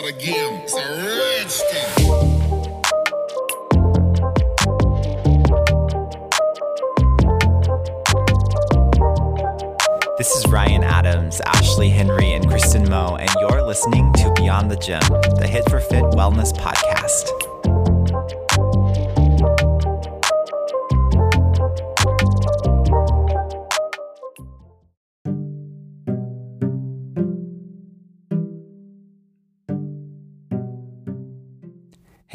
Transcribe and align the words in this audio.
of 0.00 0.06
the 0.06 0.12
game. 0.12 0.60
It's 0.62 0.74
a 0.74 0.80
rich. 0.96 1.60
This 10.18 10.30
is 10.36 10.46
Ryan 10.48 10.84
Adams, 10.84 11.40
Ashley 11.46 11.88
Henry, 11.88 12.32
and 12.32 12.46
Kristen 12.48 12.88
Moe, 12.88 13.16
and 13.16 13.30
you're 13.40 13.62
listening 13.62 14.12
to 14.14 14.32
Beyond 14.36 14.70
the 14.70 14.76
Gym, 14.76 15.00
the 15.38 15.48
Hit 15.50 15.68
for 15.68 15.80
Fit 15.80 16.04
Wellness 16.04 16.52
podcast. 16.52 17.49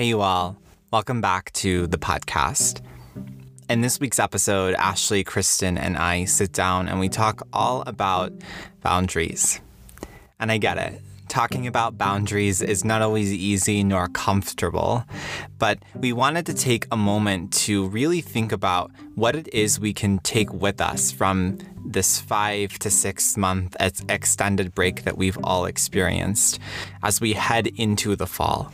Hey, 0.05 0.09
you 0.09 0.21
all. 0.21 0.55
Welcome 0.91 1.19
back 1.19 1.51
to 1.53 1.87
the 1.87 1.97
podcast. 1.97 2.79
In 3.71 3.81
this 3.81 3.99
week's 3.99 4.19
episode, 4.19 4.75
Ashley, 4.75 5.23
Kristen, 5.23 5.79
and 5.79 5.97
I 5.97 6.25
sit 6.25 6.53
down 6.53 6.87
and 6.87 6.99
we 6.99 7.09
talk 7.09 7.41
all 7.51 7.81
about 7.87 8.31
boundaries. 8.81 9.59
And 10.39 10.51
I 10.51 10.59
get 10.59 10.77
it. 10.77 11.01
Talking 11.27 11.65
about 11.65 11.97
boundaries 11.97 12.61
is 12.61 12.85
not 12.85 13.01
always 13.01 13.33
easy 13.33 13.83
nor 13.83 14.07
comfortable, 14.09 15.03
but 15.57 15.79
we 15.95 16.13
wanted 16.13 16.45
to 16.45 16.53
take 16.53 16.85
a 16.91 16.95
moment 16.95 17.51
to 17.65 17.87
really 17.87 18.21
think 18.21 18.51
about 18.51 18.91
what 19.15 19.35
it 19.35 19.51
is 19.51 19.79
we 19.79 19.91
can 19.91 20.19
take 20.19 20.53
with 20.53 20.81
us 20.81 21.11
from 21.11 21.57
this 21.83 22.21
five 22.21 22.77
to 22.77 22.91
six 22.91 23.37
month 23.37 23.75
extended 24.07 24.75
break 24.75 25.03
that 25.05 25.17
we've 25.17 25.39
all 25.43 25.65
experienced 25.65 26.59
as 27.01 27.19
we 27.19 27.33
head 27.33 27.65
into 27.75 28.15
the 28.15 28.27
fall. 28.27 28.71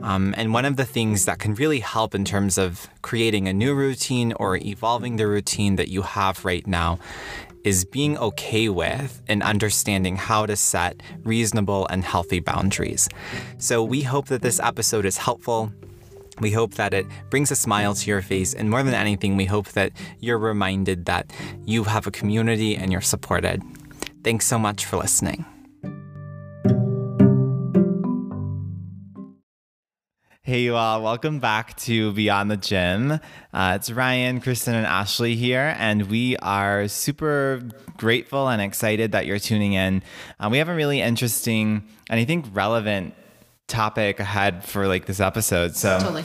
Um, 0.00 0.34
and 0.36 0.52
one 0.52 0.64
of 0.64 0.76
the 0.76 0.84
things 0.84 1.24
that 1.24 1.38
can 1.38 1.54
really 1.54 1.80
help 1.80 2.14
in 2.14 2.24
terms 2.24 2.58
of 2.58 2.88
creating 3.02 3.48
a 3.48 3.52
new 3.52 3.74
routine 3.74 4.32
or 4.34 4.56
evolving 4.56 5.16
the 5.16 5.26
routine 5.26 5.76
that 5.76 5.88
you 5.88 6.02
have 6.02 6.44
right 6.44 6.66
now 6.66 6.98
is 7.64 7.84
being 7.84 8.16
okay 8.18 8.68
with 8.68 9.22
and 9.26 9.42
understanding 9.42 10.14
how 10.16 10.46
to 10.46 10.54
set 10.54 11.02
reasonable 11.24 11.86
and 11.88 12.04
healthy 12.04 12.38
boundaries. 12.38 13.08
So 13.58 13.82
we 13.82 14.02
hope 14.02 14.26
that 14.26 14.42
this 14.42 14.60
episode 14.60 15.04
is 15.04 15.16
helpful. 15.16 15.72
We 16.40 16.52
hope 16.52 16.74
that 16.74 16.94
it 16.94 17.06
brings 17.30 17.50
a 17.50 17.56
smile 17.56 17.94
to 17.94 18.06
your 18.08 18.22
face. 18.22 18.54
And 18.54 18.70
more 18.70 18.82
than 18.82 18.94
anything, 18.94 19.36
we 19.36 19.46
hope 19.46 19.68
that 19.70 19.92
you're 20.20 20.38
reminded 20.38 21.06
that 21.06 21.32
you 21.64 21.84
have 21.84 22.06
a 22.06 22.10
community 22.10 22.76
and 22.76 22.92
you're 22.92 23.00
supported. 23.00 23.62
Thanks 24.22 24.46
so 24.46 24.58
much 24.58 24.84
for 24.84 24.98
listening. 24.98 25.44
Hey, 30.46 30.60
you 30.60 30.76
all. 30.76 31.02
Welcome 31.02 31.40
back 31.40 31.76
to 31.78 32.12
Beyond 32.12 32.52
the 32.52 32.56
Gym. 32.56 33.10
Uh, 33.52 33.72
it's 33.74 33.90
Ryan, 33.90 34.40
Kristen, 34.40 34.76
and 34.76 34.86
Ashley 34.86 35.34
here, 35.34 35.74
and 35.76 36.08
we 36.08 36.36
are 36.36 36.86
super 36.86 37.62
grateful 37.96 38.46
and 38.46 38.62
excited 38.62 39.10
that 39.10 39.26
you're 39.26 39.40
tuning 39.40 39.72
in. 39.72 40.04
Uh, 40.38 40.48
we 40.48 40.58
have 40.58 40.68
a 40.68 40.74
really 40.76 41.00
interesting 41.00 41.82
and 42.08 42.20
I 42.20 42.24
think 42.24 42.46
relevant 42.52 43.14
topic 43.66 44.20
ahead 44.20 44.64
for 44.64 44.86
like 44.86 45.06
this 45.06 45.18
episode. 45.18 45.74
So, 45.74 45.98
Totally. 45.98 46.24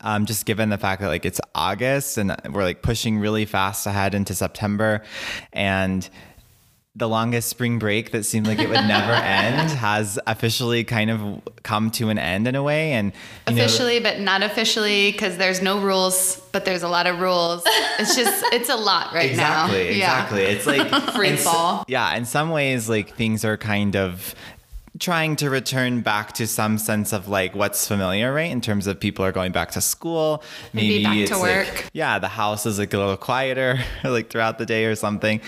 um, 0.00 0.24
just 0.24 0.46
given 0.46 0.70
the 0.70 0.78
fact 0.78 1.02
that 1.02 1.08
like 1.08 1.26
it's 1.26 1.40
August 1.54 2.16
and 2.16 2.34
we're 2.50 2.64
like 2.64 2.80
pushing 2.80 3.18
really 3.18 3.44
fast 3.44 3.86
ahead 3.86 4.14
into 4.14 4.34
September, 4.34 5.02
and 5.52 6.08
the 6.96 7.08
longest 7.08 7.48
spring 7.48 7.78
break 7.78 8.10
that 8.10 8.24
seemed 8.24 8.48
like 8.48 8.58
it 8.58 8.68
would 8.68 8.74
never 8.74 9.12
end 9.12 9.70
has 9.70 10.18
officially 10.26 10.82
kind 10.82 11.08
of 11.10 11.40
come 11.62 11.88
to 11.92 12.08
an 12.08 12.18
end 12.18 12.48
in 12.48 12.56
a 12.56 12.62
way. 12.64 12.92
And 12.92 13.12
you 13.48 13.54
know, 13.54 13.62
Officially, 13.62 14.00
but 14.00 14.18
not 14.18 14.42
officially, 14.42 15.12
because 15.12 15.36
there's 15.36 15.62
no 15.62 15.80
rules, 15.80 16.40
but 16.50 16.64
there's 16.64 16.82
a 16.82 16.88
lot 16.88 17.06
of 17.06 17.20
rules. 17.20 17.62
It's 18.00 18.16
just, 18.16 18.44
it's 18.52 18.68
a 18.68 18.76
lot 18.76 19.14
right 19.14 19.36
now. 19.36 19.66
exactly, 19.66 19.82
Yeah. 19.86 19.92
exactly. 19.92 20.42
It's 20.42 20.66
like 20.66 21.12
Free 21.14 21.36
fall. 21.36 21.84
yeah, 21.86 22.16
in 22.16 22.24
some 22.24 22.50
ways, 22.50 22.88
like 22.88 23.14
things 23.14 23.44
are 23.44 23.56
kind 23.56 23.94
of 23.94 24.34
trying 24.98 25.36
to 25.36 25.48
return 25.48 26.00
back 26.00 26.32
to 26.32 26.46
some 26.46 26.76
sense 26.76 27.12
of 27.12 27.28
like 27.28 27.54
what's 27.54 27.86
familiar, 27.86 28.32
right? 28.32 28.50
In 28.50 28.60
terms 28.60 28.86
of 28.86 28.98
people 28.98 29.24
are 29.24 29.32
going 29.32 29.52
back 29.52 29.70
to 29.72 29.80
school, 29.80 30.42
Maybe 30.72 31.04
back 31.04 31.14
to 31.14 31.20
it's 31.22 31.30
like- 31.30 31.40
work. 31.42 31.90
yeah, 31.92 32.18
the 32.18 32.28
house 32.28 32.66
is 32.66 32.78
like 32.78 32.92
a 32.92 32.98
little 32.98 33.16
quieter, 33.16 33.78
like 34.04 34.30
throughout 34.30 34.58
the 34.58 34.66
day 34.66 34.86
or 34.86 34.94
something. 34.96 35.40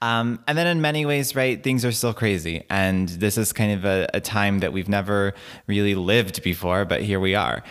Um, 0.00 0.38
and 0.46 0.56
then 0.56 0.66
in 0.66 0.80
many 0.80 1.04
ways, 1.06 1.34
right, 1.34 1.62
things 1.62 1.84
are 1.84 1.92
still 1.92 2.14
crazy, 2.14 2.64
and 2.70 3.08
this 3.08 3.36
is 3.36 3.52
kind 3.52 3.72
of 3.72 3.84
a, 3.84 4.08
a 4.14 4.20
time 4.20 4.60
that 4.60 4.72
we've 4.72 4.88
never 4.88 5.34
really 5.66 5.94
lived 5.94 6.42
before, 6.42 6.84
but 6.84 7.02
here 7.02 7.18
we 7.20 7.34
are. 7.34 7.62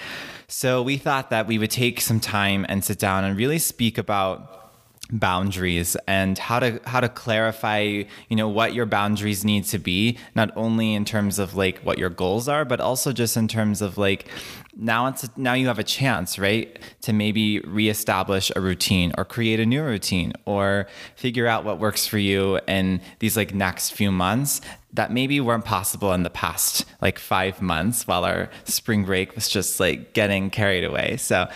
So 0.48 0.84
we 0.84 0.98
thought 0.98 1.30
that 1.32 1.48
we 1.48 1.58
would 1.58 1.72
take 1.72 2.00
some 2.02 2.20
time 2.20 2.66
and 2.70 2.84
sit 2.84 3.00
down 3.00 3.24
and 3.24 3.36
really 3.38 3.60
speak 3.60 3.98
about 3.98 4.63
boundaries 5.12 5.96
and 6.08 6.38
how 6.38 6.60
to 6.60 6.80
how 6.86 7.00
to 7.00 7.10
clarify 7.10 7.80
you 7.82 8.36
know 8.36 8.48
what 8.48 8.74
your 8.74 8.86
boundaries 8.86 9.44
need 9.44 9.64
to 9.66 9.78
be 9.78 10.18
not 10.34 10.50
only 10.56 10.94
in 10.94 11.06
terms 11.06 11.38
of 11.38 11.56
like 11.56 11.80
what 11.80 11.98
your 11.98 12.10
goals 12.10 12.48
are 12.48 12.64
but 12.66 12.80
also 12.80 13.12
just 13.12 13.36
in 13.36 13.48
terms 13.48 13.82
of 13.82 13.98
like 13.98 14.28
now 14.76 15.08
it's 15.08 15.30
now 15.38 15.54
you 15.54 15.68
have 15.68 15.80
a 15.80 15.84
chance 15.84 16.40
right 16.40 16.80
to 17.02 17.14
maybe 17.14 17.60
reestablish 17.60 18.52
a 18.56 18.62
routine 18.62 19.14
or 19.18 19.26
create 19.26 19.60
a 19.60 19.66
new 19.66 19.84
routine 19.84 20.34
or 20.46 20.88
figure 21.16 21.48
out 21.48 21.64
what 21.64 21.80
works 21.80 22.08
for 22.08 22.18
you 22.18 22.60
in 22.68 23.00
these 23.20 23.38
like 23.38 23.54
next 23.54 23.92
few 23.92 24.12
months 24.12 24.62
that 24.94 25.12
maybe 25.12 25.40
weren't 25.40 25.66
possible 25.66 26.14
in 26.14 26.24
the 26.24 26.30
past 26.30 26.86
like 27.02 27.18
five 27.20 27.62
months 27.62 28.08
while 28.08 28.24
our 28.24 28.50
spring 28.64 29.06
break 29.06 29.36
was 29.36 29.48
just 29.50 29.80
like 29.80 30.14
getting 30.14 30.50
carried 30.50 30.84
away. 30.84 31.18
So 31.18 31.48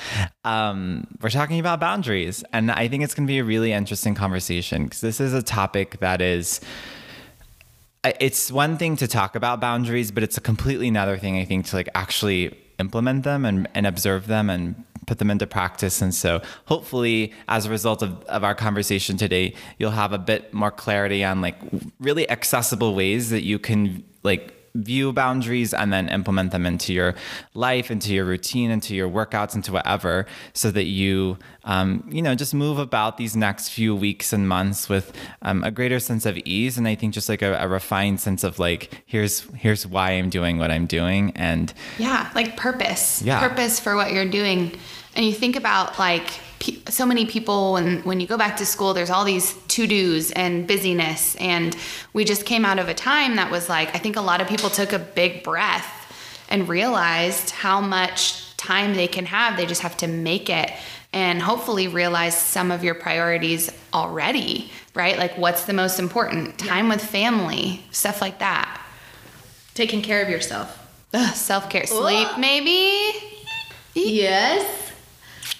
um, 0.44 1.08
we're 1.22 1.30
talking 1.30 1.60
about 1.60 1.80
boundaries, 1.80 2.44
and 2.52 2.72
I 2.72 2.88
think 2.88 3.04
it's 3.04 3.14
going 3.14 3.28
to 3.28 3.32
be 3.32 3.40
a 3.40 3.44
really 3.44 3.72
interesting 3.72 4.16
conversation 4.16 4.86
because 4.86 5.02
this 5.02 5.20
is 5.20 5.34
a 5.34 5.44
topic 5.44 6.00
that 6.00 6.22
is. 6.22 6.62
It's 8.22 8.52
one 8.52 8.78
thing 8.78 8.96
to 8.98 9.08
talk 9.08 9.36
about 9.36 9.60
boundaries, 9.60 10.12
but 10.12 10.24
it's 10.24 10.38
a 10.38 10.42
completely 10.42 10.88
another 10.88 11.18
thing, 11.18 11.38
I 11.38 11.44
think, 11.44 11.66
to 11.68 11.76
like 11.76 11.90
actually 11.94 12.58
implement 12.80 13.24
them 13.24 13.46
and, 13.46 13.68
and 13.74 13.88
observe 13.88 14.28
them 14.28 14.50
and 14.50 14.84
put 15.06 15.20
them 15.20 15.32
into 15.32 15.48
practice. 15.48 16.02
And 16.02 16.14
so 16.14 16.42
hopefully 16.66 17.34
as 17.48 17.66
a 17.66 17.70
result 17.70 18.02
of, 18.02 18.24
of 18.26 18.44
our 18.44 18.54
conversation 18.54 19.18
today, 19.18 19.54
you'll 19.80 19.92
have 19.92 20.14
a 20.14 20.18
bit 20.18 20.54
more 20.54 20.72
clarity 20.72 21.24
on 21.24 21.42
like 21.42 21.58
really 22.00 22.30
accessible 22.30 22.94
ways 22.94 23.30
that 23.30 23.44
you 23.44 23.58
can 23.58 24.04
like 24.24 24.54
view 24.84 25.12
boundaries 25.14 25.74
and 25.74 25.92
then 25.92 26.08
implement 26.10 26.52
them 26.52 26.66
into 26.66 26.94
your 26.94 27.16
life, 27.54 27.92
into 27.92 28.14
your 28.14 28.26
routine, 28.26 28.72
into 28.72 28.96
your 28.96 29.10
workouts, 29.10 29.56
into 29.56 29.72
whatever, 29.72 30.26
so 30.54 30.72
that 30.72 30.86
you, 30.86 31.38
um, 31.64 32.08
you 32.12 32.22
know, 32.22 32.36
just 32.36 32.54
move 32.54 32.80
about 32.80 33.18
these 33.18 33.36
next 33.36 33.70
few 33.70 33.96
weeks 33.96 34.34
and 34.34 34.48
months 34.48 34.90
with 34.90 35.12
um, 35.42 35.64
a 35.64 35.72
greater 35.72 36.00
sense 36.00 36.26
of 36.26 36.38
ease, 36.40 36.78
and 36.78 36.88
I 36.88 36.96
think 36.96 37.14
just 37.14 37.30
like 37.30 37.42
a, 37.42 37.54
a 37.56 37.68
refined 37.68 38.20
sense 38.20 38.44
of 38.44 38.60
like, 38.60 39.04
here's 39.06 39.42
here's 39.56 39.86
why 39.86 40.12
I'm 40.12 40.30
doing 40.30 40.58
what 40.58 40.72
I'm 40.72 40.86
doing, 40.86 41.32
and 41.36 41.74
Yeah, 41.98 42.30
like 42.36 42.58
purpose. 42.58 43.22
Yeah. 43.22 43.40
Purpose 43.48 43.80
for 43.80 43.96
what 43.96 44.12
you're 44.12 44.30
doing. 44.30 44.78
And 45.18 45.26
you 45.26 45.34
think 45.34 45.56
about 45.56 45.98
like 45.98 46.28
pe- 46.60 46.78
so 46.90 47.04
many 47.04 47.26
people 47.26 47.74
when 47.74 48.02
when 48.04 48.20
you 48.20 48.28
go 48.28 48.38
back 48.38 48.56
to 48.58 48.66
school 48.68 48.94
there's 48.94 49.10
all 49.10 49.26
these 49.26 49.56
to-dos 49.68 50.30
and 50.32 50.68
busyness 50.68 51.36
and 51.38 51.76
we 52.14 52.24
just 52.24 52.46
came 52.46 52.64
out 52.64 52.78
of 52.78 52.88
a 52.88 52.94
time 52.94 53.36
that 53.38 53.50
was 53.52 53.68
like 53.68 53.94
I 53.96 53.98
think 53.98 54.16
a 54.16 54.22
lot 54.22 54.42
of 54.42 54.48
people 54.48 54.70
took 54.70 54.94
a 54.94 55.00
big 55.00 55.44
breath 55.44 55.92
and 56.50 56.70
realized 56.70 57.50
how 57.50 57.82
much 57.82 58.56
time 58.58 58.94
they 58.94 59.08
can 59.08 59.26
have. 59.26 59.58
They 59.58 59.66
just 59.66 59.82
have 59.82 59.98
to 59.98 60.08
make 60.08 60.50
it 60.50 60.72
and 61.12 61.42
hopefully 61.42 61.88
realize 61.88 62.38
some 62.38 62.70
of 62.70 62.84
your 62.84 62.94
priorities 62.96 63.72
already, 63.94 64.72
right? 64.94 65.18
Like 65.18 65.36
what's 65.36 65.66
the 65.66 65.74
most 65.74 65.98
important? 65.98 66.60
Time 66.60 66.90
with 66.90 67.04
family, 67.04 67.82
stuff 67.92 68.22
like 68.22 68.38
that. 68.38 68.80
Taking 69.74 70.04
care 70.04 70.22
of 70.22 70.30
yourself. 70.30 70.78
Ugh, 71.14 71.34
self-care, 71.34 71.88
sleep 71.88 72.28
maybe. 72.38 73.14
Yes. 73.96 74.87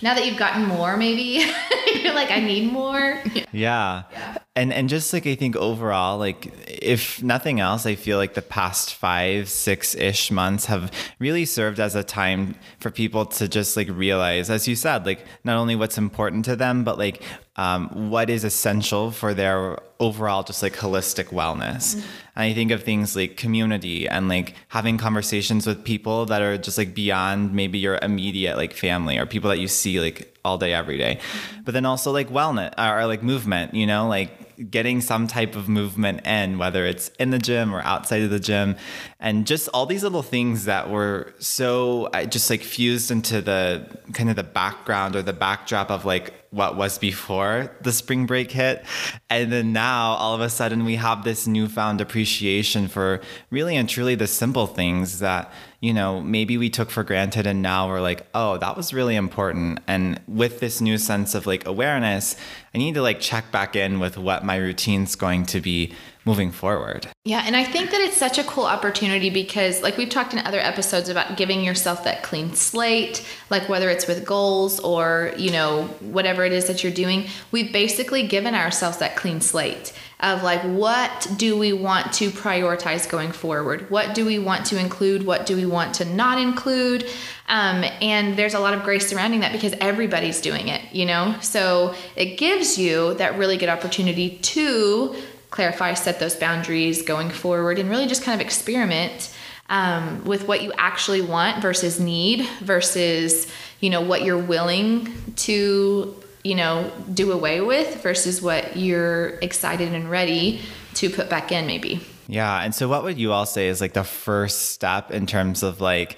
Now 0.02 0.14
that 0.14 0.26
you've 0.26 0.38
gotten 0.38 0.66
more, 0.66 0.96
maybe 0.96 1.46
you're 1.96 2.14
like, 2.14 2.30
I 2.32 2.40
need 2.40 2.72
more. 2.72 3.22
Yeah. 3.52 4.04
yeah. 4.12 4.38
And 4.56 4.74
and 4.74 4.90
just 4.90 5.14
like 5.14 5.28
I 5.28 5.36
think 5.36 5.56
overall, 5.56 6.18
like 6.18 6.52
if 6.68 7.22
nothing 7.22 7.60
else, 7.60 7.86
I 7.86 7.96
feel 7.96 8.18
like 8.18 8.34
the 8.34 8.42
past 8.42 8.96
five, 8.96 9.50
six 9.50 9.96
ish 9.96 10.32
months 10.32 10.66
have 10.66 10.92
really 11.20 11.46
served 11.46 11.80
as 11.80 11.96
a 11.96 12.04
time 12.04 12.56
for 12.80 12.90
people 12.90 13.26
to 13.26 13.48
just 13.48 13.78
like 13.78 13.88
realize, 13.90 14.50
as 14.50 14.68
you 14.68 14.76
said, 14.76 15.06
like 15.06 15.26
not 15.44 15.58
only 15.58 15.76
what's 15.76 15.98
important 15.98 16.46
to 16.46 16.56
them, 16.56 16.84
but 16.84 16.98
like 16.98 17.22
um, 17.58 18.10
what 18.10 18.30
is 18.30 18.44
essential 18.44 19.12
for 19.12 19.34
their 19.34 19.80
overall 20.00 20.44
just 20.44 20.62
like 20.62 20.76
holistic 20.76 21.26
wellness. 21.26 21.96
And 21.96 22.44
I 22.44 22.54
think 22.54 22.72
of 22.72 22.84
things 22.84 23.16
like 23.16 23.36
community 23.36 24.08
and 24.08 24.30
like 24.30 24.54
having 24.68 24.98
conversations 24.98 25.66
with 25.66 25.84
people 25.84 26.28
that 26.28 26.42
are 26.42 26.58
just 26.58 26.78
like 26.78 26.94
beyond 26.94 27.54
maybe 27.54 27.80
your 27.80 27.98
immediate 28.02 28.58
like 28.58 28.74
family 28.74 29.18
or 29.18 29.26
people 29.26 29.50
that 29.50 29.58
you 29.58 29.68
see 29.68 30.00
like 30.00 30.38
all 30.46 30.60
day 30.60 30.74
every 30.74 30.98
day. 30.98 31.20
But 31.66 31.74
then 31.74 31.86
also 31.86 32.12
like 32.12 32.30
wellness 32.30 32.74
or 32.78 33.08
like 33.08 33.24
movement, 33.24 33.74
you 33.74 33.88
know, 33.88 34.08
like 34.08 34.47
getting 34.70 35.02
some 35.02 35.28
type 35.28 35.56
of 35.56 35.70
movement 35.70 36.26
in, 36.26 36.58
whether 36.58 36.86
it's 36.86 37.10
in 37.20 37.30
the 37.32 37.40
gym 37.40 37.74
or 37.74 37.82
outside 37.82 38.22
of 38.22 38.30
the 38.30 38.40
gym, 38.40 38.76
and 39.20 39.46
just 39.46 39.70
all 39.74 39.86
these 39.86 40.04
little 40.04 40.24
things 40.24 40.66
that 40.66 40.90
were 40.90 41.34
so 41.40 42.10
just 42.30 42.50
like 42.50 42.62
fused 42.62 43.12
into 43.12 43.42
the 43.42 43.98
kind 44.14 44.30
of 44.30 44.36
the 44.36 44.44
background 44.44 45.16
or 45.16 45.22
the 45.22 45.34
backdrop 45.34 45.92
of 45.92 46.06
like 46.06 46.34
what 46.52 46.78
was 46.78 46.98
before 46.98 47.76
the 47.82 47.92
spring 47.92 48.26
break 48.26 48.52
hit. 48.52 48.86
And 49.30 49.52
then 49.52 49.74
now 49.74 50.14
all 50.14 50.34
of 50.34 50.42
a 50.42 50.50
sudden 50.50 50.86
we 50.86 50.96
have 50.96 51.24
this 51.24 51.46
newfound 51.46 52.00
appreciation 52.00 52.88
for 52.88 53.22
really 53.52 53.76
and 53.76 53.88
truly 53.90 54.16
the 54.16 54.28
simple 54.28 54.66
things 54.66 55.20
that, 55.20 55.52
you 55.80 55.94
know, 55.94 56.22
maybe 56.22 56.58
we 56.58 56.70
took 56.70 56.90
for 56.90 57.04
granted 57.04 57.46
and 57.46 57.62
now 57.62 57.88
we're 57.88 58.02
like, 58.02 58.26
oh, 58.34 58.58
that 58.58 58.76
was 58.76 58.94
really 58.94 59.16
important. 59.16 59.80
And 59.88 60.20
with 60.28 60.60
this 60.60 60.82
new 60.82 60.98
sense 60.98 61.36
of 61.36 61.46
like 61.46 61.68
awareness, 61.68 62.36
I 62.74 62.80
need 62.80 62.96
to 62.96 63.02
like 63.04 63.20
check 63.20 63.52
back 63.52 63.76
in 63.76 64.00
with 64.00 64.18
what 64.18 64.44
my 64.44 64.56
routine's 64.56 65.16
going 65.16 65.46
to 65.48 65.62
be 65.62 65.94
moving 66.28 66.52
forward. 66.52 67.08
Yeah, 67.24 67.44
and 67.46 67.56
I 67.56 67.64
think 67.64 67.90
that 67.92 68.02
it's 68.02 68.18
such 68.18 68.38
a 68.38 68.44
cool 68.44 68.66
opportunity 68.66 69.30
because, 69.30 69.82
like 69.82 69.98
we've 69.98 70.10
talked 70.10 70.34
in 70.34 70.40
other 70.40 70.60
episodes 70.60 71.08
about 71.10 71.38
giving 71.38 71.64
yourself 71.64 72.04
that 72.04 72.22
clean 72.22 72.54
slate, 72.54 73.26
like 73.50 73.68
whether 73.70 73.90
it's 73.90 74.08
with 74.08 74.26
goals 74.26 74.80
or, 74.82 75.34
you 75.38 75.52
know, 75.52 75.84
whatever 76.02 76.44
it 76.46 76.52
is 76.52 76.68
that 76.68 76.84
you're 76.84 76.92
doing, 76.92 77.28
we've 77.52 77.72
basically 77.72 78.28
given 78.28 78.54
ourselves 78.54 78.98
that 78.98 79.16
clean 79.16 79.40
slate 79.42 79.94
of 80.20 80.44
like, 80.44 80.62
what 80.64 81.28
do 81.38 81.58
we 81.58 81.72
want 81.74 82.12
to 82.12 82.30
prioritize 82.32 83.08
going 83.08 83.32
forward? 83.32 83.90
What 83.90 84.16
do 84.16 84.26
we 84.26 84.40
want 84.40 84.66
to 84.68 84.80
include? 84.80 85.26
What 85.26 85.46
do 85.46 85.56
we 85.56 85.66
want 85.66 85.96
to 85.96 86.06
not 86.06 86.40
include? 86.40 87.08
Um, 87.48 87.86
and 88.02 88.36
there's 88.36 88.56
a 88.56 88.60
lot 88.60 88.74
of 88.74 88.84
grace 88.84 89.08
surrounding 89.08 89.42
that 89.42 89.52
because 89.52 89.74
everybody's 89.80 90.42
doing 90.42 90.68
it, 90.68 90.82
you 90.92 91.06
know? 91.06 91.36
So 91.42 91.94
it 92.16 92.38
gives 92.38 92.78
you 92.78 93.14
that 93.16 93.38
really 93.38 93.58
good 93.58 93.70
opportunity 93.70 94.38
to 94.38 95.16
clarify, 95.50 95.94
set 95.94 96.20
those 96.20 96.36
boundaries 96.36 97.02
going 97.02 97.30
forward, 97.30 97.80
and 97.80 97.90
really 97.90 98.08
just 98.08 98.24
kind 98.24 98.40
of 98.40 98.46
experiment 98.46 99.34
um, 99.70 100.24
with 100.24 100.48
what 100.48 100.62
you 100.62 100.72
actually 100.78 101.22
want 101.22 101.62
versus 101.62 102.00
need 102.00 102.48
versus 102.62 103.52
you 103.80 103.90
know 103.90 104.02
what 104.02 104.24
you're 104.24 104.38
willing 104.38 105.14
to 105.36 106.16
you 106.44 106.56
know 106.56 106.92
do 107.14 107.32
away 107.32 107.62
with 107.62 108.02
versus 108.02 108.42
what 108.42 108.78
you're 108.78 109.30
excited 109.42 109.94
and 109.94 110.10
ready 110.10 110.62
to 110.94 111.10
put 111.10 111.30
back 111.30 111.52
in 111.52 111.68
maybe 111.68 112.00
Yeah. 112.28 112.62
And 112.62 112.76
so, 112.76 112.88
what 112.88 113.04
would 113.04 113.18
you 113.18 113.32
all 113.32 113.46
say 113.46 113.70
is 113.70 113.82
like 113.82 113.94
the 113.94 114.04
first 114.04 114.72
step 114.72 115.12
in 115.12 115.26
terms 115.26 115.64
of 115.64 115.80
like, 115.82 116.18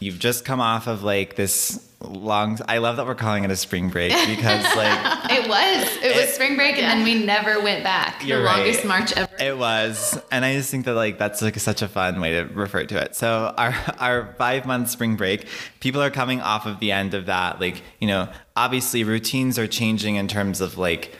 you've 0.00 0.18
just 0.18 0.44
come 0.44 0.60
off 0.60 0.86
of 0.86 1.02
like 1.02 1.36
this 1.36 1.89
long, 2.00 2.58
I 2.68 2.78
love 2.78 2.96
that 2.96 3.06
we're 3.06 3.14
calling 3.14 3.44
it 3.44 3.50
a 3.50 3.56
spring 3.56 3.90
break 3.90 4.12
because 4.26 4.64
like, 4.76 5.30
It 5.30 5.48
was. 5.48 6.02
It 6.02 6.16
was 6.16 6.34
spring 6.34 6.56
break, 6.56 6.78
and 6.78 6.86
then 6.86 7.04
we 7.04 7.24
never 7.24 7.60
went 7.60 7.84
back. 7.84 8.24
You're 8.24 8.38
the 8.38 8.44
right. 8.44 8.58
longest 8.58 8.84
march 8.84 9.12
ever 9.12 9.30
It 9.38 9.56
was, 9.58 10.18
and 10.30 10.44
I 10.44 10.54
just 10.54 10.70
think 10.70 10.84
that 10.86 10.94
like 10.94 11.18
that's 11.18 11.42
like 11.42 11.56
such 11.58 11.82
a 11.82 11.88
fun 11.88 12.20
way 12.20 12.32
to 12.32 12.44
refer 12.54 12.84
to 12.84 13.02
it. 13.02 13.14
So 13.14 13.54
our 13.56 13.74
our 13.98 14.34
five 14.38 14.66
month 14.66 14.90
spring 14.90 15.16
break, 15.16 15.46
people 15.80 16.02
are 16.02 16.10
coming 16.10 16.40
off 16.40 16.66
of 16.66 16.80
the 16.80 16.92
end 16.92 17.14
of 17.14 17.26
that. 17.26 17.60
Like 17.60 17.82
you 17.98 18.08
know, 18.08 18.28
obviously 18.56 19.04
routines 19.04 19.58
are 19.58 19.66
changing 19.66 20.16
in 20.16 20.28
terms 20.28 20.60
of 20.60 20.78
like 20.78 21.16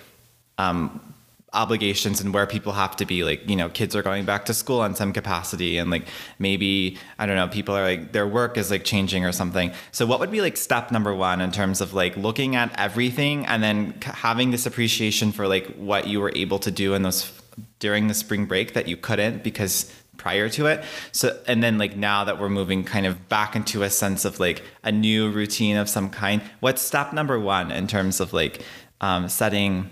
um, 0.58 1.09
obligations 1.52 2.20
and 2.20 2.32
where 2.32 2.46
people 2.46 2.72
have 2.72 2.96
to 2.96 3.04
be. 3.04 3.24
Like 3.24 3.48
you 3.48 3.56
know, 3.56 3.68
kids 3.68 3.96
are 3.96 4.02
going 4.02 4.24
back 4.24 4.44
to 4.46 4.54
school 4.54 4.84
in 4.84 4.94
some 4.94 5.12
capacity, 5.12 5.78
and 5.78 5.90
like 5.90 6.06
maybe 6.38 6.98
I 7.18 7.26
don't 7.26 7.36
know, 7.36 7.48
people 7.48 7.76
are 7.76 7.82
like 7.82 8.12
their 8.12 8.26
work 8.26 8.56
is 8.56 8.70
like 8.70 8.84
changing 8.84 9.24
or 9.24 9.32
something. 9.32 9.72
So 9.92 10.06
what 10.06 10.20
would 10.20 10.30
be 10.30 10.40
like 10.40 10.56
step 10.56 10.90
number 10.90 11.14
one 11.14 11.40
in 11.40 11.52
terms 11.52 11.80
of 11.80 11.94
like 11.94 12.16
looking 12.16 12.56
at 12.56 12.72
everything 12.78 13.46
and 13.46 13.62
then 13.62 14.00
having 14.02 14.50
this 14.50 14.66
appreciation 14.66 15.32
for 15.32 15.46
like 15.46 15.66
what 15.76 16.06
you 16.06 16.20
were 16.20 16.32
able 16.34 16.58
to 16.60 16.70
do 16.70 16.94
in 16.94 17.02
those 17.02 17.32
during 17.78 18.06
the 18.06 18.14
spring 18.14 18.46
break 18.46 18.74
that 18.74 18.88
you 18.88 18.96
couldn't 18.96 19.42
because 19.42 19.92
prior 20.16 20.50
to 20.50 20.66
it 20.66 20.84
so 21.12 21.38
and 21.46 21.62
then 21.62 21.78
like 21.78 21.96
now 21.96 22.24
that 22.24 22.38
we're 22.38 22.50
moving 22.50 22.84
kind 22.84 23.06
of 23.06 23.28
back 23.30 23.56
into 23.56 23.82
a 23.82 23.88
sense 23.88 24.26
of 24.26 24.38
like 24.38 24.62
a 24.82 24.92
new 24.92 25.30
routine 25.30 25.76
of 25.76 25.88
some 25.88 26.10
kind 26.10 26.42
what's 26.60 26.82
step 26.82 27.14
number 27.14 27.40
one 27.40 27.70
in 27.70 27.86
terms 27.86 28.20
of 28.20 28.34
like 28.34 28.62
um, 29.00 29.28
setting 29.30 29.88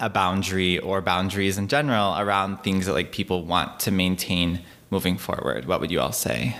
a 0.00 0.10
boundary 0.10 0.78
or 0.78 1.00
boundaries 1.00 1.56
in 1.58 1.68
general 1.68 2.16
around 2.18 2.58
things 2.58 2.86
that 2.86 2.92
like 2.92 3.12
people 3.12 3.44
want 3.44 3.80
to 3.80 3.90
maintain 3.90 4.60
moving 4.90 5.16
forward 5.16 5.64
what 5.66 5.80
would 5.80 5.90
you 5.90 6.00
all 6.00 6.12
say 6.12 6.54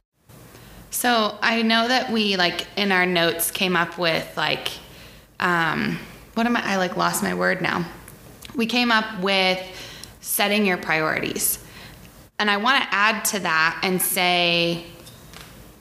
So 0.96 1.36
I 1.42 1.60
know 1.60 1.88
that 1.88 2.10
we 2.10 2.36
like 2.36 2.66
in 2.76 2.90
our 2.90 3.04
notes 3.04 3.50
came 3.50 3.76
up 3.76 3.98
with 3.98 4.34
like, 4.34 4.68
um, 5.40 5.98
what 6.32 6.46
am 6.46 6.56
I? 6.56 6.62
I 6.64 6.76
like 6.76 6.96
lost 6.96 7.22
my 7.22 7.34
word 7.34 7.60
now. 7.60 7.84
We 8.54 8.64
came 8.64 8.90
up 8.90 9.20
with 9.20 9.60
setting 10.22 10.64
your 10.64 10.78
priorities, 10.78 11.62
and 12.38 12.50
I 12.50 12.56
want 12.56 12.82
to 12.82 12.88
add 12.94 13.26
to 13.26 13.40
that 13.40 13.78
and 13.82 14.00
say 14.00 14.84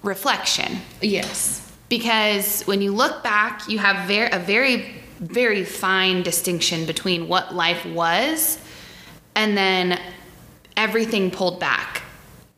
reflection 0.04 0.80
yes 1.02 1.72
because 1.88 2.64
when 2.64 2.82
you 2.82 2.92
look 2.92 3.24
back, 3.24 3.70
you 3.70 3.80
have 3.80 4.06
very 4.08 4.30
a 4.32 4.40
very 4.40 5.02
very 5.20 5.64
fine 5.64 6.24
distinction 6.24 6.86
between 6.86 7.28
what 7.28 7.56
life 7.56 7.86
was 7.86 8.60
and 9.36 9.58
then 9.58 10.00
everything 10.78 11.32
pulled 11.32 11.60
back. 11.60 12.02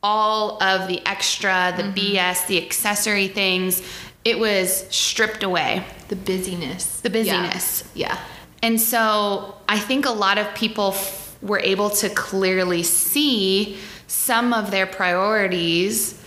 All 0.03 0.61
of 0.61 0.87
the 0.87 1.05
extra, 1.05 1.73
the 1.75 1.83
mm-hmm. 1.83 2.15
BS, 2.15 2.47
the 2.47 2.63
accessory 2.63 3.27
things, 3.27 3.81
it 4.23 4.37
was 4.39 4.85
stripped 4.89 5.43
away. 5.43 5.83
the 6.09 6.15
busyness 6.15 7.01
The 7.01 7.09
busyness. 7.09 7.83
yeah, 7.93 8.17
And 8.61 8.79
so 8.79 9.55
I 9.67 9.79
think 9.79 10.05
a 10.05 10.11
lot 10.11 10.37
of 10.37 10.53
people 10.55 10.89
f- 10.93 11.37
were 11.41 11.59
able 11.59 11.89
to 11.91 12.09
clearly 12.09 12.83
see 12.83 13.77
some 14.07 14.53
of 14.53 14.71
their 14.71 14.85
priorities 14.85 16.19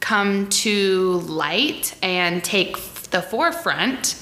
come 0.00 0.48
to 0.48 1.20
light 1.26 1.94
and 2.02 2.42
take 2.42 2.76
f- 2.76 3.10
the 3.10 3.22
forefront 3.22 4.16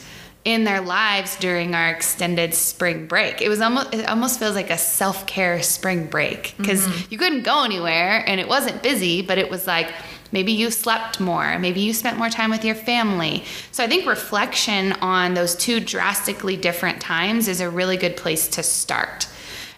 in 0.44 0.64
their 0.64 0.80
lives 0.80 1.36
during 1.36 1.74
our 1.74 1.90
extended 1.90 2.54
spring 2.54 3.06
break. 3.06 3.42
It 3.42 3.48
was 3.48 3.60
almost 3.60 3.92
it 3.92 4.08
almost 4.08 4.38
feels 4.38 4.54
like 4.54 4.70
a 4.70 4.78
self-care 4.78 5.62
spring 5.62 6.06
break 6.06 6.54
because 6.56 6.86
mm-hmm. 6.86 7.12
you 7.12 7.18
couldn't 7.18 7.42
go 7.42 7.62
anywhere 7.62 8.24
and 8.26 8.40
it 8.40 8.48
wasn't 8.48 8.82
busy, 8.82 9.20
but 9.20 9.36
it 9.36 9.50
was 9.50 9.66
like 9.66 9.92
maybe 10.32 10.52
you 10.52 10.70
slept 10.70 11.20
more, 11.20 11.58
maybe 11.58 11.80
you 11.80 11.92
spent 11.92 12.16
more 12.16 12.30
time 12.30 12.50
with 12.50 12.64
your 12.64 12.74
family. 12.74 13.44
So 13.72 13.84
I 13.84 13.86
think 13.86 14.06
reflection 14.06 14.92
on 14.94 15.34
those 15.34 15.54
two 15.56 15.80
drastically 15.80 16.56
different 16.56 17.00
times 17.00 17.48
is 17.48 17.60
a 17.60 17.68
really 17.68 17.96
good 17.96 18.16
place 18.16 18.48
to 18.48 18.62
start. 18.62 19.28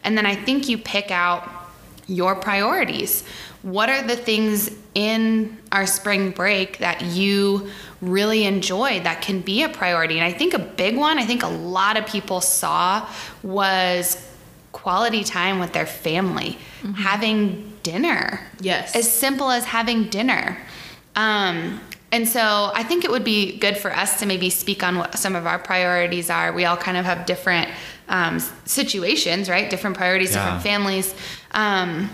And 0.05 0.17
then 0.17 0.27
I 0.27 0.35
think 0.35 0.69
you 0.69 0.79
pick 0.79 1.11
out 1.11 1.49
your 2.07 2.35
priorities. 2.35 3.25
What 3.63 3.89
are 3.89 4.07
the 4.07 4.17
things 4.17 4.71
in 4.95 5.59
our 5.71 5.87
spring 5.87 6.31
break 6.31 6.79
that 6.79 7.03
you 7.03 7.71
really 8.03 8.45
enjoy 8.45 9.01
that 9.01 9.23
can 9.23 9.41
be 9.41 9.63
a 9.63 9.69
priority? 9.71 10.19
And 10.19 10.25
I 10.25 10.33
think 10.37 10.53
a 10.53 10.59
big 10.59 10.97
one, 10.97 11.19
I 11.19 11.25
think 11.25 11.43
a 11.43 11.49
lot 11.49 11.97
of 11.97 12.05
people 12.07 12.43
saw 12.43 13.09
was 13.43 14.29
quality 14.73 15.25
time 15.25 15.59
with 15.61 15.73
their 15.73 15.87
family, 15.87 16.59
having 16.97 17.73
dinner. 17.83 18.41
Yes. 18.61 18.95
As 18.97 19.11
simple 19.11 19.51
as 19.51 19.65
having 19.65 20.05
dinner. 20.09 20.59
Um, 21.17 21.81
and 22.11 22.29
so 22.29 22.71
I 22.75 22.83
think 22.83 23.05
it 23.05 23.11
would 23.11 23.25
be 23.25 23.59
good 23.59 23.77
for 23.79 23.91
us 23.95 24.19
to 24.21 24.27
maybe 24.27 24.51
speak 24.51 24.83
on 24.83 24.99
what 24.99 25.19
some 25.19 25.35
of 25.35 25.47
our 25.47 25.59
priorities 25.59 26.29
are. 26.29 26.53
We 26.53 26.65
all 26.67 26.77
kind 26.77 26.97
of 26.97 27.05
have 27.05 27.25
different 27.25 27.71
um, 28.09 28.39
situations, 28.67 29.49
right? 29.49 29.71
Different 29.71 29.97
priorities, 29.97 30.33
Yeah. 30.35 30.43
different 30.45 30.63
families. 30.63 31.15
Um, 31.53 32.11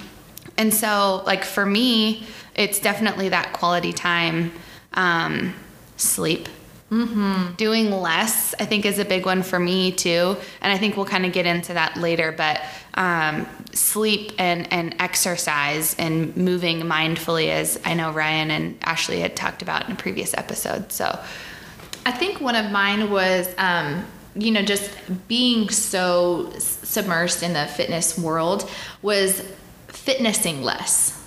and 0.57 0.73
so, 0.75 1.23
like 1.27 1.45
for 1.45 1.65
me, 1.65 2.27
it's 2.55 2.81
definitely 2.81 3.29
that 3.31 3.53
quality 3.53 3.93
time, 3.93 4.53
um, 4.95 5.55
sleep. 5.99 6.49
Mm-hmm. 6.91 7.55
Doing 7.57 7.91
less, 7.91 8.55
I 8.59 8.65
think, 8.65 8.87
is 8.87 8.99
a 8.99 9.05
big 9.05 9.27
one 9.27 9.43
for 9.43 9.59
me 9.59 9.93
too. 9.93 10.37
And 10.63 10.73
I 10.73 10.79
think 10.79 10.97
we'll 10.97 11.05
kind 11.05 11.27
of 11.27 11.33
get 11.33 11.45
into 11.45 11.75
that 11.75 11.99
later. 11.99 12.33
But 12.33 12.63
um, 12.95 13.47
sleep 13.75 14.33
and, 14.39 14.73
and 14.73 14.97
exercise 14.99 15.95
and 15.99 16.35
moving 16.35 16.81
mindfully, 16.81 17.49
as 17.51 17.79
I 17.85 17.93
know 17.93 18.11
Ryan 18.11 18.51
and 18.51 18.79
Ashley 18.83 19.21
had 19.21 19.37
talked 19.37 19.61
about 19.61 19.87
in 19.87 19.93
a 19.93 19.97
previous 19.97 20.33
episode. 20.33 20.91
So, 20.91 21.21
I 22.07 22.11
think 22.11 22.41
one 22.41 22.57
of 22.57 22.71
mine 22.73 23.11
was, 23.11 23.55
um, 23.59 24.03
you 24.35 24.51
know, 24.51 24.63
just 24.63 24.91
being 25.29 25.69
so 25.69 26.51
submersed 26.57 27.43
in 27.43 27.53
the 27.53 27.67
fitness 27.67 28.19
world 28.19 28.69
was 29.03 29.43
fitnessing 29.89 30.63
less. 30.63 31.23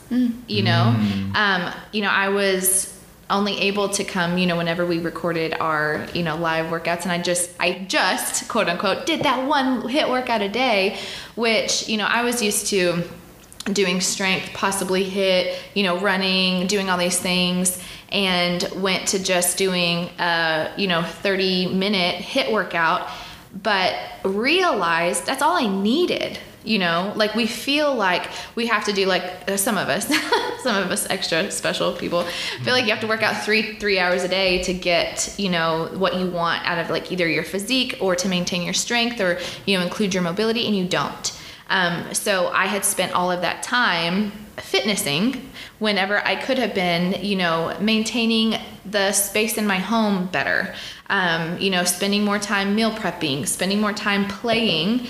You 0.48 0.64
know, 0.64 0.96
um, 1.36 1.74
you 1.94 2.02
know, 2.02 2.10
I 2.10 2.30
was 2.30 2.91
only 3.32 3.60
able 3.62 3.90
to 3.90 4.04
come, 4.04 4.38
you 4.38 4.46
know, 4.46 4.58
whenever 4.58 4.86
we 4.86 5.00
recorded 5.00 5.56
our, 5.60 6.06
you 6.14 6.24
know, 6.24 6.36
live 6.36 6.68
workouts, 6.68 7.04
and 7.04 7.12
I 7.12 7.22
just, 7.22 7.52
I 7.60 7.86
just 7.88 8.48
quote 8.48 8.68
unquote 8.70 9.06
did 9.06 9.24
that 9.24 9.48
one 9.48 9.84
HIIT 9.84 10.10
workout 10.10 10.42
a 10.42 10.50
day, 10.50 10.98
which 11.36 11.88
you 11.88 11.98
know 11.98 12.06
I 12.06 12.24
was 12.24 12.42
used 12.42 12.68
to 12.68 13.04
doing 13.66 14.02
strength, 14.02 14.54
possibly 14.54 15.10
HIIT, 15.10 15.56
you 15.76 15.84
know, 15.84 16.00
running, 16.00 16.68
doing 16.68 16.90
all 16.90 16.98
these 16.98 17.20
things, 17.20 17.82
and 18.12 18.68
went 18.76 19.08
to 19.10 19.24
just 19.24 19.58
doing 19.58 20.10
a, 20.20 20.72
you 20.78 20.88
know, 20.88 21.04
30 21.04 21.74
minute 21.74 22.22
HIIT 22.24 22.52
workout. 22.52 23.08
but 23.64 23.96
realized 24.24 25.26
that's 25.26 25.42
all 25.42 25.58
I 25.58 25.68
needed. 25.68 26.40
You 26.64 26.80
know, 26.80 27.14
like 27.16 27.34
we 27.34 27.48
feel 27.48 27.96
like 27.96 28.30
we 28.56 28.68
have 28.68 28.86
to 28.86 28.94
do 28.94 29.06
like 29.06 29.24
uh, 29.50 29.58
some 29.58 29.78
of 29.78 29.90
us, 29.90 30.08
some 30.64 30.76
of 30.76 30.92
us 30.92 31.10
extra 31.10 31.50
special 31.50 31.94
people 31.94 32.24
feel 32.64 32.74
like 32.74 32.86
you 32.86 32.92
have 32.92 33.02
to 33.02 33.08
work 33.08 33.24
out 33.24 33.44
three 33.44 33.78
three 33.80 33.98
hours 34.00 34.24
a 34.24 34.28
day 34.28 34.62
to 34.64 34.74
get 34.74 35.34
you 35.38 35.50
know 35.50 35.90
what 35.94 36.16
you 36.16 36.30
want 36.30 36.66
out 36.66 36.78
of 36.78 36.90
like 36.90 37.12
either 37.12 37.28
your 37.28 37.44
physique 37.44 37.98
or 38.00 38.16
to 38.16 38.28
maintain 38.30 38.62
your 38.62 38.74
strength 38.74 39.20
or 39.20 39.40
you 39.66 39.78
know 39.78 39.84
include 39.84 40.14
your 40.14 40.24
mobility, 40.24 40.68
and 40.68 40.76
you 40.76 40.88
don't. 40.88 41.38
Um, 41.72 42.14
so 42.14 42.50
I 42.50 42.66
had 42.66 42.84
spent 42.84 43.14
all 43.14 43.32
of 43.32 43.42
that 43.42 43.64
time 43.64 44.34
fitnessing 44.58 45.50
whenever 45.80 46.20
I 46.26 46.36
could 46.36 46.58
have 46.60 46.76
been, 46.76 47.24
you 47.24 47.36
know, 47.38 47.76
maintaining 47.80 48.56
the 48.86 49.14
space 49.14 49.58
in 49.58 49.66
my 49.66 49.78
home 49.78 50.28
better, 50.28 50.76
um, 51.10 51.58
you 51.60 51.70
know, 51.70 51.84
spending 51.86 52.24
more 52.24 52.40
time 52.40 52.76
meal 52.76 52.92
prepping, 52.92 53.48
spending 53.48 53.80
more 53.80 53.94
time 53.94 54.28
playing 54.28 55.08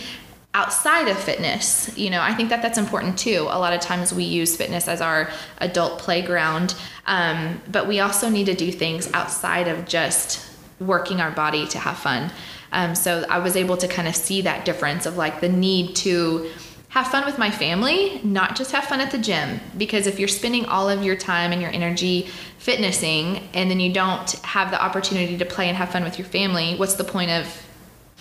outside 0.53 1.08
of 1.08 1.17
fitness. 1.17 1.96
You 1.98 2.10
know, 2.10 2.22
I 2.22 2.34
think 2.34 2.50
that 2.50 2.62
that's 2.62 2.77
important 2.77 3.17
too. 3.17 3.48
A 3.50 3.60
lot 3.60 3.74
of 3.74 3.79
times 3.79 4.13
we 4.13 4.24
use 4.24 4.55
fitness 4.55 4.88
as 4.88 5.01
our 5.01 5.29
adult 5.60 6.00
playground, 6.00 6.75
um, 7.05 7.62
but 7.72 7.88
we 7.88 8.00
also 8.00 8.29
need 8.29 8.46
to 8.46 8.53
do 8.53 8.72
things 8.72 9.10
outside 9.13 9.67
of 9.67 9.88
just 9.88 10.46
working 10.79 11.22
our 11.22 11.31
body 11.31 11.67
to 11.67 11.79
have 11.79 11.98
fun. 11.98 12.31
Um, 12.74 12.96
so 12.96 13.25
I 13.29 13.39
was 13.39 13.55
able 13.55 13.77
to 13.77 13.88
kind 13.88 14.08
of 14.08 14.15
see 14.15 14.41
that 14.41 14.65
difference 14.65 15.05
of 15.05 15.17
like 15.17 15.41
the 15.41 15.50
need 15.50 15.96
to 15.98 16.50
have 16.89 17.08
fun 17.08 17.25
with 17.25 17.38
my 17.38 17.50
family, 17.50 18.20
not 18.22 18.55
just 18.55 18.72
have 18.74 18.84
fun 18.84 19.00
at 19.00 19.12
the 19.12 19.17
gym. 19.17 19.62
Because 19.77 20.08
if 20.08 20.20
you're 20.20 20.27
spending 20.27 20.65
all 20.65 20.89
of 20.89 21.03
your 21.03 21.15
time 21.15 21.53
and 21.53 21.62
your 21.62 21.72
energy 21.72 22.29
fitnessing 22.58 23.48
and 23.53 23.72
then 23.72 23.79
you 23.79 23.93
don't 23.93 24.31
have 24.43 24.72
the 24.72 24.84
opportunity 24.84 25.38
to 25.38 25.46
play 25.46 25.70
and 25.70 25.77
have 25.77 25.91
fun 25.91 26.03
with 26.03 26.20
your 26.20 26.27
family, 26.27 26.75
what's 26.75 26.96
the 26.96 27.05
point 27.05 27.31
of 27.31 27.65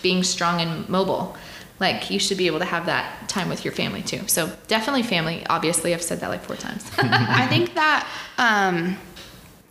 being 0.01 0.23
strong 0.23 0.61
and 0.61 0.87
mobile? 0.87 1.35
Like 1.81 2.11
you 2.11 2.19
should 2.19 2.37
be 2.37 2.45
able 2.45 2.59
to 2.59 2.65
have 2.65 2.85
that 2.85 3.27
time 3.27 3.49
with 3.49 3.65
your 3.65 3.73
family 3.73 4.03
too. 4.03 4.27
So 4.27 4.55
definitely 4.67 5.01
family. 5.01 5.43
Obviously, 5.47 5.95
I've 5.95 6.03
said 6.03 6.19
that 6.19 6.29
like 6.29 6.43
four 6.43 6.55
times. 6.55 6.89
I 6.99 7.47
think 7.47 7.73
that 7.73 8.07
um, 8.37 8.97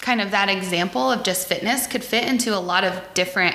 kind 0.01 0.21
of 0.21 0.33
that 0.33 0.49
example 0.49 1.13
of 1.13 1.23
just 1.23 1.47
fitness 1.47 1.87
could 1.87 2.03
fit 2.03 2.25
into 2.25 2.55
a 2.55 2.59
lot 2.59 2.83
of 2.83 3.01
different 3.15 3.55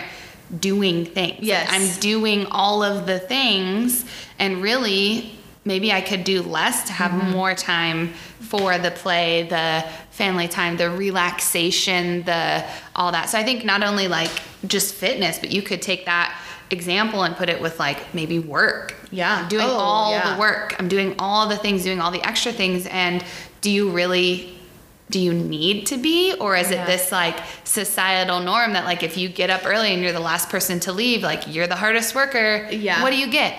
doing 0.58 1.06
things. 1.06 1.40
Yes. 1.42 1.68
I'm 1.70 2.00
doing 2.00 2.46
all 2.46 2.82
of 2.82 3.06
the 3.06 3.20
things, 3.20 4.06
and 4.40 4.62
really, 4.62 5.38
maybe 5.66 5.92
I 5.92 6.00
could 6.00 6.24
do 6.24 6.42
less 6.42 6.88
to 6.88 6.94
have 6.94 7.12
more 7.32 7.56
time 7.56 8.14
for 8.40 8.78
the 8.78 8.92
play, 8.92 9.44
the 9.44 9.84
family 10.12 10.48
time, 10.48 10.78
the 10.78 10.90
relaxation, 10.90 12.24
the 12.24 12.64
all 12.96 13.12
that. 13.12 13.30
So 13.30 13.38
I 13.38 13.44
think 13.44 13.66
not 13.66 13.84
only 13.84 14.08
like 14.08 14.32
just 14.66 14.96
fitness, 14.96 15.40
but 15.40 15.52
you 15.52 15.62
could 15.62 15.82
take 15.82 16.06
that 16.06 16.40
example 16.72 17.24
and 17.24 17.36
put 17.36 17.50
it 17.50 17.62
with 17.62 17.80
like 17.80 18.14
maybe 18.14 18.40
work. 18.40 18.96
Yeah. 19.12 19.42
I'm 19.44 19.48
doing 19.48 19.66
Oh, 19.68 19.74
all 19.74 20.12
yeah. 20.12 20.34
the 20.34 20.40
work. 20.40 20.76
I'm 20.80 20.88
doing 20.88 21.16
all 21.20 21.48
the 21.48 21.58
things, 21.58 21.84
doing 21.84 22.02
all 22.02 22.12
the 22.12 22.24
extra 22.28 22.52
things. 22.52 22.88
And 22.88 23.24
do 23.62 23.70
you 23.72 23.90
really 23.92 24.52
do 25.12 25.20
you 25.20 25.34
need 25.34 25.86
to 25.86 25.98
be 25.98 26.34
or 26.40 26.56
is 26.56 26.72
Yeah. 26.72 26.84
it 26.84 26.88
this 26.88 27.12
like 27.12 27.38
societal 27.64 28.40
norm 28.40 28.74
that 28.74 28.86
like 28.86 29.04
if 29.04 29.18
you 29.18 29.30
get 29.30 29.52
up 29.52 29.62
early 29.66 29.94
and 29.94 30.02
you're 30.02 30.12
the 30.12 30.20
last 30.20 30.50
person 30.50 30.80
to 30.80 30.92
leave 30.92 31.22
like 31.22 31.44
you're 31.54 31.68
the 31.68 31.76
hardest 31.76 32.16
worker 32.16 32.68
Yeah. 32.72 33.04
what 33.04 33.12
do 33.12 33.18
you 33.18 33.28
get 33.28 33.56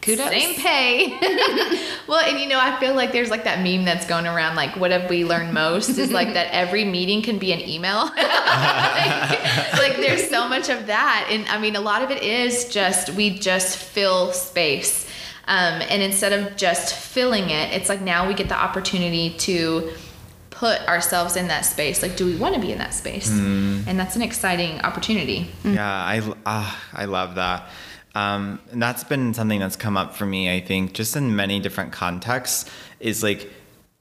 kudos 0.00 0.28
Same 0.28 0.54
pay. 0.54 1.08
well, 2.06 2.24
and 2.24 2.38
you 2.38 2.48
know, 2.48 2.58
I 2.58 2.78
feel 2.78 2.94
like 2.94 3.12
there's 3.12 3.30
like 3.30 3.44
that 3.44 3.62
meme 3.62 3.84
that's 3.84 4.06
going 4.06 4.26
around 4.26 4.56
like, 4.56 4.76
what 4.76 4.90
have 4.90 5.10
we 5.10 5.24
learned 5.24 5.52
most 5.52 5.90
is 5.98 6.10
like 6.10 6.34
that 6.34 6.48
every 6.52 6.84
meeting 6.84 7.22
can 7.22 7.38
be 7.38 7.52
an 7.52 7.60
email. 7.60 8.04
like, 8.16 9.72
like, 9.74 9.96
there's 9.96 10.28
so 10.28 10.48
much 10.48 10.68
of 10.68 10.86
that. 10.86 11.28
And 11.30 11.46
I 11.48 11.58
mean, 11.58 11.76
a 11.76 11.80
lot 11.80 12.02
of 12.02 12.10
it 12.10 12.22
is 12.22 12.68
just, 12.68 13.10
we 13.10 13.38
just 13.38 13.76
fill 13.76 14.32
space. 14.32 15.06
Um, 15.46 15.82
and 15.88 16.02
instead 16.02 16.32
of 16.32 16.56
just 16.56 16.94
filling 16.94 17.50
it, 17.50 17.72
it's 17.72 17.88
like 17.88 18.02
now 18.02 18.28
we 18.28 18.34
get 18.34 18.48
the 18.48 18.58
opportunity 18.58 19.30
to 19.38 19.92
put 20.50 20.80
ourselves 20.88 21.36
in 21.36 21.48
that 21.48 21.64
space. 21.64 22.02
Like, 22.02 22.16
do 22.16 22.26
we 22.26 22.36
want 22.36 22.54
to 22.54 22.60
be 22.60 22.70
in 22.70 22.78
that 22.78 22.92
space? 22.92 23.30
And 23.88 23.98
that's 23.98 24.16
an 24.16 24.22
exciting 24.22 24.80
opportunity. 24.80 25.48
Yeah, 25.64 25.88
I 25.88 26.20
ah, 26.44 26.84
I 26.92 27.06
love 27.06 27.36
that. 27.36 27.70
Um, 28.14 28.58
and 28.72 28.82
that's 28.82 29.04
been 29.04 29.34
something 29.34 29.60
that's 29.60 29.76
come 29.76 29.96
up 29.96 30.16
for 30.16 30.26
me. 30.26 30.52
I 30.52 30.60
think 30.60 30.92
just 30.92 31.16
in 31.16 31.36
many 31.36 31.60
different 31.60 31.92
contexts 31.92 32.70
is 33.00 33.22
like 33.22 33.50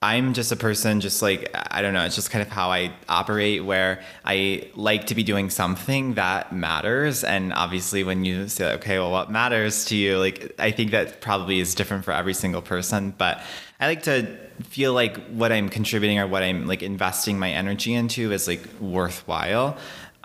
I'm 0.02 0.34
just 0.34 0.52
a 0.52 0.56
person, 0.56 1.02
just 1.02 1.24
like 1.24 1.50
I 1.72 1.82
don't 1.82 1.94
know. 1.94 2.06
It's 2.06 2.14
just 2.14 2.30
kind 2.30 2.44
of 2.44 2.50
how 2.50 2.70
I 2.70 2.94
operate, 3.10 3.66
where 3.66 4.04
I 4.24 4.70
like 4.76 5.08
to 5.08 5.16
be 5.16 5.24
doing 5.24 5.50
something 5.50 6.14
that 6.14 6.54
matters. 6.54 7.24
And 7.24 7.52
obviously, 7.52 8.04
when 8.04 8.24
you 8.24 8.48
say, 8.48 8.74
okay, 8.74 9.00
well, 9.00 9.12
what 9.12 9.32
matters 9.32 9.86
to 9.86 9.96
you? 9.96 10.20
Like 10.20 10.54
I 10.60 10.70
think 10.70 10.92
that 10.92 11.20
probably 11.20 11.60
is 11.60 11.74
different 11.74 12.06
for 12.06 12.12
every 12.12 12.36
single 12.36 12.62
person. 12.62 13.16
But 13.18 13.42
I 13.80 13.88
like 13.88 14.04
to 14.04 14.38
feel 14.64 14.94
like 14.94 15.18
what 15.30 15.52
I'm 15.52 15.68
contributing 15.68 16.20
or 16.20 16.28
what 16.28 16.44
I'm 16.44 16.68
like 16.68 16.84
investing 16.84 17.40
my 17.40 17.52
energy 17.52 17.96
into 17.96 18.32
is 18.32 18.48
like 18.48 18.62
worthwhile 18.80 19.78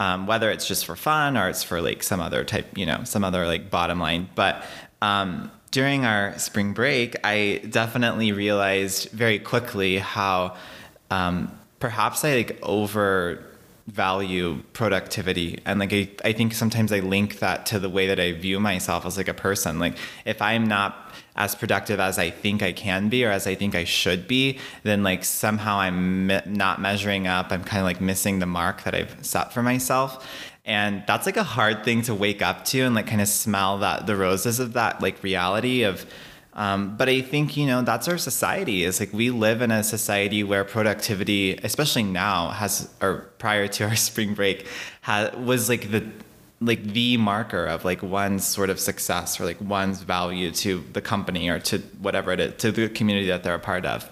um, 0.02 0.26
whether 0.26 0.50
it's 0.50 0.66
just 0.66 0.85
for 0.85 0.97
fun 0.97 1.37
or 1.37 1.49
it's 1.49 1.62
for 1.62 1.80
like 1.80 2.02
some 2.02 2.21
other 2.21 2.42
type, 2.42 2.76
you 2.76 2.85
know, 2.85 3.04
some 3.04 3.23
other 3.23 3.47
like 3.47 3.71
bottom 3.71 4.00
line. 4.00 4.28
But 4.35 4.64
um, 5.00 5.49
during 5.71 6.04
our 6.04 6.37
spring 6.40 6.73
break, 6.73 7.14
I 7.23 7.62
definitely 7.71 8.32
realized 8.32 9.11
very 9.11 9.38
quickly 9.38 9.99
how 9.99 10.56
um, 11.12 11.56
perhaps 11.78 12.25
I 12.25 12.35
like 12.35 12.59
over 12.62 13.44
value 13.87 14.62
productivity 14.73 15.61
and 15.64 15.80
like 15.80 15.92
I, 15.92 16.09
I 16.25 16.32
think 16.32 16.54
sometimes 16.54 16.92
i 16.92 17.00
link 17.00 17.40
that 17.40 17.66
to 17.66 17.80
the 17.80 17.90
way 17.90 18.06
that 18.06 18.21
i 18.21 18.30
view 18.30 18.61
myself 18.61 19.04
as 19.04 19.16
like 19.16 19.26
a 19.26 19.35
person 19.35 19.80
like 19.80 19.97
if 20.25 20.40
i'm 20.40 20.68
not 20.68 21.12
as 21.36 21.54
productive 21.54 22.00
as 22.00 22.18
i 22.18 22.30
think 22.30 22.62
i 22.62 22.72
can 22.72 23.08
be 23.08 23.24
or 23.24 23.30
as 23.30 23.46
i 23.46 23.54
think 23.54 23.74
i 23.74 23.84
should 23.84 24.26
be 24.28 24.58
then 24.82 25.02
like 25.02 25.24
somehow 25.24 25.78
i'm 25.78 26.26
me- 26.26 26.40
not 26.46 26.80
measuring 26.80 27.26
up 27.26 27.50
i'm 27.50 27.64
kind 27.64 27.80
of 27.80 27.84
like 27.84 28.00
missing 28.00 28.38
the 28.38 28.46
mark 28.46 28.82
that 28.84 28.94
i've 28.94 29.16
set 29.24 29.52
for 29.52 29.62
myself 29.62 30.26
and 30.64 31.02
that's 31.06 31.26
like 31.26 31.36
a 31.36 31.42
hard 31.42 31.84
thing 31.84 32.02
to 32.02 32.14
wake 32.14 32.42
up 32.42 32.64
to 32.64 32.80
and 32.80 32.94
like 32.94 33.06
kind 33.06 33.20
of 33.20 33.28
smell 33.28 33.78
that 33.78 34.06
the 34.06 34.16
roses 34.16 34.60
of 34.60 34.74
that 34.74 35.00
like 35.00 35.22
reality 35.22 35.82
of 35.82 36.06
um, 36.54 36.96
but 36.96 37.08
I 37.08 37.22
think 37.22 37.56
you 37.56 37.66
know 37.66 37.82
that's 37.82 38.08
our 38.08 38.18
society. 38.18 38.84
Is 38.84 39.00
like 39.00 39.12
we 39.12 39.30
live 39.30 39.62
in 39.62 39.70
a 39.70 39.82
society 39.82 40.44
where 40.44 40.64
productivity, 40.64 41.58
especially 41.62 42.02
now, 42.02 42.50
has 42.50 42.92
or 43.00 43.30
prior 43.38 43.68
to 43.68 43.84
our 43.84 43.96
spring 44.08 44.34
break, 44.34 44.66
ha, 45.00 45.30
was 45.36 45.68
like 45.68 45.90
the 45.90 46.04
like 46.64 46.83
the 46.85 47.16
marker 47.16 47.66
of 47.66 47.85
like 47.85 48.02
one's 48.02 48.47
sort 48.47 48.71
of 48.71 48.78
success 48.78 49.40
or 49.40 49.45
like 49.45 49.61
one's 49.61 50.02
value 50.02 50.50
to 50.50 50.85
the 50.92 51.00
company 51.00 51.49
or 51.49 51.59
to 51.59 51.78
whatever 52.00 52.33
it 52.33 52.40
is 52.40 52.54
to 52.59 52.71
the 52.71 52.88
community 52.88 53.26
that 53.26 53.42
they're 53.42 53.54
a 53.54 53.59
part 53.59 53.85
of. 53.85 54.09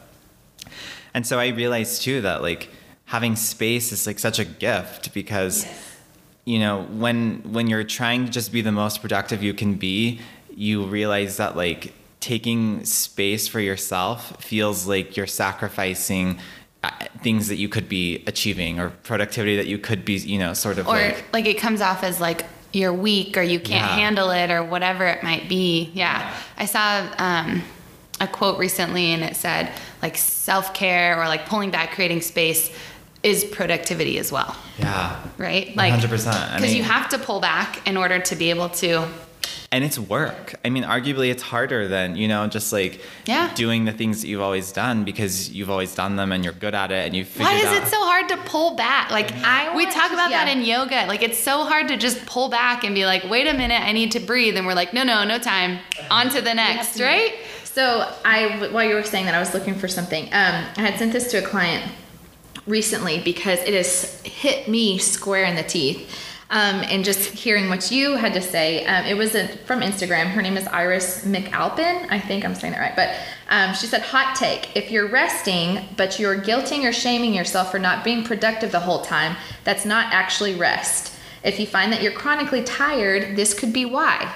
And 1.15 1.27
so 1.27 1.39
I 1.39 1.49
realized 1.49 2.03
too 2.03 2.21
that 2.23 2.43
like 2.43 2.69
having 3.07 3.37
space 3.37 3.93
is 3.93 4.07
like 4.07 4.19
such 4.19 4.39
a 4.39 4.45
gift 4.45 5.15
because 5.15 5.67
you 6.45 6.59
know 6.59 6.83
when 6.85 7.41
when 7.53 7.69
you're 7.69 7.85
trying 7.85 8.25
to 8.25 8.31
just 8.31 8.53
be 8.53 8.63
the 8.63 8.73
most 8.73 9.01
productive 9.01 9.43
you 9.43 9.55
can 9.55 9.75
be, 9.75 10.21
you 10.55 10.85
realize 10.85 11.37
that 11.37 11.57
like 11.57 11.93
taking 12.21 12.85
space 12.85 13.49
for 13.49 13.61
yourself 13.61 14.43
feels 14.45 14.87
like 14.87 15.17
you're 15.17 15.27
sacrificing 15.27 16.39
things 17.23 17.49
that 17.49 17.57
you 17.57 17.69
could 17.69 17.89
be 17.89 18.23
achieving 18.27 18.81
or 18.81 18.91
productivity 19.03 19.57
that 19.57 19.67
you 19.67 19.79
could 19.79 20.05
be, 20.05 20.15
you 20.15 20.39
know, 20.39 20.55
sort 20.55 20.79
of 20.79 20.87
or 20.87 20.93
like 20.93 21.33
like 21.33 21.47
it 21.47 21.59
comes 21.59 21.81
off 21.81 22.03
as 22.03 22.21
like 22.21 22.45
you're 22.73 22.93
weak 22.93 23.37
or 23.37 23.43
you 23.43 23.59
can't 23.59 23.91
Yeah. 23.91 23.97
handle 23.97 24.31
it 24.31 24.51
or 24.51 24.63
whatever 24.63 25.07
it 25.07 25.23
might 25.23 25.49
be. 25.49 25.91
Yeah. 25.93 26.33
I 26.57 26.65
saw 26.67 27.07
um, 27.19 27.63
a 28.21 28.27
quote 28.29 28.59
recently 28.59 29.07
and 29.13 29.23
it 29.23 29.37
said 29.37 29.73
like 30.03 30.17
self 30.17 30.73
care 30.73 31.21
or 31.21 31.27
like 31.27 31.47
pulling 31.47 31.71
back, 31.71 31.93
creating 31.93 32.23
space 32.23 32.71
is 33.23 33.45
productivity 33.45 34.19
as 34.19 34.33
well, 34.33 34.57
yeah. 34.79 35.21
right? 35.37 35.77
Like 35.77 35.93
100%. 35.93 36.33
I 36.33 36.57
Because 36.57 36.75
you 36.75 36.83
have 36.85 37.11
to 37.11 37.19
pull 37.19 37.41
back 37.41 37.87
in 37.87 37.99
order 37.99 38.19
to 38.19 38.37
be 38.37 38.49
able 38.51 38.71
to. 38.71 39.07
And 39.73 39.85
it's 39.85 39.99
work. 39.99 40.55
I 40.65 40.71
mean, 40.71 40.83
arguably, 40.83 41.31
it's 41.31 41.43
harder 41.45 41.87
than 41.87 42.17
you 42.17 42.27
know, 42.27 42.47
just 42.49 42.73
like 42.73 43.01
Yeah. 43.27 43.53
doing 43.55 43.85
the 43.85 43.93
things 43.93 44.21
that 44.21 44.27
you've 44.29 44.41
always 44.41 44.73
done 44.73 45.05
because 45.05 45.51
you've 45.51 45.71
always 45.71 45.95
done 45.95 46.17
them 46.17 46.33
and 46.33 46.43
you're 46.43 46.53
good 46.53 46.75
at 46.75 46.91
it 46.91 47.07
and 47.07 47.15
you 47.15 47.25
figured 47.25 47.49
Why 47.49 47.59
is 47.59 47.67
out. 47.67 47.83
it 47.85 47.89
so 47.89 48.05
hard 48.05 48.29
to 48.31 48.37
pull 48.39 48.75
back? 48.75 49.11
Like 49.13 49.33
I 49.45 49.75
we 49.77 49.87
talk 49.87 50.09
to- 50.09 50.15
about 50.15 50.31
that 50.31 50.49
in 50.49 50.63
yoga. 50.65 51.07
Like 51.07 51.23
it's 51.23 51.39
so 51.39 51.65
hard 51.65 51.87
to 51.89 51.97
just 51.97 52.27
pull 52.27 52.49
back 52.49 52.83
and 52.83 52.95
be 52.97 53.07
like, 53.07 53.23
wait 53.31 53.47
a 53.47 53.55
minute, 53.55 53.81
I 53.81 53.93
need 53.93 54.11
to 54.13 54.21
breathe. 54.21 54.57
And 54.57 54.67
we're 54.67 54.75
like, 54.75 54.93
no, 54.93 55.05
no, 55.05 55.23
no 55.25 55.39
time. 55.39 55.79
On 56.11 56.29
to 56.31 56.41
the 56.41 56.53
next, 56.55 56.97
to- 56.97 57.05
right? 57.05 57.35
So 57.63 58.13
I, 58.25 58.69
while 58.73 58.83
you 58.85 58.97
were 58.97 59.05
saying 59.05 59.27
that, 59.27 59.35
I 59.37 59.39
was 59.39 59.55
looking 59.55 59.77
for 59.77 59.87
something. 59.87 60.25
Um, 60.25 60.65
I 60.77 60.81
had 60.81 60.99
sent 60.99 61.13
this 61.13 61.31
to 61.31 61.37
a 61.37 61.43
client 61.43 61.89
recently 62.67 63.21
because 63.21 63.61
it 63.61 63.73
has 63.75 64.21
hit 64.23 64.67
me 64.69 64.99
square 64.99 65.45
in 65.45 65.55
the 65.55 65.63
teeth. 65.63 66.13
Um, 66.53 66.83
and 66.89 67.05
just 67.05 67.31
hearing 67.31 67.69
what 67.69 67.93
you 67.93 68.17
had 68.17 68.35
to 68.35 68.41
say, 68.41 68.85
um, 68.85 69.05
it 69.07 69.15
was 69.15 69.37
a, 69.37 69.47
from 69.59 69.83
Instagram. 69.83 70.27
Her 70.27 70.43
name 70.43 70.57
is 70.57 70.67
Iris 70.67 71.25
McAlpin. 71.25 72.09
I 72.11 72.19
think 72.19 72.45
I'm 72.45 72.57
saying 72.57 72.73
that 72.73 72.81
right. 72.81 72.97
But 72.97 73.17
um, 73.51 73.73
she 73.73 73.87
said, 73.87 74.03
hot 74.03 74.35
take. 74.35 74.77
If 74.77 74.91
you're 74.91 75.07
resting, 75.07 75.85
but 75.97 76.19
you're 76.19 76.41
guilting 76.41 76.83
or 76.89 76.93
shaming 76.93 77.35
yourself 77.35 77.71
for 77.71 77.79
not 77.79 78.03
being 78.03 78.25
productive 78.25 78.73
the 78.73 78.81
whole 78.81 79.03
time, 79.03 79.37
that's 79.63 79.85
not 79.85 80.13
actually 80.13 80.57
rest. 80.57 81.15
If 81.45 81.61
you 81.61 81.67
find 81.67 81.93
that 81.93 82.03
you're 82.03 82.13
chronically 82.13 82.65
tired, 82.65 83.37
this 83.37 83.55
could 83.55 83.73
be 83.73 83.85
why. 83.85 84.35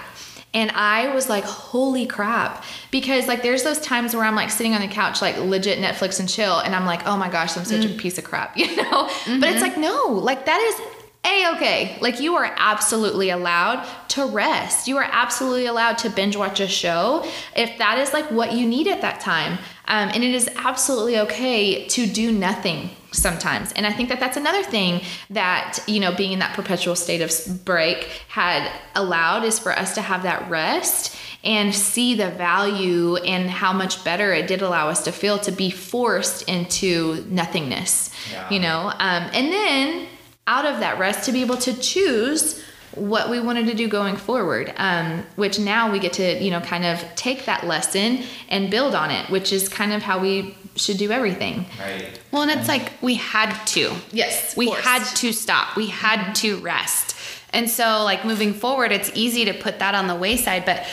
And 0.54 0.70
I 0.70 1.12
was 1.12 1.28
like, 1.28 1.42
holy 1.42 2.06
crap. 2.06 2.62
Because 2.92 3.26
like 3.26 3.42
there's 3.42 3.64
those 3.64 3.80
times 3.80 4.14
where 4.14 4.24
I'm 4.24 4.36
like 4.36 4.50
sitting 4.50 4.72
on 4.72 4.80
the 4.80 4.88
couch, 4.88 5.20
like 5.20 5.36
legit 5.36 5.80
Netflix 5.80 6.20
and 6.20 6.28
chill, 6.28 6.60
and 6.60 6.76
I'm 6.76 6.86
like, 6.86 7.04
oh 7.06 7.16
my 7.16 7.28
gosh, 7.28 7.56
I'm 7.56 7.64
such 7.64 7.84
a 7.84 7.88
piece 7.88 8.18
of 8.18 8.24
crap, 8.24 8.56
you 8.56 8.76
know? 8.76 9.10
But 9.26 9.50
it's 9.50 9.62
like, 9.62 9.76
no, 9.76 10.06
like 10.06 10.46
that 10.46 10.60
is 10.60 10.93
a 11.24 11.52
okay. 11.56 11.96
Like 12.00 12.20
you 12.20 12.34
are 12.36 12.54
absolutely 12.56 13.30
allowed 13.30 13.86
to 14.08 14.26
rest. 14.26 14.88
You 14.88 14.96
are 14.98 15.08
absolutely 15.10 15.66
allowed 15.66 15.98
to 15.98 16.10
binge 16.10 16.36
watch 16.36 16.60
a 16.60 16.68
show 16.68 17.24
if 17.56 17.78
that 17.78 17.98
is 17.98 18.12
like 18.12 18.30
what 18.30 18.52
you 18.52 18.66
need 18.66 18.86
at 18.88 19.00
that 19.00 19.20
time. 19.20 19.58
Um, 19.86 20.10
and 20.14 20.24
it 20.24 20.34
is 20.34 20.48
absolutely 20.56 21.18
okay 21.20 21.86
to 21.88 22.06
do 22.06 22.32
nothing 22.32 22.90
sometimes. 23.12 23.72
And 23.72 23.86
I 23.86 23.92
think 23.92 24.08
that 24.08 24.18
that's 24.18 24.36
another 24.36 24.62
thing 24.62 25.02
that, 25.30 25.78
you 25.86 26.00
know, 26.00 26.14
being 26.14 26.32
in 26.32 26.38
that 26.40 26.54
perpetual 26.54 26.96
state 26.96 27.20
of 27.20 27.64
break 27.64 28.04
had 28.28 28.70
allowed 28.94 29.44
is 29.44 29.58
for 29.58 29.72
us 29.72 29.94
to 29.94 30.02
have 30.02 30.22
that 30.24 30.48
rest 30.50 31.16
and 31.44 31.74
see 31.74 32.14
the 32.14 32.30
value 32.30 33.16
and 33.16 33.50
how 33.50 33.72
much 33.72 34.02
better 34.02 34.32
it 34.32 34.46
did 34.46 34.62
allow 34.62 34.88
us 34.88 35.04
to 35.04 35.12
feel 35.12 35.38
to 35.38 35.52
be 35.52 35.70
forced 35.70 36.48
into 36.48 37.24
nothingness, 37.28 38.10
Yeah. 38.32 38.48
you 38.50 38.58
know? 38.60 38.88
Um, 38.98 39.30
and 39.34 39.52
then 39.52 40.06
out 40.46 40.66
of 40.66 40.80
that 40.80 40.98
rest 40.98 41.24
to 41.26 41.32
be 41.32 41.40
able 41.40 41.56
to 41.56 41.72
choose 41.74 42.62
what 42.94 43.28
we 43.28 43.40
wanted 43.40 43.66
to 43.66 43.74
do 43.74 43.88
going 43.88 44.16
forward 44.16 44.72
um, 44.76 45.24
which 45.36 45.58
now 45.58 45.90
we 45.90 45.98
get 45.98 46.12
to 46.12 46.42
you 46.42 46.50
know 46.50 46.60
kind 46.60 46.84
of 46.84 47.02
take 47.16 47.44
that 47.46 47.66
lesson 47.66 48.22
and 48.48 48.70
build 48.70 48.94
on 48.94 49.10
it 49.10 49.28
which 49.30 49.52
is 49.52 49.68
kind 49.68 49.92
of 49.92 50.02
how 50.02 50.18
we 50.20 50.56
should 50.76 50.96
do 50.98 51.10
everything 51.10 51.64
Right. 51.80 52.20
Well, 52.32 52.42
and 52.42 52.50
it's 52.50 52.68
like 52.68 52.92
we 53.00 53.14
had 53.14 53.52
to. 53.66 53.94
yes 54.12 54.56
we 54.56 54.70
had 54.70 55.04
to 55.16 55.32
stop. 55.32 55.76
We 55.76 55.86
had 55.88 56.34
to 56.34 56.56
rest. 56.58 57.14
And 57.52 57.70
so, 57.70 58.02
like 58.02 58.24
moving 58.24 58.52
forward, 58.52 58.90
it's 58.90 59.12
easy 59.14 59.44
to 59.44 59.54
put 59.54 59.78
that 59.78 59.94
on 59.94 60.08
the 60.08 60.16
wayside. 60.16 60.64
But 60.64 60.84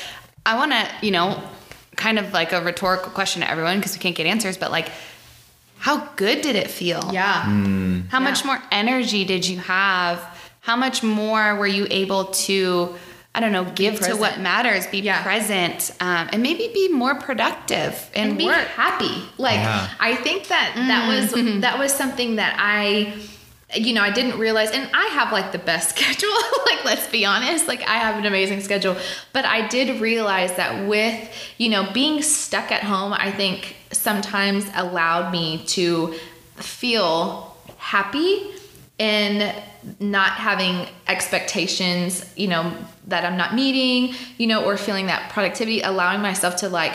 I 0.45 0.55
want 0.55 0.71
to, 0.73 0.87
you 1.01 1.09
know, 1.11 1.41
kind 1.95 2.19
of 2.19 2.31
like 2.33 2.51
a 2.51 2.61
rhetorical 2.61 3.11
question 3.11 3.41
to 3.41 3.49
everyone 3.49 3.77
because 3.77 3.93
we 3.93 3.99
can't 3.99 4.15
get 4.15 4.27
answers. 4.27 4.57
But 4.57 4.69
like, 4.69 4.89
how 5.81 5.95
good 6.15 6.41
did 6.41 6.55
it 6.55 6.69
feel? 6.69 7.03
yeah 7.11 7.41
How 8.13 8.19
much 8.19 8.45
more 8.45 8.59
energy 8.71 9.25
did 9.25 9.43
you 9.47 9.57
have? 9.59 10.17
How 10.61 10.75
much 10.75 11.01
more 11.01 11.55
were 11.55 11.67
you 11.79 11.87
able 11.89 12.25
to, 12.47 12.95
I 13.33 13.39
don't 13.41 13.51
know, 13.51 13.65
give 13.65 13.99
to 14.01 14.13
what 14.15 14.39
matters, 14.39 14.85
be 14.87 14.99
Yeah. 14.99 15.23
present, 15.23 15.89
um, 15.99 16.29
and 16.31 16.39
maybe 16.43 16.69
be 16.73 16.85
more 16.89 17.15
productive 17.15 17.93
in 18.13 18.21
and 18.29 18.37
be 18.37 18.45
work? 18.45 18.67
happy. 18.83 19.15
Like 19.37 19.55
Yeah. 19.65 19.89
I 19.99 20.15
think 20.15 20.47
that 20.53 20.73
that 20.75 21.03
was 21.11 21.25
that 21.65 21.79
was 21.79 21.91
something 21.93 22.35
that 22.41 22.53
I 22.59 23.13
you 23.73 23.93
know, 23.93 24.03
I 24.03 24.11
didn't 24.11 24.37
realize 24.37 24.69
and 24.71 24.85
I 24.93 25.05
have 25.17 25.31
like 25.31 25.51
the 25.53 25.57
best 25.71 25.85
schedule. 25.95 26.29
like 26.69 26.83
let's 26.85 27.07
be 27.07 27.25
honest, 27.25 27.67
like 27.67 27.81
I 27.87 27.97
have 28.05 28.17
an 28.21 28.25
amazing 28.25 28.61
schedule, 28.61 28.95
but 29.33 29.45
I 29.45 29.67
did 29.67 29.99
realize 30.01 30.53
that 30.57 30.87
with, 30.87 31.17
you 31.57 31.69
know, 31.69 31.83
being 31.93 32.21
stuck 32.21 32.69
at 32.71 32.83
home, 32.83 33.13
I 33.13 33.31
think 33.31 33.77
sometimes 33.91 34.65
allowed 34.75 35.31
me 35.31 35.63
to 35.67 36.13
feel 36.55 37.55
happy 37.77 38.51
in 38.97 39.53
not 39.99 40.33
having 40.33 40.87
expectations, 41.07 42.31
you 42.35 42.47
know, 42.47 42.71
that 43.07 43.25
I'm 43.25 43.35
not 43.35 43.55
meeting, 43.55 44.15
you 44.37 44.47
know, 44.47 44.63
or 44.63 44.77
feeling 44.77 45.07
that 45.07 45.31
productivity, 45.31 45.81
allowing 45.81 46.21
myself 46.21 46.57
to 46.57 46.69
like 46.69 46.93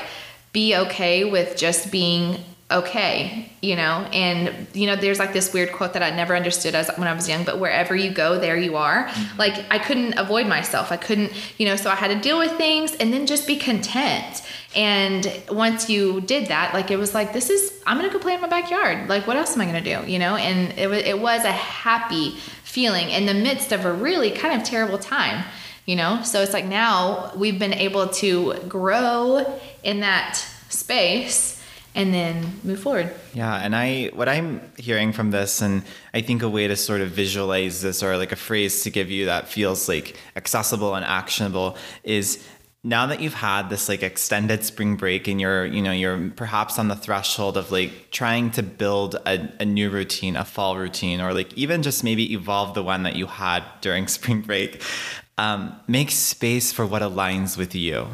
be 0.53 0.77
okay 0.77 1.25
with 1.25 1.57
just 1.57 1.91
being 1.91 2.39
okay, 2.71 3.51
you 3.61 3.77
know. 3.77 4.07
And 4.13 4.67
you 4.73 4.87
know, 4.87 4.97
there's 4.97 5.19
like 5.19 5.33
this 5.33 5.53
weird 5.53 5.73
quote 5.73 5.93
that 5.93 6.03
I 6.03 6.11
never 6.11 6.37
understood 6.37 6.75
as 6.75 6.91
when 6.97 7.09
I 7.09 7.13
was 7.13 7.29
young, 7.29 7.45
but 7.45 7.59
wherever 7.59 7.95
you 7.95 8.11
go, 8.11 8.39
there 8.39 8.57
you 8.57 8.77
are. 8.77 9.07
Mm-hmm. 9.07 9.39
Like 9.39 9.65
I 9.71 9.79
couldn't 9.79 10.19
avoid 10.19 10.47
myself. 10.47 10.91
I 10.91 10.97
couldn't, 10.97 11.33
you 11.59 11.67
know, 11.67 11.77
so 11.77 11.91
I 11.91 11.95
had 11.95 12.09
to 12.09 12.21
deal 12.21 12.39
with 12.39 12.53
things 12.53 12.95
and 12.95 13.13
then 13.13 13.27
just 13.27 13.47
be 13.47 13.57
content. 13.57 14.43
And 14.77 15.43
once 15.51 15.89
you 15.89 16.21
did 16.21 16.49
that, 16.49 16.75
like 16.75 16.91
it 16.91 16.99
was 16.99 17.15
like 17.15 17.33
this 17.33 17.49
is 17.49 17.83
I'm 17.87 17.97
gonna 17.97 18.13
go 18.13 18.19
play 18.19 18.35
in 18.35 18.43
my 18.43 18.49
backyard. 18.49 19.09
Like 19.09 19.27
what 19.27 19.37
else 19.37 19.55
am 19.55 19.63
I 19.63 19.67
gonna 19.67 19.81
do? 19.81 20.09
You 20.09 20.19
know, 20.19 20.37
and 20.37 20.79
it 20.79 20.89
was 20.89 21.03
it 21.03 21.19
was 21.19 21.45
a 21.45 21.53
happy 21.53 22.37
feeling 22.63 23.09
in 23.09 23.25
the 23.25 23.35
midst 23.35 23.73
of 23.73 23.87
a 23.87 23.93
really 23.93 24.31
kind 24.31 24.61
of 24.61 24.69
terrible 24.69 24.99
time. 24.99 25.45
You 25.87 25.97
know, 25.97 26.23
so 26.23 26.43
it's 26.43 26.53
like 26.53 26.67
now 26.67 27.33
we've 27.37 27.59
been 27.59 27.73
able 27.73 28.09
to 28.09 28.55
grow 28.69 29.61
in 29.83 30.01
that 30.01 30.35
space 30.69 31.57
and 31.97 32.13
then 32.13 32.61
move 32.63 32.79
forward. 32.79 33.13
Yeah, 33.33 33.57
and 33.57 33.75
I 33.75 34.11
what 34.13 34.29
I'm 34.29 34.61
hearing 34.77 35.13
from 35.13 35.31
this, 35.31 35.63
and 35.63 35.83
I 36.13 36.21
think 36.21 36.43
a 36.43 36.49
way 36.49 36.69
to 36.69 36.77
sort 36.77 37.01
of 37.01 37.11
visualize 37.11 37.81
this, 37.81 38.03
or 38.03 38.19
like 38.19 38.33
a 38.33 38.37
phrase 38.37 38.83
to 38.83 38.91
give 38.91 39.11
you 39.11 39.25
that 39.27 39.49
feels 39.49 39.89
like 39.89 40.17
accessible 40.37 40.95
and 40.95 41.05
actionable, 41.05 41.79
is 42.05 42.47
now 42.87 43.05
that 43.07 43.21
you've 43.21 43.35
had 43.35 43.69
this 43.69 43.89
like 43.89 44.05
extended 44.05 44.65
spring 44.65 44.95
break, 44.95 45.27
and 45.27 45.41
you're 45.41 45.67
you 45.67 45.83
know 45.83 45.91
you're 45.91 46.31
perhaps 46.37 46.79
on 46.79 46.87
the 46.87 46.95
threshold 46.95 47.57
of 47.57 47.73
like 47.73 48.13
trying 48.13 48.53
to 48.53 48.63
build 48.63 49.17
a, 49.27 49.51
a 49.61 49.65
new 49.65 49.91
routine, 49.91 50.37
a 50.37 50.45
fall 50.45 50.79
routine, 50.79 51.21
or 51.21 51.35
like 51.35 51.53
even 51.55 51.83
just 51.83 52.05
maybe 52.05 52.33
evolve 52.33 52.75
the 52.75 52.85
one 52.85 53.03
that 53.03 53.17
you 53.17 53.27
had 53.27 53.65
during 53.81 54.07
spring 54.17 54.41
break. 54.41 54.83
Um, 55.37 55.75
make 55.89 56.11
space 56.13 56.73
for 56.73 56.87
what 56.87 57.03
aligns 57.03 57.59
with 57.59 57.75
you. 57.75 58.07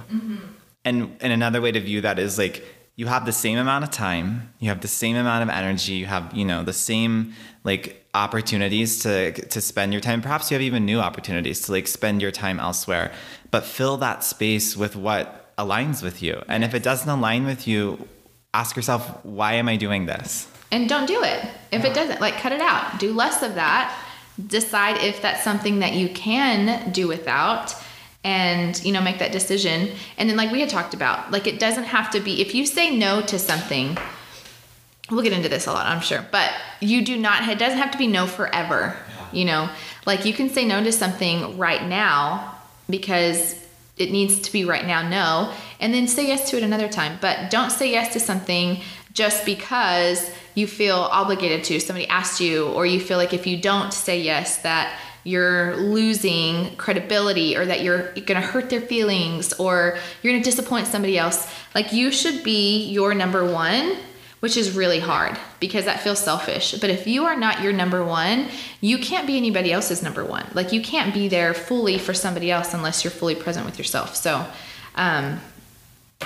And 0.85 1.17
and 1.21 1.33
another 1.33 1.61
way 1.61 1.71
to 1.71 1.81
view 1.81 2.01
that 2.01 2.19
is 2.19 2.39
like 2.39 2.65
you 2.97 3.07
have 3.07 3.27
the 3.27 3.33
same 3.33 3.59
amount 3.59 3.85
of 3.85 3.91
time, 3.91 4.53
you 4.59 4.69
have 4.69 4.81
the 4.81 4.89
same 4.89 5.17
amount 5.17 5.43
of 5.43 5.49
energy, 5.49 5.95
you 5.95 6.07
have, 6.07 6.33
you 6.35 6.45
know, 6.45 6.63
the 6.63 6.73
same 6.73 7.35
like 7.64 8.05
opportunities 8.14 9.03
to 9.03 9.33
to 9.33 9.61
spend 9.61 9.92
your 9.92 10.01
time. 10.01 10.20
Perhaps 10.22 10.51
you 10.51 10.55
have 10.55 10.62
even 10.62 10.85
new 10.85 11.01
opportunities 11.01 11.61
to 11.62 11.72
like 11.72 11.87
spend 11.87 12.20
your 12.20 12.31
time 12.31 12.61
elsewhere. 12.61 13.12
But 13.51 13.64
fill 13.64 13.96
that 13.98 14.25
space 14.25 14.77
with 14.77 14.96
what 14.96 15.55
aligns 15.57 16.03
with 16.03 16.22
you. 16.22 16.42
And 16.48 16.64
if 16.64 16.75
it 16.75 16.83
doesn't 16.83 17.09
align 17.09 17.44
with 17.44 17.68
you, 17.68 18.09
ask 18.55 18.77
yourself, 18.77 19.25
why 19.25 19.55
am 19.55 19.68
I 19.68 19.77
doing 19.77 20.07
this? 20.07 20.48
And 20.70 20.88
don't 20.88 21.07
do 21.07 21.22
it. 21.22 21.44
If 21.70 21.85
it 21.85 21.94
doesn't, 21.94 22.20
like 22.20 22.35
cut 22.35 22.53
it 22.53 22.61
out. 22.61 22.98
Do 22.98 23.12
less 23.12 23.42
of 23.42 23.55
that. 23.57 23.96
Decide 24.46 24.96
if 25.03 25.20
that's 25.20 25.44
something 25.44 25.81
that 25.81 25.92
you 25.92 26.09
can 26.09 26.90
do 26.90 27.07
without 27.07 27.75
and 28.25 28.83
you 28.85 28.92
know 28.92 29.01
make 29.01 29.18
that 29.18 29.33
decision 29.33 29.90
and 30.16 30.29
then 30.29 30.37
like 30.37 30.53
we 30.53 30.61
had 30.61 30.68
talked 30.68 30.94
about 30.94 31.33
like 31.33 31.48
it 31.48 31.59
doesn't 31.59 31.83
have 31.83 32.09
to 32.09 32.20
be 32.20 32.40
if 32.40 32.55
you 32.55 32.64
say 32.64 32.96
no 32.96 33.20
to 33.20 33.37
something 33.37 33.98
we'll 35.12 35.22
get 35.22 35.33
into 35.33 35.48
this 35.48 35.66
a 35.66 35.72
lot 35.72 35.87
i'm 35.87 36.01
sure 36.01 36.25
but 36.31 36.51
you 36.81 37.05
do 37.05 37.16
not 37.16 37.48
it 37.48 37.59
doesn't 37.59 37.79
have 37.79 37.90
to 37.90 37.98
be 37.98 38.07
no 38.07 38.27
forever 38.27 38.96
you 39.33 39.44
know? 39.44 39.68
Like 40.07 40.25
you 40.25 40.33
can 40.33 40.51
say 40.51 40.64
no 40.64 40.83
to 40.83 40.92
something 40.92 41.59
right 41.59 41.87
now 41.87 42.55
because 42.88 43.59
it 43.96 44.11
needs 44.11 44.40
to 44.40 44.53
be 44.53 44.64
right 44.64 44.87
now 44.87 45.09
no 45.09 45.53
and 45.81 45.92
then 45.92 46.07
say 46.07 46.27
yes 46.27 46.51
to 46.51 46.57
it 46.57 46.62
another 46.62 46.88
time 46.88 47.18
but 47.20 47.51
don't 47.51 47.70
say 47.70 47.90
yes 47.90 48.12
to 48.14 48.20
something 48.20 48.81
just 49.12 49.44
because 49.44 50.31
you 50.55 50.66
feel 50.66 50.96
obligated 50.96 51.64
to. 51.64 51.81
Somebody 51.81 52.07
asked 52.09 52.40
you 52.40 52.68
or 52.68 52.87
you 52.87 53.01
feel 53.01 53.18
like 53.18 53.33
if 53.33 53.46
you 53.46 53.61
don't 53.61 53.92
say 53.92 54.20
yes 54.20 54.59
that 54.59 54.98
you're 55.25 55.77
losing 55.77 56.75
credibility 56.77 57.57
or 57.57 57.64
that 57.64 57.83
you're 57.83 58.12
going 58.12 58.40
to 58.40 58.40
hurt 58.40 58.70
their 58.70 58.81
feelings 58.81 59.53
or 59.55 59.98
you're 60.22 60.33
going 60.33 60.42
to 60.42 60.51
disappoint 60.51 60.87
somebody 60.87 61.16
else. 61.16 61.53
Like 61.75 61.92
you 61.92 62.11
should 62.11 62.42
be 62.42 62.87
your 62.88 63.14
number 63.14 63.51
one 63.51 63.96
which 64.43 64.57
is 64.57 64.75
really 64.75 64.99
hard 64.99 65.39
because 65.61 65.85
that 65.85 66.01
feels 66.01 66.19
selfish. 66.19 66.73
But 66.81 66.91
if 66.91 67.07
you 67.07 67.27
are 67.27 67.37
not 67.37 67.63
your 67.63 67.73
number 67.73 68.05
one, 68.05 68.49
you 68.81 68.99
can't 68.99 69.25
be 69.25 69.37
anybody 69.37 69.71
else's 69.71 70.03
number 70.03 70.25
one. 70.25 70.45
Like 70.53 70.73
you 70.73 70.83
can't 70.83 71.15
be 71.15 71.29
there 71.29 71.55
fully 71.55 71.97
for 71.97 72.13
somebody 72.13 72.51
else 72.51 72.75
unless 72.75 73.05
you're 73.05 73.13
fully 73.13 73.37
present 73.37 73.65
with 73.65 73.79
yourself. 73.79 74.17
So, 74.17 74.45
um, 74.97 75.41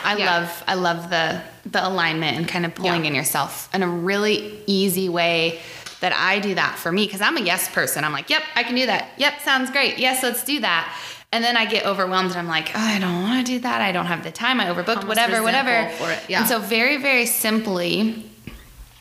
I 0.02 0.16
Yeah. 0.16 0.38
love 0.38 0.64
I 0.66 0.74
love 0.74 1.10
the 1.10 1.42
the 1.66 1.86
alignment 1.86 2.38
and 2.38 2.48
kind 2.48 2.64
of 2.64 2.74
pulling 2.74 3.02
Yeah. 3.04 3.08
in 3.10 3.14
yourself 3.14 3.68
in 3.74 3.82
a 3.82 3.88
really 3.88 4.60
easy 4.66 5.10
way 5.10 5.60
that 6.00 6.14
I 6.14 6.38
do 6.38 6.54
that 6.54 6.78
for 6.78 6.90
me 6.90 7.04
because 7.04 7.20
I'm 7.20 7.36
a 7.36 7.40
yes 7.42 7.68
person. 7.68 8.02
I'm 8.02 8.12
like, 8.12 8.30
yep, 8.30 8.42
I 8.54 8.62
can 8.62 8.76
do 8.76 8.86
that. 8.86 9.08
Yep, 9.18 9.42
sounds 9.42 9.70
great. 9.70 9.98
Yes, 9.98 10.22
let's 10.22 10.42
do 10.42 10.60
that. 10.60 10.90
And 11.32 11.42
then 11.44 11.56
I 11.56 11.66
get 11.66 11.84
overwhelmed 11.84 12.30
and 12.30 12.38
I'm 12.38 12.46
like, 12.48 12.68
oh, 12.74 12.78
I 12.78 12.98
don't 12.98 13.22
want 13.22 13.44
to 13.46 13.52
do 13.52 13.58
that. 13.60 13.80
I 13.80 13.92
don't 13.92 14.06
have 14.06 14.22
the 14.22 14.30
time. 14.30 14.60
I 14.60 14.66
overbooked, 14.66 14.88
Almost 14.88 15.08
whatever, 15.08 15.42
whatever. 15.42 15.90
for 15.96 16.10
it. 16.10 16.20
Yeah. 16.28 16.40
And 16.40 16.48
so 16.48 16.60
very, 16.60 16.96
very 16.98 17.26
simply, 17.26 18.24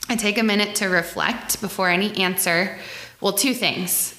I 0.09 0.15
take 0.15 0.37
a 0.37 0.43
minute 0.43 0.75
to 0.77 0.87
reflect 0.87 1.61
before 1.61 1.89
any 1.89 2.15
answer. 2.17 2.77
Well, 3.21 3.33
two 3.33 3.53
things. 3.53 4.11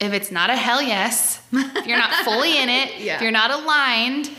If 0.00 0.12
it's 0.12 0.30
not 0.32 0.50
a 0.50 0.56
hell 0.56 0.82
yes, 0.82 1.40
if 1.52 1.86
you're 1.86 1.96
not 1.96 2.12
fully 2.24 2.58
in 2.58 2.68
it, 2.68 2.90
Yeah. 3.00 3.16
if 3.16 3.22
you're 3.22 3.30
not 3.30 3.50
aligned, 3.52 4.30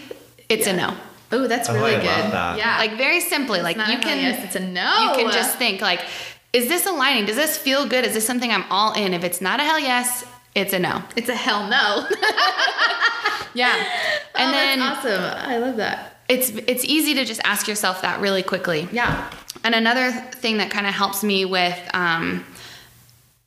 it's 0.49 0.67
a 0.67 0.73
no. 0.73 0.93
oh, 1.31 1.47
that's 1.47 1.69
Oh, 1.69 1.73
really 1.73 1.95
I 1.95 1.99
good. 2.01 2.05
love 2.07 2.31
that. 2.31 2.57
Yeah. 2.57 2.77
Like 2.77 2.97
very 2.97 3.21
simply, 3.21 3.61
like 3.61 3.77
not 3.77 3.87
you 3.87 3.97
a 3.97 4.01
can 4.01 4.19
hell 4.19 4.31
yes, 4.31 4.43
it's 4.43 4.55
a 4.57 4.59
no. 4.59 5.03
You 5.11 5.23
can 5.23 5.31
just 5.31 5.57
think 5.57 5.81
like, 5.81 6.01
is 6.53 6.67
this 6.67 6.85
aligning? 6.85 7.25
Does 7.25 7.37
this 7.37 7.57
feel 7.57 7.87
good? 7.87 8.05
Is 8.05 8.13
this 8.13 8.27
something 8.27 8.51
I'm 8.51 8.65
all 8.69 8.93
in? 8.93 9.13
If 9.13 9.23
it's 9.23 9.39
not 9.41 9.59
a 9.59 9.63
hell 9.63 9.79
yes, 9.79 10.25
it's 10.55 10.73
a 10.73 10.79
no. 10.79 11.03
it's 11.15 11.29
a 11.29 11.35
hell 11.35 11.69
no. 11.69 12.07
Yeah. 13.55 13.83
And 14.37 14.49
oh, 14.49 14.51
then 14.51 14.79
that's 14.79 15.05
awesome. 15.05 15.49
I 15.49 15.57
love 15.59 15.77
that. 15.77 16.17
it's 16.27 16.49
it's 16.49 16.83
easy 16.83 17.13
to 17.13 17.23
just 17.23 17.39
ask 17.45 17.69
yourself 17.69 18.01
that 18.01 18.19
really 18.19 18.43
quickly. 18.43 18.85
Yeah. 18.91 19.31
And 19.63 19.73
another 19.73 20.11
thing 20.11 20.57
that 20.57 20.69
kind 20.69 20.85
of 20.85 20.93
helps 20.93 21.23
me 21.23 21.45
with 21.45 21.79
um, 21.93 22.43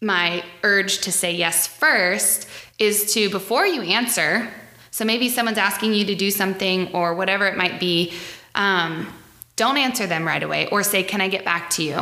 my 0.01 0.43
urge 0.63 1.01
to 1.01 1.13
say 1.13 1.35
yes 1.35 1.67
first 1.67 2.49
is 2.79 3.13
to 3.13 3.29
before 3.29 3.67
you 3.67 3.83
answer. 3.83 4.51
So 4.91 5.05
maybe 5.05 5.29
someone's 5.29 5.59
asking 5.59 5.93
you 5.93 6.07
to 6.07 6.15
do 6.15 6.31
something 6.31 6.91
or 6.95 7.15
whatever 7.15 7.47
it 7.47 7.59
might 7.59 7.79
be. 7.79 8.15
Um, 8.55 9.13
don't 9.57 9.77
answer 9.77 10.07
them 10.07 10.27
right 10.27 10.43
away 10.43 10.69
or 10.71 10.83
say, 10.83 11.03
Can 11.03 11.21
I 11.21 11.29
get 11.29 11.45
back 11.45 11.69
to 11.71 11.83
you? 11.83 11.99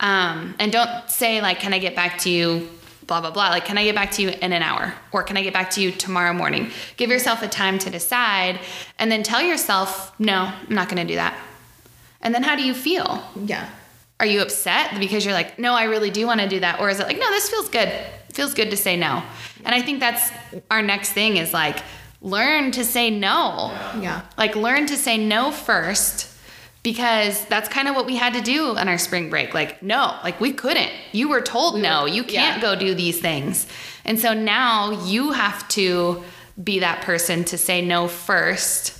Um, 0.00 0.56
and 0.58 0.72
don't 0.72 1.08
say, 1.08 1.40
like, 1.40 1.60
Can 1.60 1.72
I 1.72 1.78
get 1.78 1.94
back 1.94 2.18
to 2.22 2.28
you? 2.28 2.68
Blah, 3.06 3.20
blah, 3.20 3.30
blah. 3.30 3.48
Like, 3.48 3.64
can 3.64 3.76
I 3.76 3.84
get 3.84 3.94
back 3.94 4.10
to 4.12 4.22
you 4.22 4.30
in 4.30 4.52
an 4.52 4.62
hour? 4.62 4.94
Or 5.12 5.22
can 5.22 5.36
I 5.36 5.42
get 5.42 5.52
back 5.52 5.70
to 5.72 5.82
you 5.82 5.90
tomorrow 5.90 6.32
morning? 6.32 6.70
Give 6.96 7.10
yourself 7.10 7.42
a 7.42 7.48
time 7.48 7.78
to 7.80 7.90
decide 7.90 8.60
and 8.98 9.10
then 9.10 9.22
tell 9.22 9.42
yourself, 9.42 10.18
No, 10.18 10.52
I'm 10.68 10.74
not 10.74 10.88
going 10.88 11.04
to 11.04 11.12
do 11.12 11.16
that. 11.16 11.38
And 12.20 12.34
then 12.34 12.42
how 12.42 12.56
do 12.56 12.62
you 12.62 12.72
feel? 12.72 13.22
Yeah. 13.36 13.68
Are 14.18 14.26
you 14.26 14.40
upset 14.40 14.98
because 14.98 15.24
you're 15.24 15.34
like, 15.34 15.58
no, 15.58 15.74
I 15.74 15.84
really 15.84 16.10
do 16.10 16.26
want 16.26 16.40
to 16.40 16.48
do 16.48 16.60
that? 16.60 16.80
Or 16.80 16.88
is 16.88 16.98
it 16.98 17.06
like, 17.06 17.18
no, 17.18 17.28
this 17.30 17.50
feels 17.50 17.68
good. 17.68 17.88
It 17.88 18.32
feels 18.32 18.54
good 18.54 18.70
to 18.70 18.76
say 18.76 18.96
no. 18.96 19.22
And 19.64 19.74
I 19.74 19.82
think 19.82 20.00
that's 20.00 20.30
our 20.70 20.80
next 20.80 21.12
thing 21.12 21.36
is 21.36 21.52
like, 21.52 21.78
learn 22.22 22.70
to 22.72 22.84
say 22.84 23.10
no. 23.10 23.70
Yeah. 24.00 24.22
Like, 24.38 24.56
learn 24.56 24.86
to 24.86 24.96
say 24.96 25.18
no 25.18 25.50
first 25.50 26.33
because 26.84 27.44
that's 27.46 27.68
kind 27.68 27.88
of 27.88 27.96
what 27.96 28.06
we 28.06 28.14
had 28.14 28.34
to 28.34 28.40
do 28.40 28.76
on 28.76 28.88
our 28.88 28.98
spring 28.98 29.30
break. 29.30 29.52
Like, 29.54 29.82
no, 29.82 30.16
like 30.22 30.40
we 30.40 30.52
couldn't. 30.52 30.92
You 31.10 31.28
were 31.28 31.40
told 31.40 31.80
no, 31.80 32.06
you 32.06 32.22
can't 32.22 32.56
yeah. 32.56 32.60
go 32.60 32.78
do 32.78 32.94
these 32.94 33.20
things. 33.20 33.66
And 34.04 34.20
so 34.20 34.34
now 34.34 34.90
you 35.04 35.32
have 35.32 35.66
to 35.70 36.22
be 36.62 36.78
that 36.80 37.02
person 37.02 37.42
to 37.44 37.58
say 37.58 37.80
no 37.80 38.06
first 38.06 38.96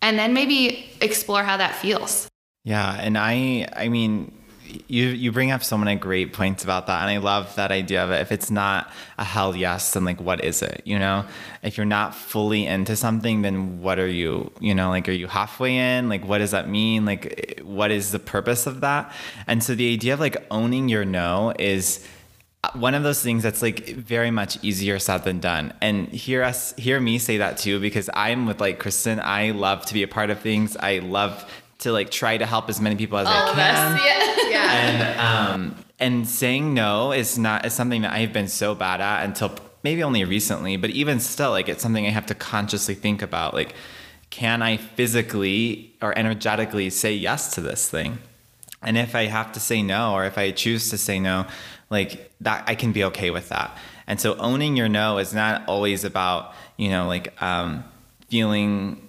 and 0.00 0.18
then 0.18 0.34
maybe 0.34 0.90
explore 1.00 1.42
how 1.42 1.56
that 1.56 1.74
feels. 1.74 2.28
Yeah, 2.62 2.94
and 2.94 3.16
I 3.18 3.66
I 3.74 3.88
mean 3.88 4.30
you 4.88 5.06
you 5.06 5.32
bring 5.32 5.50
up 5.50 5.62
so 5.62 5.76
many 5.76 5.98
great 5.98 6.32
points 6.32 6.64
about 6.64 6.86
that 6.86 7.02
and 7.02 7.10
I 7.10 7.18
love 7.18 7.54
that 7.56 7.70
idea 7.70 8.04
of 8.04 8.10
it. 8.10 8.20
If 8.20 8.32
it's 8.32 8.50
not 8.50 8.90
a 9.18 9.24
hell 9.24 9.54
yes, 9.54 9.92
then 9.92 10.04
like 10.04 10.20
what 10.20 10.44
is 10.44 10.62
it? 10.62 10.82
You 10.84 10.98
know? 10.98 11.24
If 11.62 11.76
you're 11.76 11.86
not 11.86 12.14
fully 12.14 12.66
into 12.66 12.96
something, 12.96 13.42
then 13.42 13.80
what 13.80 13.98
are 13.98 14.08
you? 14.08 14.52
You 14.60 14.74
know, 14.74 14.90
like 14.90 15.08
are 15.08 15.12
you 15.12 15.26
halfway 15.26 15.76
in? 15.76 16.08
Like 16.08 16.24
what 16.26 16.38
does 16.38 16.50
that 16.52 16.68
mean? 16.68 17.04
Like 17.04 17.60
what 17.62 17.90
is 17.90 18.12
the 18.12 18.18
purpose 18.18 18.66
of 18.66 18.80
that? 18.80 19.12
And 19.46 19.62
so 19.62 19.74
the 19.74 19.92
idea 19.92 20.14
of 20.14 20.20
like 20.20 20.36
owning 20.50 20.88
your 20.88 21.04
no 21.04 21.52
is 21.58 22.06
uh, 22.64 22.70
one 22.78 22.94
of 22.94 23.02
those 23.02 23.22
things 23.22 23.42
that's 23.42 23.60
like 23.60 23.88
very 23.88 24.30
much 24.30 24.62
easier 24.64 24.98
said 24.98 25.24
than 25.24 25.38
done. 25.38 25.74
And 25.80 26.08
hear 26.08 26.42
us 26.42 26.74
hear 26.76 26.98
me 26.98 27.18
say 27.18 27.38
that 27.38 27.58
too 27.58 27.78
because 27.80 28.08
I'm 28.14 28.46
with 28.46 28.60
like 28.60 28.78
Kristen, 28.78 29.20
I 29.20 29.50
love 29.50 29.84
to 29.86 29.94
be 29.94 30.02
a 30.02 30.08
part 30.08 30.30
of 30.30 30.40
things. 30.40 30.76
I 30.76 31.00
love 31.00 31.44
to 31.84 31.92
like 31.92 32.10
try 32.10 32.36
to 32.36 32.46
help 32.46 32.68
as 32.70 32.80
many 32.80 32.96
people 32.96 33.18
as 33.18 33.26
I 33.28 33.52
can. 33.52 33.98
Yeah. 33.98 34.48
yeah. 34.50 34.72
And 34.72 35.20
um 35.20 35.84
and 35.98 36.26
saying 36.26 36.74
no 36.74 37.12
is 37.12 37.38
not 37.38 37.64
is 37.66 37.74
something 37.74 38.02
that 38.02 38.12
I've 38.12 38.32
been 38.32 38.48
so 38.48 38.74
bad 38.74 39.00
at 39.00 39.24
until 39.24 39.54
maybe 39.82 40.02
only 40.02 40.24
recently, 40.24 40.78
but 40.78 40.90
even 40.90 41.20
still 41.20 41.50
like 41.50 41.68
it's 41.68 41.82
something 41.82 42.06
I 42.06 42.10
have 42.10 42.26
to 42.26 42.34
consciously 42.34 42.94
think 42.94 43.20
about 43.20 43.52
like 43.52 43.74
can 44.30 44.62
I 44.62 44.78
physically 44.78 45.94
or 46.02 46.16
energetically 46.18 46.88
say 46.90 47.14
yes 47.14 47.54
to 47.54 47.60
this 47.60 47.88
thing? 47.88 48.18
And 48.82 48.96
if 48.96 49.14
I 49.14 49.26
have 49.26 49.52
to 49.52 49.60
say 49.60 49.82
no 49.82 50.14
or 50.14 50.24
if 50.24 50.38
I 50.38 50.50
choose 50.52 50.88
to 50.88 50.98
say 50.98 51.20
no, 51.20 51.46
like 51.90 52.32
that 52.40 52.64
I 52.66 52.74
can 52.74 52.92
be 52.92 53.04
okay 53.04 53.30
with 53.30 53.50
that. 53.50 53.76
And 54.06 54.18
so 54.18 54.36
owning 54.36 54.74
your 54.74 54.88
no 54.88 55.18
is 55.18 55.34
not 55.34 55.68
always 55.68 56.02
about, 56.02 56.54
you 56.78 56.88
know, 56.88 57.06
like 57.06 57.40
um 57.42 57.84
feeling 58.28 59.04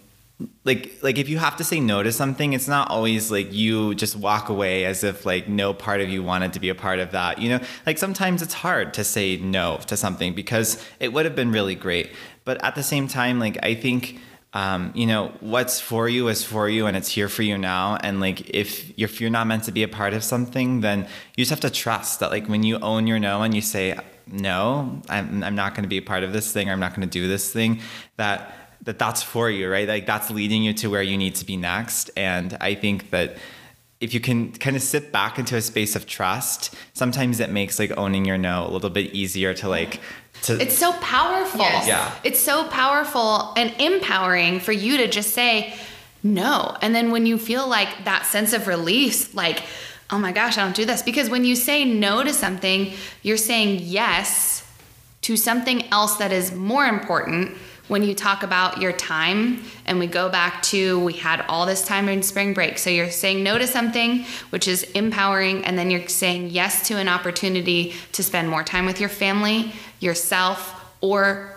like 0.65 0.91
like 1.01 1.17
if 1.17 1.29
you 1.29 1.37
have 1.37 1.55
to 1.55 1.63
say 1.63 1.79
no 1.79 2.03
to 2.03 2.11
something 2.11 2.51
it's 2.51 2.67
not 2.67 2.89
always 2.89 3.31
like 3.31 3.53
you 3.53 3.95
just 3.95 4.17
walk 4.17 4.49
away 4.49 4.83
as 4.83 5.03
if 5.03 5.25
like 5.25 5.47
no 5.47 5.73
part 5.73 6.01
of 6.01 6.09
you 6.09 6.21
wanted 6.21 6.51
to 6.51 6.59
be 6.59 6.67
a 6.67 6.75
part 6.75 6.99
of 6.99 7.11
that 7.11 7.39
you 7.39 7.49
know? 7.49 7.59
Like 7.85 7.97
sometimes 7.97 8.41
it's 8.41 8.53
hard 8.53 8.93
to 8.95 9.03
say 9.03 9.37
no 9.37 9.77
to 9.87 9.95
something 9.95 10.33
because 10.33 10.83
it 10.99 11.13
would 11.13 11.25
have 11.25 11.35
been 11.35 11.51
really 11.51 11.75
great. 11.75 12.11
But 12.43 12.63
at 12.63 12.75
the 12.75 12.83
same 12.83 13.07
time 13.07 13.39
like 13.39 13.57
i 13.63 13.73
think 13.73 14.19
um, 14.53 14.93
you 14.95 15.05
know 15.05 15.33
what's 15.41 15.81
for 15.81 16.07
you 16.07 16.29
is 16.29 16.43
for 16.43 16.69
you 16.69 16.85
and 16.85 16.95
it's 16.95 17.09
here 17.09 17.27
for 17.27 17.43
you 17.43 17.57
now. 17.57 17.97
And 17.97 18.21
like 18.21 18.49
if 18.49 18.97
you're, 18.97 19.09
if 19.09 19.19
you're 19.19 19.29
not 19.29 19.47
meant 19.47 19.65
to 19.65 19.73
be 19.73 19.83
a 19.83 19.87
part 19.87 20.13
of 20.13 20.23
something 20.23 20.79
then 20.81 21.01
you 21.35 21.43
just 21.43 21.49
have 21.49 21.59
to 21.61 21.69
trust 21.69 22.21
that 22.21 22.31
like 22.31 22.47
when 22.47 22.63
you 22.63 22.79
own 22.79 23.05
your 23.05 23.19
no 23.19 23.41
and 23.41 23.53
you 23.53 23.61
say 23.61 23.97
no 24.27 25.01
i'm, 25.09 25.43
I'm 25.43 25.55
not 25.55 25.75
going 25.75 25.83
to 25.83 25.89
be 25.89 25.97
a 25.97 26.01
part 26.01 26.23
of 26.23 26.33
this 26.33 26.51
thing 26.51 26.69
or 26.69 26.71
i'm 26.71 26.79
not 26.79 26.95
going 26.95 27.07
to 27.07 27.11
do 27.11 27.27
this 27.27 27.51
thing 27.51 27.81
that 28.17 28.64
that 28.85 28.97
that's 28.97 29.21
for 29.21 29.49
you, 29.49 29.69
right? 29.69 29.87
Like 29.87 30.05
that's 30.05 30.29
leading 30.31 30.63
you 30.63 30.73
to 30.75 30.89
where 30.89 31.03
you 31.03 31.17
need 31.17 31.35
to 31.35 31.45
be 31.45 31.57
next. 31.57 32.09
And 32.15 32.57
I 32.61 32.75
think 32.75 33.09
that 33.09 33.37
if 33.99 34.13
you 34.13 34.19
can 34.19 34.51
kind 34.51 34.75
of 34.75 34.81
sit 34.81 35.11
back 35.11 35.39
into 35.39 35.55
a 35.55 35.61
space 35.61 35.95
of 35.95 36.05
trust, 36.05 36.73
sometimes 36.93 37.39
it 37.39 37.49
makes 37.49 37.79
like 37.79 37.91
owning 37.97 38.25
your 38.25 38.37
no 38.37 38.67
a 38.67 38.69
little 38.69 38.89
bit 38.89 39.13
easier 39.13 39.53
to 39.55 39.69
like 39.69 39.99
to 40.43 40.61
It's 40.61 40.77
so 40.77 40.93
powerful. 40.93 41.61
Yes. 41.61 41.87
Yeah. 41.87 42.13
It's 42.23 42.39
so 42.39 42.67
powerful 42.67 43.53
and 43.57 43.73
empowering 43.79 44.59
for 44.59 44.71
you 44.71 44.97
to 44.97 45.07
just 45.07 45.31
say 45.31 45.73
no. 46.23 46.75
And 46.81 46.93
then 46.93 47.11
when 47.11 47.25
you 47.25 47.37
feel 47.37 47.67
like 47.67 48.05
that 48.05 48.25
sense 48.25 48.53
of 48.53 48.67
release, 48.67 49.33
like, 49.33 49.63
oh 50.09 50.19
my 50.19 50.31
gosh, 50.31 50.57
I 50.57 50.63
don't 50.63 50.75
do 50.75 50.85
this. 50.85 51.01
Because 51.01 51.29
when 51.29 51.45
you 51.45 51.55
say 51.55 51.85
no 51.85 52.23
to 52.23 52.33
something, 52.33 52.93
you're 53.23 53.37
saying 53.37 53.79
yes 53.81 54.63
to 55.21 55.35
something 55.35 55.85
else 55.91 56.17
that 56.17 56.31
is 56.31 56.51
more 56.51 56.85
important. 56.85 57.57
When 57.87 58.01
you 58.01 58.15
talk 58.15 58.41
about 58.41 58.81
your 58.81 58.91
time, 58.93 59.63
and 59.85 59.99
we 59.99 60.07
go 60.07 60.27
back 60.27 60.63
to 60.63 60.99
we 60.99 61.13
had 61.13 61.45
all 61.47 61.67
this 61.67 61.85
time 61.85 62.09
in 62.09 62.23
spring 62.23 62.53
break. 62.55 62.79
So 62.79 62.89
you're 62.89 63.11
saying 63.11 63.43
no 63.43 63.59
to 63.59 63.67
something, 63.67 64.25
which 64.49 64.67
is 64.67 64.83
empowering, 64.93 65.63
and 65.65 65.77
then 65.77 65.91
you're 65.91 66.07
saying 66.07 66.49
yes 66.49 66.87
to 66.87 66.95
an 66.97 67.07
opportunity 67.07 67.93
to 68.13 68.23
spend 68.23 68.49
more 68.49 68.63
time 68.63 68.85
with 68.87 68.99
your 68.99 69.09
family, 69.09 69.71
yourself, 69.99 70.73
or 71.01 71.51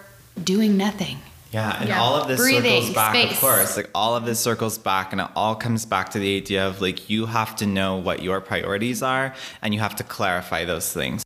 doing 0.44 0.76
nothing. 0.76 1.18
Yeah, 1.50 1.78
and 1.80 1.88
Yeah. 1.88 1.98
all 2.02 2.16
of 2.16 2.28
this 2.28 2.38
Breathing, 2.38 2.82
circles 2.82 2.94
back, 2.94 3.14
space. 3.14 3.32
of 3.32 3.40
course. 3.40 3.76
Like 3.78 3.88
all 3.94 4.14
of 4.14 4.26
this 4.26 4.38
circles 4.38 4.76
back, 4.76 5.12
and 5.12 5.22
it 5.22 5.28
all 5.34 5.54
comes 5.54 5.86
back 5.86 6.10
to 6.10 6.18
the 6.18 6.36
idea 6.36 6.66
of 6.66 6.82
like 6.82 7.08
you 7.08 7.24
have 7.24 7.56
to 7.56 7.66
know 7.66 7.96
what 7.96 8.22
your 8.22 8.42
priorities 8.42 9.02
are, 9.02 9.34
and 9.62 9.72
you 9.72 9.80
have 9.80 9.96
to 9.96 10.04
clarify 10.04 10.66
those 10.66 10.92
things. 10.92 11.22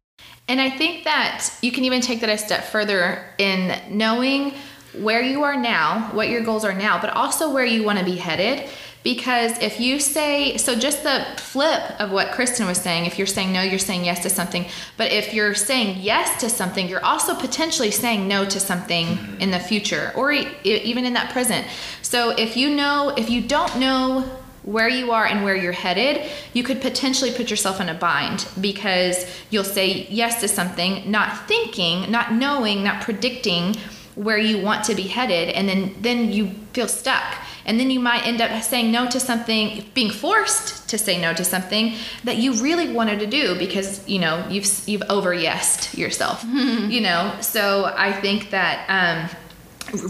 And 0.47 0.61
I 0.61 0.71
think 0.71 1.05
that 1.05 1.49
you 1.61 1.73
can 1.73 1.85
even 1.85 2.01
take 2.01 2.21
that 2.21 2.31
a 2.31 2.39
step 2.39 2.65
further 2.65 3.25
in 3.39 3.77
knowing 3.91 4.55
where 4.95 5.23
you 5.23 5.43
are 5.43 5.57
now, 5.57 6.11
what 6.13 6.29
your 6.29 6.43
goals 6.43 6.65
are 6.65 6.75
now, 6.75 7.01
but 7.01 7.11
also 7.11 7.53
where 7.53 7.65
you 7.65 7.83
want 7.83 7.99
to 7.99 8.05
be 8.05 8.17
headed. 8.17 8.69
Because 9.03 9.59
if 9.59 9.81
you 9.81 9.99
say, 9.99 10.57
so 10.59 10.77
just 10.79 11.03
the 11.03 11.27
flip 11.37 12.01
of 12.01 12.13
what 12.13 12.31
Kristen 12.31 12.69
was 12.69 12.79
saying, 12.79 13.07
if 13.07 13.19
you're 13.19 13.27
saying 13.27 13.53
no, 13.53 13.61
you're 13.61 13.79
saying 13.79 14.05
yes 14.05 14.23
to 14.23 14.31
something. 14.31 14.65
But 14.97 15.11
if 15.11 15.35
you're 15.35 15.55
saying 15.55 15.99
yes 16.01 16.41
to 16.41 16.49
something, 16.49 16.89
you're 16.89 17.05
also 17.05 17.35
potentially 17.35 17.91
saying 17.91 18.29
no 18.29 18.45
to 18.45 18.61
something 18.61 19.19
in 19.41 19.51
the 19.51 19.59
future 19.59 20.13
or 20.15 20.31
even 20.31 21.05
in 21.05 21.15
that 21.15 21.33
present. 21.33 21.67
So 22.03 22.31
if 22.31 22.57
you 22.57 22.71
know, 22.71 23.09
if 23.17 23.29
you 23.29 23.41
don't 23.41 23.77
know 23.79 24.21
where 24.63 24.89
you 24.89 25.11
are 25.11 25.27
and 25.27 25.43
where 25.43 25.57
you're 25.57 25.73
headed, 25.73 26.31
you 26.53 26.63
could 26.63 26.81
potentially 26.81 27.33
put 27.33 27.51
yourself 27.51 27.81
in 27.81 27.89
a 27.89 27.95
bind 27.95 28.47
because 28.61 29.27
you'll 29.51 29.65
say 29.65 30.07
yes 30.11 30.41
to 30.41 30.47
something, 30.47 31.11
not 31.11 31.49
thinking, 31.49 32.09
not 32.09 32.33
knowing, 32.33 32.85
not 32.85 33.03
predicting 33.03 33.75
where 34.15 34.39
you 34.39 34.59
want 34.59 34.85
to 34.85 34.95
be 34.95 35.03
headed, 35.03 35.49
and 35.51 35.69
then 35.69 35.95
then 36.01 36.33
you 36.33 36.51
feel 36.73 36.89
stuck. 36.89 37.35
And 37.65 37.79
then 37.79 37.91
you 37.91 38.01
might 38.01 38.27
end 38.27 38.41
up 38.41 38.61
saying 38.63 38.91
no 38.91 39.09
to 39.09 39.21
something, 39.21 39.85
being 39.95 40.11
forced 40.11 40.89
to 40.89 40.99
say 40.99 41.21
no 41.21 41.33
to 41.33 41.45
something 41.45 41.95
that 42.25 42.39
you 42.39 42.55
really 42.55 42.93
wanted 42.93 43.21
to 43.21 43.27
do 43.27 43.57
because 43.57 44.07
you 44.09 44.19
know 44.19 44.45
you've 44.51 44.67
you've 44.87 45.03
over 45.09 45.35
yesed 45.35 45.97
yourself, 45.97 46.45
you 46.45 47.01
know. 47.01 47.35
So 47.41 47.93
I 47.97 48.13
think 48.13 48.51
that 48.51 48.85
um, 48.89 49.31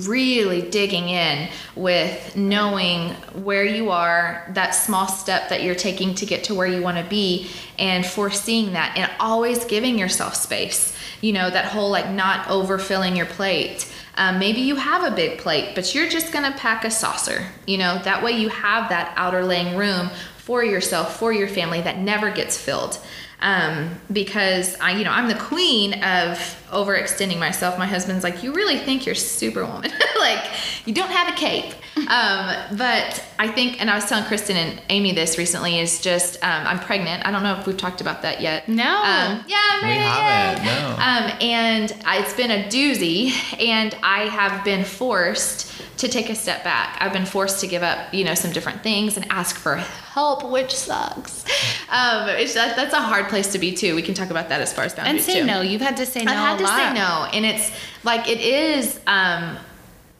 really 0.06 0.62
digging 0.70 1.08
in 1.08 1.48
with 1.74 2.36
knowing 2.36 3.10
where 3.44 3.64
you 3.64 3.90
are, 3.90 4.46
that 4.54 4.70
small 4.70 5.08
step 5.08 5.48
that 5.48 5.62
you're 5.62 5.74
taking 5.74 6.14
to 6.14 6.26
get 6.26 6.44
to 6.44 6.54
where 6.54 6.66
you 6.66 6.82
want 6.82 6.98
to 6.98 7.04
be, 7.04 7.50
and 7.78 8.06
foreseeing 8.06 8.72
that, 8.72 8.96
and 8.96 9.10
always 9.20 9.64
giving 9.64 9.98
yourself 9.98 10.34
space. 10.34 10.96
You 11.22 11.32
know, 11.32 11.48
that 11.48 11.64
whole 11.64 11.88
like 11.88 12.10
not 12.10 12.46
overfilling 12.48 13.16
your 13.16 13.26
plate. 13.26 13.90
Um, 14.18 14.38
maybe 14.38 14.60
you 14.60 14.76
have 14.76 15.10
a 15.10 15.16
big 15.16 15.38
plate, 15.38 15.74
but 15.74 15.94
you're 15.94 16.08
just 16.08 16.30
gonna 16.32 16.52
pack 16.52 16.84
a 16.84 16.90
saucer. 16.90 17.46
You 17.66 17.78
know, 17.78 17.98
that 18.04 18.22
way 18.22 18.32
you 18.32 18.50
have 18.50 18.90
that 18.90 19.14
outer 19.16 19.42
laying 19.42 19.76
room 19.78 20.10
for 20.36 20.62
yourself, 20.62 21.18
for 21.18 21.32
your 21.32 21.48
family 21.48 21.80
that 21.80 21.98
never 21.98 22.30
gets 22.30 22.58
filled 22.58 22.98
um, 23.42 24.00
because 24.10 24.78
I, 24.80 24.92
you 24.92 25.04
know, 25.04 25.10
I'm 25.10 25.28
the 25.28 25.34
queen 25.34 25.94
of 25.94 26.38
overextending 26.70 27.40
myself. 27.40 27.76
My 27.76 27.86
husband's 27.86 28.22
like, 28.22 28.42
you 28.44 28.54
really 28.54 28.78
think 28.78 29.04
you're 29.04 29.16
superwoman? 29.16 29.90
like, 30.20 30.44
you 30.86 30.94
don't 30.94 31.10
have 31.10 31.28
a 31.28 31.36
cape. 31.36 31.74
Um, 31.96 32.54
but 32.76 33.24
I 33.38 33.48
think, 33.54 33.80
and 33.80 33.90
I 33.90 33.94
was 33.94 34.06
telling 34.06 34.24
Kristen 34.24 34.56
and 34.56 34.80
Amy 34.88 35.12
this 35.12 35.36
recently, 35.38 35.78
is 35.78 36.00
just 36.00 36.36
um, 36.42 36.66
I'm 36.66 36.78
pregnant. 36.80 37.26
I 37.26 37.30
don't 37.30 37.42
know 37.42 37.58
if 37.58 37.66
we've 37.66 37.76
talked 37.76 38.00
about 38.00 38.22
that 38.22 38.40
yet. 38.40 38.68
No. 38.68 38.82
Um, 38.84 39.44
yeah, 39.46 39.58
I'm 39.70 39.88
We 39.88 39.94
haven't, 39.94 40.64
no. 40.64 40.88
Um, 40.92 41.38
and 41.40 41.96
I- 42.04 42.18
it's 42.20 42.34
been 42.34 42.50
a 42.50 42.64
doozy, 42.68 43.32
and 43.60 43.94
I 44.02 44.24
have 44.28 44.64
been 44.64 44.84
forced 44.84 45.70
to 45.98 46.08
take 46.08 46.30
a 46.30 46.34
step 46.34 46.64
back. 46.64 46.96
I've 47.00 47.12
been 47.12 47.26
forced 47.26 47.60
to 47.60 47.66
give 47.66 47.82
up, 47.82 48.12
you 48.12 48.24
know, 48.24 48.34
some 48.34 48.50
different 48.52 48.82
things 48.82 49.16
and 49.16 49.26
ask 49.30 49.54
for 49.56 49.76
help, 49.76 50.50
which 50.50 50.74
sucks. 50.74 51.44
Um, 51.90 52.28
it's, 52.30 52.54
that, 52.54 52.74
that's 52.74 52.94
a 52.94 53.00
hard 53.00 53.28
place 53.28 53.52
to 53.52 53.58
be 53.58 53.72
too. 53.72 53.94
We 53.94 54.02
can 54.02 54.14
talk 54.14 54.30
about 54.30 54.48
that 54.48 54.60
as 54.60 54.72
far 54.72 54.84
as 54.84 54.94
boundaries. 54.94 55.26
And 55.26 55.34
say 55.34 55.40
too. 55.40 55.46
no. 55.46 55.60
You've 55.60 55.82
had 55.82 55.96
to 55.98 56.06
say 56.06 56.24
no 56.24 56.32
I've 56.32 56.38
had 56.38 56.54
a 56.54 56.58
to 56.58 56.64
lot. 56.64 56.76
say 56.78 56.94
no, 56.94 57.28
and 57.32 57.44
it's 57.44 57.70
like 58.02 58.28
it 58.28 58.40
is 58.40 58.98
um, 59.06 59.58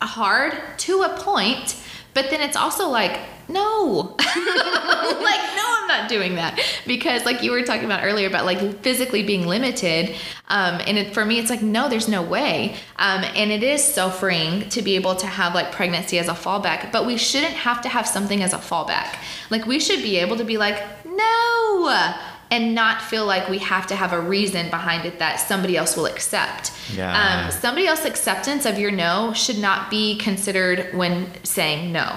hard 0.09 0.55
to 0.79 1.03
a 1.03 1.17
point, 1.19 1.77
but 2.15 2.31
then 2.31 2.41
it's 2.41 2.57
also 2.57 2.89
like 2.89 3.19
no, 3.49 4.17
like 4.19 4.27
no, 4.27 5.77
I'm 5.81 5.89
not 5.89 6.09
doing 6.09 6.37
that. 6.37 6.59
Because 6.87 7.25
like 7.25 7.43
you 7.43 7.51
were 7.51 7.63
talking 7.63 7.85
about 7.85 8.05
earlier 8.05 8.27
about 8.27 8.45
like 8.45 8.81
physically 8.81 9.23
being 9.23 9.47
limited, 9.47 10.15
um, 10.49 10.81
and 10.87 10.97
it, 10.99 11.15
for 11.15 11.25
me 11.25 11.39
it's 11.39 11.51
like 11.51 11.63
no, 11.63 11.89
there's 11.89 12.09
no 12.09 12.23
way, 12.23 12.77
um, 12.97 13.25
and 13.25 13.51
it 13.51 13.63
is 13.63 13.83
so 13.83 14.11
freeing 14.11 14.69
to 14.71 14.83
be 14.83 14.97
able 14.97 15.17
to 15.17 15.27
have 15.27 15.55
like 15.55 15.73
pregnancy 15.73 16.19
as 16.19 16.29
a 16.29 16.35
fallback, 16.35 16.93
but 16.93 17.07
we 17.07 17.17
shouldn't 17.17 17.55
have 17.55 17.83
to 17.83 17.89
have 17.89 18.07
something 18.07 18.43
as 18.43 18.53
a 18.53 18.59
fallback. 18.59 19.17
Like 19.51 19.67
we 19.67 19.81
should 19.81 20.03
be 20.03 20.19
able 20.19 20.37
to 20.37 20.45
be 20.45 20.57
like 20.57 20.83
no 21.05 22.17
and 22.53 22.75
not 22.75 23.01
feel 23.01 23.25
like 23.25 23.49
we 23.49 23.57
have 23.57 23.87
to 23.87 23.97
have 23.97 24.13
a 24.13 24.21
reason 24.21 24.69
behind 24.69 25.07
it 25.07 25.19
that 25.19 25.37
somebody 25.37 25.75
else 25.75 25.97
will 25.97 26.05
accept. 26.05 26.71
Yeah. 26.95 27.47
Um, 27.47 27.51
somebody 27.51 27.87
else's 27.87 28.05
acceptance 28.05 28.67
of 28.67 28.79
your 28.79 28.91
no 28.91 29.33
should 29.33 29.59
not 29.59 29.91
be 29.91 30.19
considered 30.19 30.95
when 30.95 31.29
saying 31.45 31.91
no. 31.93 32.15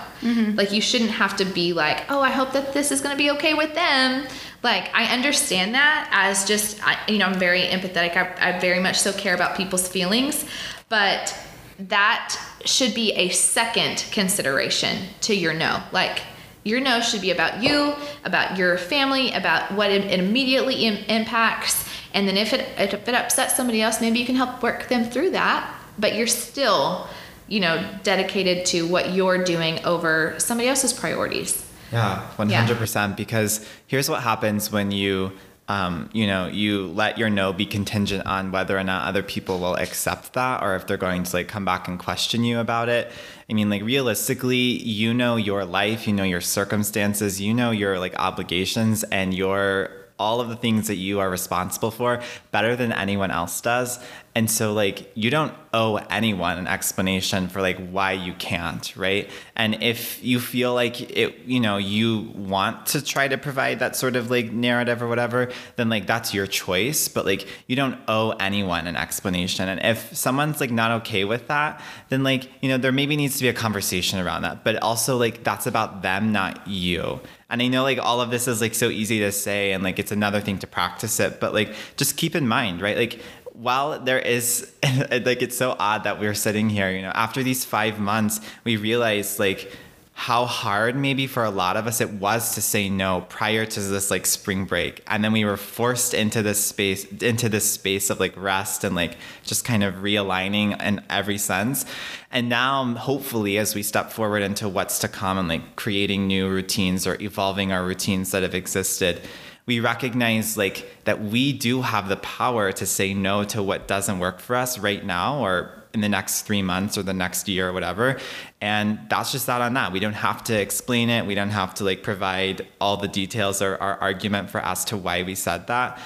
Like 0.57 0.73
you 0.73 0.81
shouldn't 0.81 1.11
have 1.11 1.37
to 1.37 1.45
be 1.45 1.71
like, 1.71 2.03
oh, 2.09 2.19
I 2.19 2.31
hope 2.31 2.51
that 2.51 2.73
this 2.73 2.91
is 2.91 2.99
going 2.99 3.13
to 3.13 3.17
be 3.17 3.31
okay 3.31 3.53
with 3.53 3.73
them. 3.75 4.27
Like 4.61 4.89
I 4.93 5.05
understand 5.13 5.73
that 5.73 6.09
as 6.11 6.43
just, 6.45 6.85
I, 6.85 6.97
you 7.07 7.17
know, 7.17 7.27
I'm 7.27 7.39
very 7.39 7.61
empathetic. 7.61 8.17
I, 8.17 8.49
I 8.49 8.59
very 8.59 8.81
much 8.81 8.99
so 8.99 9.13
care 9.13 9.35
about 9.35 9.55
people's 9.55 9.87
feelings, 9.87 10.43
but 10.89 11.33
that 11.79 12.37
should 12.65 12.93
be 12.93 13.13
a 13.13 13.29
second 13.29 14.05
consideration 14.11 15.07
to 15.21 15.33
your 15.33 15.53
no. 15.53 15.81
Like 15.93 16.23
your 16.65 16.81
no 16.81 16.99
should 16.99 17.21
be 17.21 17.31
about 17.31 17.63
you, 17.63 17.93
about 18.25 18.57
your 18.57 18.77
family, 18.77 19.31
about 19.31 19.71
what 19.71 19.89
it, 19.91 20.11
immediately 20.19 20.85
Im- 20.85 21.05
impacts. 21.07 21.87
And 22.13 22.27
then 22.27 22.35
if 22.35 22.51
it 22.51 22.67
if 22.77 23.07
it 23.07 23.15
upsets 23.15 23.55
somebody 23.55 23.81
else, 23.81 24.01
maybe 24.01 24.19
you 24.19 24.25
can 24.25 24.35
help 24.35 24.61
work 24.61 24.89
them 24.89 25.05
through 25.05 25.31
that. 25.31 25.71
But 25.97 26.15
you're 26.15 26.27
still, 26.27 27.07
you 27.47 27.59
know, 27.59 27.81
dedicated 28.03 28.65
to 28.67 28.87
what 28.87 29.13
you're 29.13 29.43
doing 29.43 29.85
over 29.85 30.35
somebody 30.39 30.67
else's 30.67 30.91
priorities. 30.91 31.63
Yeah, 31.91 32.21
one 32.35 32.49
hundred 32.49 32.77
percent. 32.77 33.15
Because 33.15 33.65
here's 33.87 34.09
what 34.09 34.23
happens 34.23 34.71
when 34.71 34.91
you, 34.91 35.31
um, 35.67 36.09
you 36.13 36.27
know, 36.27 36.47
you 36.47 36.87
let 36.87 37.17
your 37.17 37.29
no 37.29 37.51
be 37.51 37.65
contingent 37.65 38.25
on 38.27 38.51
whether 38.51 38.77
or 38.77 38.83
not 38.83 39.07
other 39.07 39.23
people 39.23 39.59
will 39.59 39.75
accept 39.75 40.33
that, 40.33 40.61
or 40.61 40.75
if 40.75 40.85
they're 40.85 40.97
going 40.97 41.23
to 41.23 41.35
like 41.35 41.47
come 41.47 41.65
back 41.65 41.87
and 41.87 41.97
question 41.97 42.43
you 42.43 42.59
about 42.59 42.87
it. 42.87 43.11
I 43.49 43.53
mean, 43.53 43.69
like 43.69 43.83
realistically, 43.83 44.57
you 44.57 45.13
know 45.13 45.37
your 45.37 45.65
life, 45.65 46.07
you 46.07 46.13
know 46.13 46.23
your 46.23 46.41
circumstances, 46.41 47.41
you 47.41 47.53
know 47.53 47.71
your 47.71 47.99
like 47.99 48.17
obligations, 48.19 49.03
and 49.05 49.33
your 49.33 49.89
all 50.17 50.39
of 50.39 50.49
the 50.49 50.55
things 50.55 50.87
that 50.87 50.95
you 50.95 51.19
are 51.19 51.29
responsible 51.29 51.91
for 51.91 52.21
better 52.51 52.75
than 52.75 52.91
anyone 52.91 53.31
else 53.31 53.59
does. 53.59 53.99
And 54.35 54.51
so 54.51 54.73
like 54.73 55.09
you 55.15 55.29
don't 55.29 55.53
owe 55.73 55.95
anyone 56.09 56.57
an 56.57 56.67
explanation 56.67 57.47
for 57.47 57.61
like 57.61 57.77
why 57.89 58.11
you 58.11 58.33
can't, 58.33 58.95
right? 58.97 59.29
And 59.55 59.81
if 59.81 60.21
you 60.21 60.41
feel 60.41 60.73
like 60.73 60.99
it, 61.09 61.39
you 61.45 61.61
know, 61.61 61.77
you 61.77 62.33
want 62.35 62.85
to 62.87 63.01
try 63.01 63.29
to 63.29 63.37
provide 63.37 63.79
that 63.79 63.95
sort 63.95 64.17
of 64.17 64.29
like 64.29 64.51
narrative 64.51 65.01
or 65.01 65.07
whatever, 65.07 65.51
then 65.77 65.87
like 65.87 66.05
that's 66.05 66.33
your 66.33 66.47
choice, 66.47 67.07
but 67.07 67.25
like 67.25 67.47
you 67.67 67.77
don't 67.77 67.97
owe 68.09 68.31
anyone 68.31 68.87
an 68.87 68.97
explanation. 68.97 69.69
And 69.69 69.81
if 69.81 70.13
someone's 70.15 70.59
like 70.59 70.71
not 70.71 70.91
okay 71.01 71.23
with 71.23 71.47
that, 71.47 71.81
then 72.09 72.23
like, 72.23 72.49
you 72.61 72.67
know, 72.67 72.77
there 72.77 72.91
maybe 72.91 73.15
needs 73.15 73.37
to 73.37 73.41
be 73.41 73.49
a 73.49 73.53
conversation 73.53 74.19
around 74.19 74.41
that. 74.41 74.65
But 74.65 74.83
also 74.83 75.15
like 75.15 75.45
that's 75.45 75.65
about 75.65 76.01
them, 76.01 76.33
not 76.33 76.67
you. 76.67 77.21
And 77.49 77.61
I 77.61 77.67
know 77.67 77.83
like 77.83 77.99
all 77.99 78.19
of 78.19 78.31
this 78.31 78.49
is 78.49 78.59
like 78.59 78.75
so 78.75 78.89
easy 78.89 79.19
to 79.19 79.31
say 79.31 79.71
and 79.71 79.81
like 79.81 79.97
it's 79.97 80.11
another 80.11 80.41
thing 80.41 80.59
to 80.59 80.67
practice 80.67 81.21
it, 81.21 81.39
but 81.39 81.53
like 81.53 81.73
just 81.95 82.17
keep 82.17 82.35
in 82.35 82.49
mind, 82.49 82.81
right? 82.81 82.97
Like 82.97 83.21
while 83.57 83.99
there 83.99 84.19
is 84.19 84.71
like 84.83 85.41
it's 85.41 85.57
so 85.57 85.75
odd 85.79 86.03
that 86.03 86.19
we're 86.19 86.33
sitting 86.33 86.69
here, 86.69 86.91
you 86.91 87.01
know, 87.01 87.11
after 87.13 87.43
these 87.43 87.65
5 87.65 87.99
months, 87.99 88.41
we 88.63 88.77
realized 88.77 89.39
like 89.39 89.71
how 90.17 90.45
hard 90.45 90.95
maybe 90.95 91.27
for 91.27 91.43
a 91.43 91.49
lot 91.49 91.75
of 91.75 91.87
us 91.87 91.99
it 91.99 92.09
was 92.09 92.55
to 92.55 92.61
say 92.61 92.87
no 92.87 93.25
prior 93.27 93.65
to 93.65 93.81
this 93.81 94.09
like 94.09 94.25
spring 94.25 94.63
break. 94.63 95.03
And 95.07 95.21
then 95.21 95.33
we 95.33 95.43
were 95.43 95.57
forced 95.57 96.13
into 96.13 96.41
this 96.41 96.63
space 96.63 97.03
into 97.21 97.49
this 97.49 97.69
space 97.69 98.09
of 98.09 98.21
like 98.21 98.33
rest 98.37 98.85
and 98.85 98.95
like 98.95 99.17
just 99.43 99.65
kind 99.65 99.83
of 99.83 99.95
realigning 99.95 100.81
in 100.81 101.03
every 101.09 101.37
sense. 101.37 101.85
And 102.31 102.47
now 102.47 102.93
hopefully 102.93 103.57
as 103.57 103.75
we 103.75 103.83
step 103.83 104.09
forward 104.09 104.41
into 104.41 104.69
what's 104.69 104.99
to 104.99 105.09
come 105.09 105.37
and 105.37 105.49
like 105.49 105.75
creating 105.75 106.27
new 106.27 106.47
routines 106.47 107.05
or 107.05 107.21
evolving 107.21 107.73
our 107.73 107.83
routines 107.83 108.31
that 108.31 108.41
have 108.41 108.55
existed 108.55 109.21
we 109.65 109.79
recognize 109.79 110.57
like 110.57 111.03
that 111.05 111.21
we 111.21 111.51
do 111.51 111.81
have 111.81 112.07
the 112.07 112.17
power 112.17 112.71
to 112.71 112.85
say 112.85 113.13
no 113.13 113.43
to 113.45 113.63
what 113.63 113.87
doesn't 113.87 114.19
work 114.19 114.39
for 114.39 114.55
us 114.55 114.77
right 114.77 115.03
now 115.03 115.39
or 115.39 115.71
in 115.93 116.01
the 116.01 116.09
next 116.09 116.41
three 116.41 116.61
months 116.61 116.97
or 116.97 117.03
the 117.03 117.13
next 117.13 117.47
year 117.47 117.69
or 117.69 117.73
whatever. 117.73 118.19
And 118.61 118.99
that's 119.09 119.31
just 119.31 119.47
that 119.47 119.61
on 119.61 119.73
that. 119.75 119.91
We 119.91 119.99
don't 119.99 120.13
have 120.13 120.43
to 120.45 120.59
explain 120.59 121.09
it. 121.09 121.25
We 121.25 121.35
don't 121.35 121.49
have 121.49 121.73
to 121.75 121.83
like 121.83 122.03
provide 122.03 122.67
all 122.79 122.97
the 122.97 123.07
details 123.07 123.61
or 123.61 123.77
our 123.81 123.97
argument 123.99 124.49
for 124.49 124.59
as 124.59 124.85
to 124.85 124.97
why 124.97 125.23
we 125.23 125.35
said 125.35 125.67
that. 125.67 125.99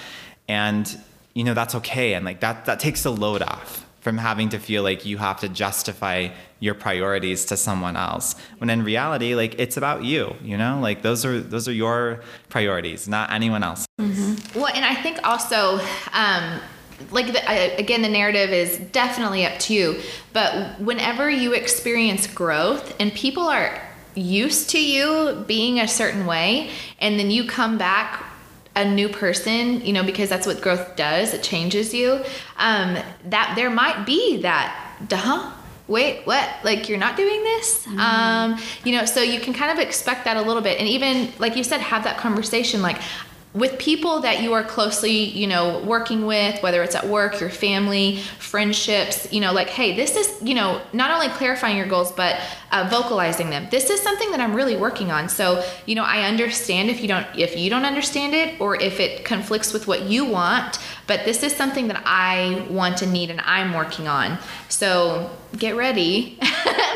And 0.48 0.98
you 1.34 1.44
know 1.44 1.54
that's 1.54 1.76
okay. 1.76 2.14
And 2.14 2.24
like 2.24 2.40
that 2.40 2.66
that 2.66 2.80
takes 2.80 3.04
the 3.04 3.12
load 3.12 3.42
off 3.42 3.86
from 4.00 4.18
having 4.18 4.50
to 4.50 4.60
feel 4.60 4.84
like 4.84 5.06
you 5.06 5.18
have 5.18 5.40
to 5.42 5.50
justify 5.50 6.30
your 6.60 6.74
priorities 6.74 7.46
to 7.46 7.56
someone 7.56 7.96
else 7.96 8.36
when 8.58 8.70
in 8.70 8.84
reality 8.84 9.36
like 9.36 9.56
it's 9.60 9.78
about 9.78 10.04
you 10.04 10.36
you 10.44 10.58
know 10.58 10.80
like 10.82 11.02
those 11.02 11.26
are 11.26 11.40
those 11.40 11.68
are 11.68 11.74
your 11.74 12.22
priorities 12.50 13.08
not 13.08 13.32
anyone 13.32 13.64
else 13.64 13.86
Well, 14.56 14.68
and 14.68 14.86
I 14.86 14.96
think 14.96 15.20
also, 15.24 15.80
um, 16.14 16.60
like 17.12 17.28
the, 17.28 17.50
I, 17.50 17.54
again, 17.78 18.02
the 18.02 18.10
narrative 18.10 18.50
is 18.50 18.78
definitely 18.92 19.46
up 19.46 19.60
to 19.60 19.74
you. 19.74 20.02
But 20.34 20.80
whenever 20.80 21.30
you 21.30 21.54
experience 21.54 22.26
growth 22.28 22.96
and 23.00 23.14
people 23.14 23.44
are 23.44 23.82
used 24.16 24.70
to 24.72 24.82
you 24.82 25.44
being 25.48 25.80
a 25.80 25.88
certain 25.88 26.26
way, 26.26 26.72
and 27.00 27.20
then 27.20 27.30
you 27.30 27.46
come 27.48 27.78
back 27.78 28.26
a 28.76 28.86
new 28.86 29.10
person, 29.10 29.86
you 29.86 29.94
know, 29.94 30.04
because 30.04 30.30
that's 30.30 30.48
what 30.48 30.62
growth 30.62 30.96
does. 30.96 31.34
It 31.34 31.44
changes 31.44 31.94
you. 31.94 32.24
Um, 32.58 32.98
that 33.26 33.54
there 33.56 33.70
might 33.70 34.06
be 34.06 34.42
that, 34.42 34.96
duh. 35.08 35.52
Wait, 35.90 36.26
what? 36.26 36.48
Like 36.64 36.88
you're 36.88 37.00
not 37.00 37.18
doing 37.18 37.44
this? 37.44 37.88
Um, 37.98 38.58
you 38.86 38.96
know, 38.96 39.06
so 39.06 39.22
you 39.22 39.40
can 39.40 39.54
kind 39.54 39.72
of 39.72 39.80
expect 39.80 40.24
that 40.26 40.38
a 40.38 40.42
little 40.42 40.62
bit, 40.62 40.80
and 40.80 40.88
even 40.88 41.34
like 41.40 41.56
you 41.56 41.64
said, 41.64 41.82
have 41.82 42.04
that 42.04 42.18
conversation. 42.18 42.84
Like 42.84 43.02
with 43.54 43.80
people 43.80 44.20
that 44.22 44.44
you 44.44 44.54
are 44.54 44.64
closely, 44.64 45.24
you 45.24 45.48
know, 45.48 45.80
working 45.80 46.28
with, 46.28 46.62
whether 46.62 46.84
it's 46.84 46.94
at 46.94 47.08
work, 47.08 47.40
your 47.40 47.50
family, 47.50 48.18
friendships, 48.38 49.32
you 49.34 49.42
know, 49.42 49.52
like, 49.52 49.70
hey, 49.70 49.96
this 49.96 50.16
is, 50.16 50.40
you 50.44 50.54
know, 50.54 50.80
not 50.94 51.10
only 51.10 51.30
clarifying 51.30 51.76
your 51.76 51.88
goals, 51.88 52.12
but 52.12 52.40
uh, 52.72 52.88
vocalizing 52.92 53.50
them. 53.50 53.68
This 53.72 53.90
is 53.90 54.00
something 54.02 54.30
that 54.32 54.40
I'm 54.40 54.54
really 54.54 54.78
working 54.78 55.10
on. 55.10 55.30
So, 55.30 55.66
you 55.88 55.96
know, 55.96 56.04
I 56.04 56.28
understand 56.28 56.92
if 56.92 57.02
you 57.02 57.08
don't, 57.08 57.26
if 57.36 57.58
you 57.58 57.72
don't 57.72 57.86
understand 57.86 58.36
it, 58.36 58.62
or 58.62 58.76
if 58.76 59.00
it 59.00 59.26
conflicts 59.26 59.74
with 59.74 59.88
what 59.88 60.04
you 60.04 60.26
want, 60.26 60.78
but 61.08 61.26
this 61.26 61.42
is 61.42 61.56
something 61.56 61.88
that 61.88 62.04
I 62.06 62.68
want 62.70 63.02
and 63.02 63.12
need, 63.12 63.32
and 63.32 63.42
I'm 63.42 63.74
working 63.74 64.08
on. 64.08 64.38
So 64.68 65.32
get 65.58 65.76
ready 65.76 66.38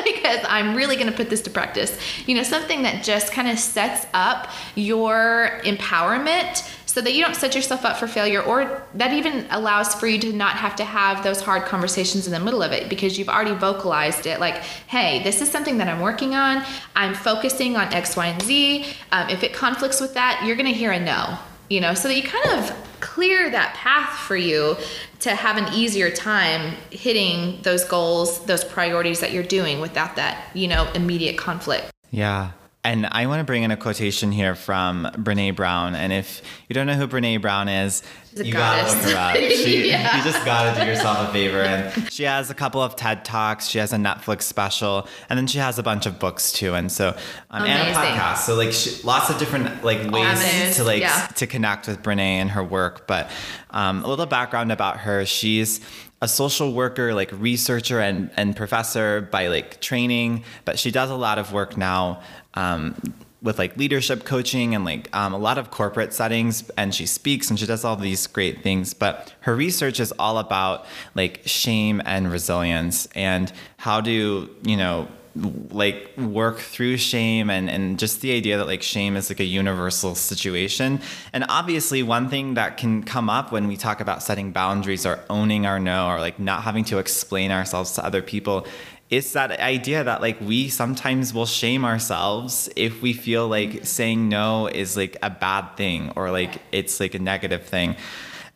because 0.16 0.40
I'm 0.48 0.76
really 0.76 0.96
going 0.96 1.10
to 1.10 1.16
put 1.16 1.30
this 1.30 1.42
to 1.42 1.50
practice. 1.50 1.98
You 2.28 2.36
know, 2.36 2.44
something 2.44 2.84
that 2.84 3.04
just 3.04 3.32
kind 3.32 3.48
of 3.48 3.60
sets 3.60 4.06
up 4.14 4.50
your 4.76 5.60
empowerment 5.64 6.70
so 6.94 7.02
that 7.02 7.16
you 7.16 7.24
don't 7.24 7.36
set 7.36 7.56
yourself 7.56 7.86
up 7.86 7.98
for 7.98 8.06
failure 8.06 8.40
or 8.40 8.84
that 8.94 9.14
even 9.14 9.48
allows 9.50 9.96
for 9.96 10.06
you 10.06 10.20
to 10.20 10.32
not 10.32 10.56
have 10.56 10.76
to 10.76 10.84
have 10.84 11.24
those 11.24 11.42
hard 11.42 11.64
conversations 11.64 12.28
in 12.28 12.34
the 12.34 12.40
middle 12.40 12.62
of 12.62 12.72
it 12.72 12.88
because 12.88 13.18
you've 13.18 13.30
already 13.30 13.56
vocalized 13.56 14.28
it. 14.28 14.40
Like 14.40 14.58
hey 14.86 15.24
this 15.24 15.42
is 15.42 15.50
something 15.50 15.80
that 15.80 15.88
i'm 15.88 16.02
working 16.02 16.36
on. 16.36 16.64
I'm 16.96 17.16
focusing 17.16 17.76
on 17.76 17.92
x 17.92 18.16
y 18.16 18.28
and 18.28 18.42
z. 18.44 18.86
Um, 19.12 19.28
if 19.30 19.42
it 19.42 19.56
conflicts 19.56 20.00
with 20.00 20.14
that 20.14 20.44
you're 20.46 20.56
going 20.56 20.72
to 20.72 20.78
hear 20.78 20.92
a 20.92 21.00
no 21.00 21.40
you 21.68 21.82
know 21.82 21.96
so 21.96 22.08
that 22.08 22.16
you 22.16 22.22
kind 22.22 22.60
of 22.60 22.72
clear 23.00 23.50
that 23.50 23.74
path 23.74 24.20
for 24.20 24.36
you 24.36 24.78
to 25.24 25.36
have 25.36 25.58
an 25.58 25.74
easier 25.74 26.10
time 26.12 26.76
hitting 26.92 27.60
those 27.64 27.84
goals 27.86 28.46
those 28.46 28.64
priorities 28.64 29.20
that 29.22 29.32
you're 29.32 29.44
doing 29.60 29.80
without 29.80 30.16
that 30.18 30.50
you 30.54 30.68
know 30.68 30.88
immediate 30.94 31.38
conflict 31.38 31.90
Yeah. 32.12 32.52
And 32.86 33.08
I 33.10 33.28
want 33.28 33.40
to 33.40 33.46
bring 33.46 33.64
in 33.64 33.72
a 33.72 33.78
quotation 33.78 34.34
here 34.34 34.56
from 34.56 35.10
Brene 35.14 35.56
Brown. 35.56 35.96
And 35.96 36.12
if 36.12 36.42
you 36.68 36.74
don't 36.74 36.86
know 36.86 36.96
who 36.96 37.08
Brene 37.08 37.42
Brown 37.42 37.70
is, 37.70 38.04
you 38.36 38.52
gotta 38.52 38.92
look 38.92 39.04
her 39.04 39.16
up. 39.16 39.36
She, 39.64 39.90
Yeah. 39.90 40.18
You 40.18 40.24
just 40.24 40.44
gotta 40.44 40.78
do 40.78 40.86
yourself 40.86 41.30
a 41.30 41.32
favor. 41.32 41.62
And 41.62 42.12
she 42.12 42.24
has 42.24 42.50
a 42.50 42.54
couple 42.54 42.82
of 42.82 42.98
TED 42.98 43.24
Talks. 43.24 43.68
She 43.68 43.78
has 43.78 43.94
a 43.94 43.98
Netflix 43.98 44.44
special, 44.44 45.08
and 45.30 45.38
then 45.38 45.48
she 45.48 45.60
has 45.60 45.80
a 45.80 45.84
bunch 45.84 46.06
of 46.06 46.20
books 46.20 46.52
too. 46.52 46.74
And 46.74 46.92
so, 46.92 47.16
um, 47.52 47.64
and 47.64 47.90
a 47.90 47.94
podcast. 47.94 48.40
So 48.40 48.56
like 48.56 48.74
she, 48.74 49.02
lots 49.04 49.30
of 49.30 49.38
different 49.38 49.84
like 49.84 50.00
ways 50.12 50.26
Avenues, 50.26 50.76
to 50.78 50.84
like 50.84 51.02
yeah. 51.02 51.28
to 51.36 51.48
connect 51.48 51.88
with 51.88 52.02
Brene 52.02 52.20
and 52.20 52.52
her 52.52 52.64
work. 52.64 53.08
But 53.08 53.30
um, 53.70 54.04
a 54.04 54.08
little 54.08 54.26
background 54.26 54.72
about 54.72 54.98
her: 54.98 55.26
she's 55.26 55.80
a 56.24 56.28
social 56.28 56.72
worker, 56.72 57.14
like 57.14 57.30
researcher 57.34 58.00
and, 58.00 58.30
and 58.38 58.56
professor 58.56 59.20
by 59.30 59.48
like 59.48 59.82
training, 59.82 60.46
but 60.64 60.80
she 60.80 60.90
does 60.90 61.10
a 61.10 61.16
lot 61.16 61.38
of 61.38 61.52
work 61.52 61.76
now 61.76 62.22
um, 62.54 62.96
with 63.42 63.60
like 63.60 63.76
leadership 63.76 64.24
coaching 64.24 64.74
and 64.74 64.86
like 64.86 65.14
um, 65.14 65.34
a 65.34 65.38
lot 65.38 65.58
of 65.58 65.70
corporate 65.70 66.14
settings. 66.14 66.70
And 66.78 66.96
she 66.96 67.06
speaks 67.06 67.50
and 67.50 67.60
she 67.60 67.66
does 67.66 67.84
all 67.84 67.98
these 67.98 68.26
great 68.26 68.64
things. 68.64 68.94
But 68.94 69.34
her 69.42 69.54
research 69.54 70.00
is 70.00 70.14
all 70.18 70.38
about 70.38 70.86
like 71.14 71.42
shame 71.44 72.02
and 72.06 72.32
resilience 72.32 73.06
and 73.08 73.52
how 73.76 74.00
do, 74.00 74.50
you 74.64 74.78
know, 74.78 75.10
like 75.36 76.16
work 76.18 76.60
through 76.60 76.98
shame 76.98 77.50
and, 77.50 77.70
and 77.70 77.98
just 77.98 78.22
the 78.22 78.32
idea 78.34 78.58
that 78.58 78.68
like 78.68 78.84
shame 78.84 79.16
is 79.16 79.30
like 79.30 79.40
a 79.40 79.46
universal 79.46 80.14
situation. 80.14 81.02
And 81.34 81.46
obviously 81.50 82.04
one 82.04 82.30
thing 82.30 82.54
that 82.54 82.78
can 82.78 83.04
come 83.04 83.30
up 83.30 83.52
when 83.52 83.68
we 83.68 83.76
talk 83.76 84.00
about 84.00 84.22
setting 84.22 84.52
boundaries 84.52 85.06
or 85.06 85.24
owning 85.30 85.66
our 85.66 85.80
no 85.80 86.08
or 86.08 86.20
like 86.20 86.38
not 86.38 86.64
having 86.64 86.84
to 86.86 87.00
explain 87.00 87.52
ourselves 87.52 87.94
to 87.94 88.06
other 88.06 88.22
people 88.22 88.68
it's 89.10 89.34
that 89.34 89.60
idea 89.60 90.04
that 90.04 90.22
like 90.22 90.40
we 90.42 90.70
sometimes 90.70 91.36
will 91.36 91.46
shame 91.46 91.86
ourselves 91.86 92.68
if 92.76 93.02
we 93.04 93.14
feel 93.14 93.48
like 93.48 93.86
saying 93.86 94.28
no 94.28 94.66
is 94.66 94.98
like 94.98 95.16
a 95.22 95.30
bad 95.30 95.76
thing 95.78 96.12
or 96.16 96.32
like 96.32 96.60
it's 96.72 97.00
like 97.00 97.14
a 97.14 97.20
negative 97.20 97.64
thing. 97.64 97.96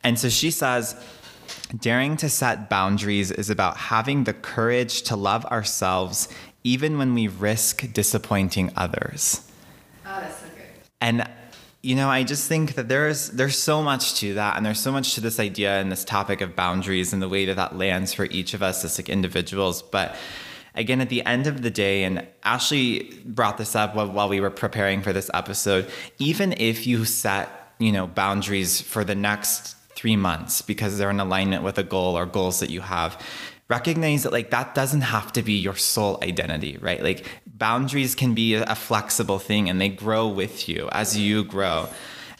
And 0.03 0.17
so 0.17 0.29
she 0.29 0.49
says 0.49 0.95
daring 1.79 2.17
to 2.17 2.29
set 2.29 2.69
boundaries 2.69 3.31
is 3.31 3.49
about 3.49 3.77
having 3.77 4.23
the 4.23 4.33
courage 4.33 5.03
to 5.03 5.15
love 5.15 5.45
ourselves 5.45 6.27
even 6.67 6.97
when 6.97 7.13
we 7.13 7.29
risk 7.29 7.93
disappointing 7.93 8.69
others. 8.75 9.49
Oh, 10.05 10.19
that's 10.19 10.41
so 10.41 10.47
good. 10.47 10.65
And 10.99 11.29
you 11.81 11.95
know, 11.95 12.09
I 12.09 12.23
just 12.23 12.49
think 12.49 12.73
that 12.73 12.89
there's 12.89 13.29
there's 13.29 13.57
so 13.57 13.81
much 13.81 14.15
to 14.19 14.33
that, 14.33 14.57
and 14.57 14.65
there's 14.65 14.79
so 14.79 14.91
much 14.91 15.15
to 15.15 15.21
this 15.21 15.39
idea 15.39 15.79
and 15.79 15.89
this 15.89 16.03
topic 16.03 16.41
of 16.41 16.57
boundaries 16.57 17.13
and 17.13 17.21
the 17.21 17.29
way 17.29 17.45
that 17.45 17.55
that 17.55 17.77
lands 17.77 18.13
for 18.13 18.25
each 18.25 18.53
of 18.53 18.61
us 18.61 18.83
as 18.83 18.99
like 18.99 19.07
individuals. 19.07 19.81
But 19.81 20.17
again, 20.75 20.99
at 20.99 21.07
the 21.07 21.25
end 21.25 21.47
of 21.47 21.61
the 21.61 21.71
day, 21.71 22.03
and 22.03 22.27
Ashley 22.43 23.13
brought 23.23 23.57
this 23.57 23.73
up 23.73 23.95
while 23.95 24.27
we 24.27 24.41
were 24.41 24.49
preparing 24.49 25.01
for 25.01 25.13
this 25.13 25.31
episode. 25.33 25.89
Even 26.19 26.53
if 26.57 26.85
you 26.85 27.05
set 27.05 27.49
you 27.79 27.93
know 27.93 28.07
boundaries 28.07 28.81
for 28.81 29.05
the 29.05 29.15
next 29.15 29.75
three 29.95 30.17
months 30.17 30.61
because 30.61 30.97
they're 30.97 31.09
in 31.09 31.21
alignment 31.21 31.63
with 31.63 31.77
a 31.77 31.83
goal 31.83 32.17
or 32.17 32.25
goals 32.25 32.59
that 32.59 32.69
you 32.69 32.81
have 32.81 33.19
recognize 33.69 34.23
that 34.23 34.31
like 34.31 34.49
that 34.51 34.73
doesn't 34.73 35.01
have 35.01 35.33
to 35.33 35.41
be 35.41 35.53
your 35.53 35.75
sole 35.75 36.17
identity 36.23 36.77
right? 36.77 37.03
Like 37.03 37.25
boundaries 37.45 38.15
can 38.15 38.33
be 38.33 38.53
a 38.55 38.75
flexible 38.75 39.39
thing 39.39 39.69
and 39.69 39.81
they 39.81 39.89
grow 39.89 40.27
with 40.27 40.69
you 40.69 40.89
as 40.91 41.17
you 41.17 41.43
grow. 41.43 41.89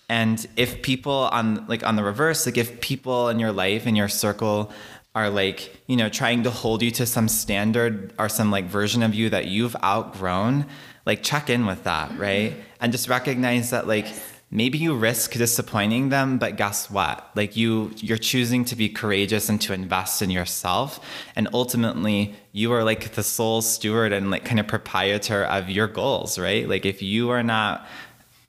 And 0.10 0.46
if 0.56 0.82
people 0.82 1.30
on 1.32 1.66
like 1.68 1.86
on 1.86 1.96
the 1.96 2.04
reverse 2.04 2.46
like 2.46 2.58
if 2.58 2.80
people 2.80 3.30
in 3.30 3.40
your 3.40 3.52
life 3.52 3.86
in 3.86 3.96
your 3.96 4.08
circle 4.08 4.72
are 5.16 5.30
like 5.30 5.76
you 5.88 5.98
know 5.98 6.10
trying 6.10 6.44
to 6.44 6.52
hold 6.52 6.82
you 6.82 6.92
to 6.92 7.06
some 7.06 7.28
standard 7.28 8.14
or 8.18 8.30
some 8.30 8.52
like 8.52 8.66
version 8.66 9.04
of 9.04 9.14
you 9.14 9.30
that 9.30 9.48
you've 9.48 9.76
outgrown 9.84 10.66
like 11.06 11.24
check 11.24 11.50
in 11.50 11.66
with 11.66 11.84
that 11.84 12.18
right? 12.18 12.52
Mm-hmm. 12.52 12.62
And 12.80 12.92
just 12.92 13.10
recognize 13.10 13.72
that 13.72 13.88
like 13.88 14.08
maybe 14.50 14.78
you 14.78 14.96
risk 14.96 15.34
disappointing 15.34 16.10
them 16.10 16.38
but 16.38 16.56
guess 16.56 16.90
what? 16.90 17.30
Like 17.36 17.58
you 17.58 17.92
you're 17.98 18.18
choosing 18.18 18.66
to 18.66 18.76
be 18.76 18.90
courageous 18.90 19.50
and 19.50 19.60
to 19.62 19.74
invest 19.74 20.22
in 20.22 20.30
yourself. 20.30 21.00
And 21.36 21.48
ultimately 21.54 22.36
you 22.54 22.72
are 22.74 22.84
like 22.84 23.14
the 23.14 23.24
sole 23.24 23.62
steward 23.62 24.14
and 24.14 24.32
like 24.32 24.46
kind 24.46 24.60
of 24.60 24.68
proprietor 24.68 25.44
of 25.46 25.70
your 25.70 25.88
goals 25.88 26.40
right? 26.40 26.68
Like 26.68 26.86
if 26.86 27.02
you 27.02 27.30
are 27.30 27.44
not 27.44 27.86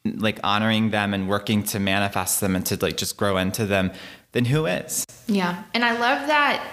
like 0.04 0.38
honoring 0.44 0.90
them 0.90 1.12
and 1.12 1.28
working 1.28 1.62
to 1.62 1.78
manifest 1.78 2.40
them 2.40 2.54
and 2.56 2.64
to 2.66 2.78
like 2.80 2.96
just 2.96 3.16
grow 3.16 3.36
into 3.36 3.66
them 3.66 3.90
then 4.32 4.44
who 4.44 4.66
is? 4.66 5.04
Yeah. 5.26 5.62
And 5.74 5.84
i 5.84 5.98
love 5.98 6.28
that 6.28 6.64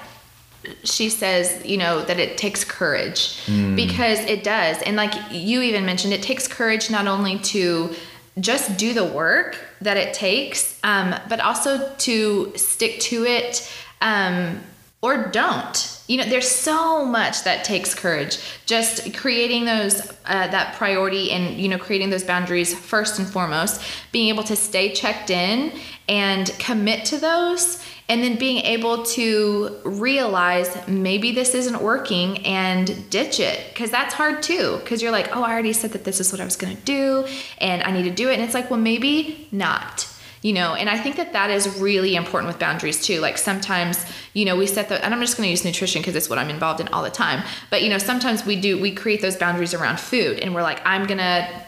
she 0.84 1.10
says, 1.10 1.64
you 1.66 1.78
know, 1.78 2.04
that 2.06 2.20
it 2.20 2.38
takes 2.38 2.64
courage. 2.64 3.38
Mm. 3.46 3.76
because 3.76 4.20
it 4.22 4.44
does. 4.44 4.82
And 4.82 4.96
like 4.96 5.14
you 5.32 5.62
even 5.62 5.86
mentioned, 5.86 6.14
it 6.14 6.24
takes 6.24 6.48
courage 6.48 6.90
not 6.90 7.08
only 7.08 7.38
to 7.40 7.94
just 8.40 8.78
do 8.78 8.94
the 8.94 9.06
work 9.06 9.58
that 9.82 9.98
it 9.98 10.14
takes, 10.14 10.78
um, 10.84 11.16
but 11.30 11.40
also 11.40 11.94
to 11.96 12.54
stick 12.56 13.00
to 13.00 13.24
it 13.26 13.72
um, 14.02 14.62
or 15.02 15.28
don't. 15.28 16.02
You 16.08 16.18
know, 16.18 16.26
there's 16.26 16.50
so 16.50 17.06
much 17.06 17.44
that 17.44 17.64
takes 17.64 17.96
courage. 17.96 18.40
Just 18.66 19.16
creating 19.16 19.66
those 19.66 20.02
uh, 20.26 20.48
that 20.48 20.76
priority 20.76 21.32
and 21.32 21.58
you 21.58 21.68
know 21.68 21.78
creating 21.78 22.10
those 22.10 22.24
boundaries 22.24 22.78
first 22.78 23.20
and 23.20 23.28
foremost, 23.28 23.82
being 24.12 24.30
able 24.30 24.44
to 24.44 24.56
stay 24.56 24.94
checked 24.94 25.30
in 25.30 25.72
and 26.08 26.54
commit 26.60 27.06
to 27.06 27.18
those 27.18 27.85
and 28.08 28.22
then 28.22 28.38
being 28.38 28.64
able 28.66 29.04
to 29.04 29.78
realize 29.84 30.88
maybe 30.88 31.32
this 31.32 31.56
isn't 31.56 31.82
working 31.82 32.46
and 32.46 33.10
ditch 33.10 33.40
it 33.40 33.68
because 33.70 33.90
that's 33.90 34.14
hard 34.14 34.44
too 34.44 34.78
because 34.84 35.02
you're 35.02 35.12
like 35.12 35.36
oh 35.36 35.44
i 35.44 35.52
already 35.52 35.74
said 35.74 35.92
that 35.92 36.04
this 36.04 36.20
is 36.20 36.32
what 36.32 36.40
i 36.40 36.46
was 36.46 36.56
going 36.56 36.76
to 36.76 36.84
do 36.84 37.26
and 37.60 37.82
i 37.84 37.92
need 37.92 38.04
to 38.04 38.12
do 38.12 38.30
it. 38.30 38.34
And 38.36 38.44
it's 38.44 38.54
like 38.54 38.70
well 38.70 38.80
maybe 38.80 39.48
not 39.52 40.08
you 40.42 40.54
know? 40.54 40.76
And 40.76 40.90
i 40.90 41.00
think 41.00 41.16
that 41.16 41.34
that 41.34 41.50
is 41.50 41.80
really 41.80 42.16
important 42.16 42.48
with 42.48 42.60
boundaries 42.60 43.04
too 43.04 43.20
like 43.20 43.38
sometimes 43.38 44.06
you 44.34 44.46
know 44.46 44.56
we 44.56 44.68
set 44.68 44.90
the 44.90 45.04
and 45.04 45.14
i'm 45.14 45.20
just 45.22 45.38
going 45.38 45.48
to 45.48 45.52
use 45.52 45.66
nutrition 45.66 46.02
because 46.02 46.16
it's 46.16 46.30
what 46.30 46.38
i'm 46.38 46.50
involved 46.50 46.80
in 46.80 46.88
all 46.90 47.02
the 47.02 47.10
time 47.10 47.44
but 47.72 47.82
you 47.82 47.90
know 47.90 47.98
sometimes 47.98 48.46
we 48.46 48.56
do 48.56 48.80
we 48.80 48.94
create 48.94 49.22
those 49.22 49.36
boundaries 49.36 49.74
around 49.74 50.00
food 50.00 50.40
and 50.40 50.54
we're 50.54 50.62
like 50.62 50.80
i'm 50.86 51.08
going 51.08 51.18
to 51.18 51.64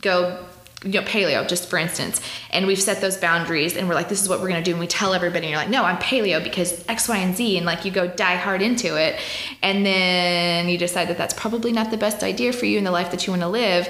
go 0.00 0.46
you 0.84 1.00
know, 1.00 1.02
paleo, 1.02 1.46
just 1.46 1.68
for 1.68 1.78
instance, 1.78 2.20
and 2.50 2.66
we've 2.66 2.80
set 2.80 3.00
those 3.00 3.16
boundaries 3.16 3.76
and 3.76 3.88
we're 3.88 3.94
like, 3.94 4.08
this 4.08 4.22
is 4.22 4.28
what 4.28 4.40
we're 4.40 4.48
gonna 4.48 4.62
do. 4.62 4.72
And 4.72 4.80
we 4.80 4.86
tell 4.86 5.14
everybody, 5.14 5.46
and 5.46 5.50
you're 5.50 5.60
like, 5.60 5.70
no, 5.70 5.84
I'm 5.84 5.98
paleo 5.98 6.42
because 6.42 6.84
X, 6.88 7.08
Y, 7.08 7.16
and 7.16 7.36
Z. 7.36 7.56
And 7.56 7.66
like 7.66 7.84
you 7.84 7.90
go 7.90 8.08
die 8.08 8.36
hard 8.36 8.62
into 8.62 8.96
it. 8.96 9.18
And 9.62 9.86
then 9.86 10.68
you 10.68 10.78
decide 10.78 11.08
that 11.08 11.18
that's 11.18 11.34
probably 11.34 11.72
not 11.72 11.90
the 11.90 11.96
best 11.96 12.22
idea 12.22 12.52
for 12.52 12.66
you 12.66 12.78
in 12.78 12.84
the 12.84 12.90
life 12.90 13.10
that 13.10 13.26
you 13.26 13.32
wanna 13.32 13.48
live. 13.48 13.88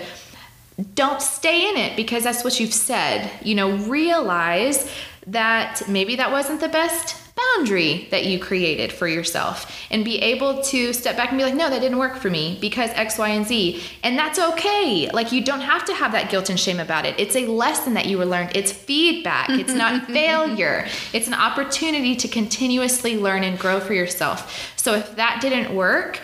Don't 0.95 1.21
stay 1.23 1.69
in 1.71 1.77
it 1.77 1.97
because 1.97 2.25
that's 2.25 2.45
what 2.45 2.59
you've 2.59 2.75
said. 2.75 3.31
You 3.43 3.55
know, 3.55 3.77
realize 3.77 4.91
that 5.27 5.83
maybe 5.89 6.17
that 6.17 6.31
wasn't 6.31 6.61
the 6.61 6.69
best 6.69 7.23
boundary 7.57 8.09
that 8.11 8.27
you 8.27 8.39
created 8.39 8.93
for 8.93 9.09
yourself 9.09 9.71
and 9.91 10.05
be 10.05 10.19
able 10.19 10.63
to 10.63 10.93
step 10.93 11.17
back 11.17 11.31
and 11.31 11.39
be 11.39 11.45
like, 11.45 11.55
no, 11.55 11.71
that 11.71 11.81
didn't 11.81 11.99
work 11.99 12.17
for 12.17 12.31
me 12.31 12.59
because 12.61 12.91
X, 12.91 13.19
Y, 13.19 13.29
and 13.29 13.47
Z. 13.47 13.83
And 14.03 14.19
that's 14.19 14.39
okay. 14.39 15.09
Like, 15.13 15.33
you 15.33 15.43
don't 15.43 15.61
have 15.61 15.85
to 15.87 15.95
have 15.95 16.13
that 16.13 16.31
guilt 16.31 16.51
and 16.51 16.59
shame 16.59 16.81
about 16.81 17.07
it. 17.07 17.15
It's 17.19 17.37
a 17.37 17.47
lesson 17.47 17.95
that 17.95 18.07
you 18.07 18.19
were 18.19 18.27
learned, 18.27 18.57
it's 18.57 18.73
feedback, 18.73 19.49
it's 19.51 19.73
not 19.75 20.07
failure. 20.07 20.87
It's 21.13 21.29
an 21.29 21.35
opportunity 21.35 22.17
to 22.17 22.29
continuously 22.29 23.17
learn 23.17 23.45
and 23.45 23.59
grow 23.59 23.81
for 23.81 23.95
yourself. 23.95 24.73
So, 24.77 24.95
if 24.95 25.17
that 25.17 25.41
didn't 25.41 25.75
work, 25.75 26.21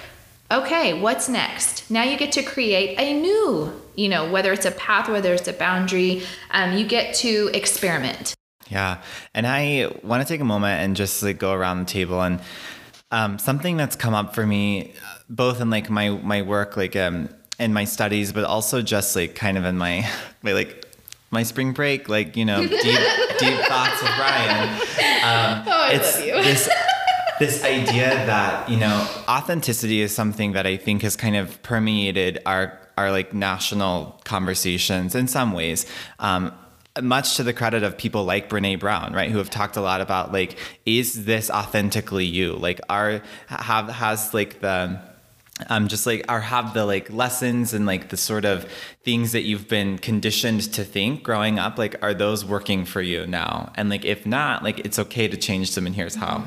okay, 0.51 0.99
what's 1.01 1.29
next? 1.29 1.91
Now 1.91 2.03
you 2.05 2.17
get 2.17 2.33
to 2.33 2.43
create 2.43 2.99
a 2.99 3.19
new, 3.21 3.73
you 3.95 4.09
know, 4.09 4.31
whether 4.31 4.53
it's 4.53 4.67
a 4.67 4.71
path, 4.73 5.09
whether 5.09 5.35
it's 5.35 5.49
a 5.49 5.53
boundary, 5.53 6.23
um, 6.51 6.77
you 6.77 6.87
get 6.87 7.15
to 7.17 7.51
experiment. 7.53 8.35
Yeah. 8.69 9.03
And 9.35 9.47
I 9.47 9.91
want 10.03 10.27
to 10.27 10.33
take 10.33 10.41
a 10.41 10.45
moment 10.45 10.83
and 10.83 10.97
just 10.97 11.23
like 11.23 11.39
go 11.39 11.53
around 11.53 11.81
the 11.81 11.87
table 11.87 12.23
and 12.23 12.41
um, 13.11 13.39
something 13.39 13.77
that's 13.77 13.97
come 13.97 14.15
up 14.15 14.35
for 14.35 14.47
me 14.47 14.93
both 15.31 15.61
in 15.61 15.71
like 15.71 15.91
my 15.91 16.11
my 16.11 16.43
work 16.43 16.77
like 16.77 16.97
um 16.97 17.29
in 17.59 17.73
my 17.73 17.85
studies 17.85 18.33
but 18.33 18.45
also 18.45 18.81
just 18.83 19.15
like 19.17 19.35
kind 19.35 19.59
of 19.59 19.65
in 19.65 19.77
my 19.77 20.09
my 20.43 20.53
like 20.53 20.87
my 21.31 21.43
spring 21.43 21.73
break 21.73 22.09
like 22.09 22.37
you 22.37 22.45
know 22.45 22.67
deep 22.67 22.81
deep 23.39 23.59
thoughts 23.67 24.03
of 24.03 24.09
Ryan. 24.19 24.69
um, 24.69 25.65
oh, 25.67 25.71
I 25.71 25.91
it's 25.95 26.17
love 26.17 26.27
you. 26.27 26.33
this 26.43 26.69
this 27.39 27.65
idea 27.65 28.09
that 28.27 28.69
you 28.69 28.79
know 28.79 29.07
authenticity 29.29 30.01
is 30.01 30.15
something 30.15 30.53
that 30.53 30.67
I 30.67 30.77
think 30.77 31.03
has 31.03 31.17
kind 31.17 31.37
of 31.37 31.63
permeated 31.63 32.41
our 32.47 32.79
our 32.97 33.11
like 33.11 33.33
national 33.35 34.21
conversations 34.25 35.15
in 35.15 35.29
some 35.29 35.53
ways 35.53 35.87
um, 36.19 36.53
much 37.03 37.37
to 37.37 37.43
the 37.43 37.53
credit 37.53 37.83
of 37.83 37.97
people 37.97 38.25
like 38.25 38.49
Brene 38.49 38.79
Brown, 38.79 39.13
right, 39.13 39.31
who 39.31 39.39
have 39.39 39.51
talked 39.51 39.77
a 39.77 39.81
lot 39.81 40.01
about 40.01 40.33
like, 40.33 40.59
is 40.87 41.25
this 41.25 41.51
authentically 41.51 42.25
you? 42.25 42.53
Like, 42.53 42.81
are 42.89 43.23
have 43.49 43.89
has 43.89 44.35
like 44.35 44.61
the 44.61 45.01
um, 45.69 45.89
just 45.89 46.07
like 46.07 46.25
or 46.29 46.41
have 46.41 46.75
the 46.75 46.85
like 46.85 47.11
lessons 47.11 47.75
and 47.75 47.87
like 47.87 48.09
the 48.09 48.17
sort 48.17 48.45
of 48.45 48.71
things 49.03 49.33
that 49.33 49.43
you've 49.43 49.69
been 49.69 49.99
conditioned 49.99 50.73
to 50.75 50.85
think 50.85 51.23
growing 51.23 51.59
up 51.59 51.79
like 51.79 51.97
are 52.03 52.15
those 52.15 52.45
working 52.45 52.85
for 52.85 53.03
you 53.03 53.27
now? 53.27 53.73
And 53.77 53.91
like 53.91 54.05
if 54.05 54.27
not 54.27 54.63
like 54.63 54.81
it's 54.81 54.99
okay 54.99 55.29
to 55.29 55.37
change 55.37 55.75
them 55.75 55.87
and 55.87 55.95
here's 55.95 56.15
how 56.15 56.45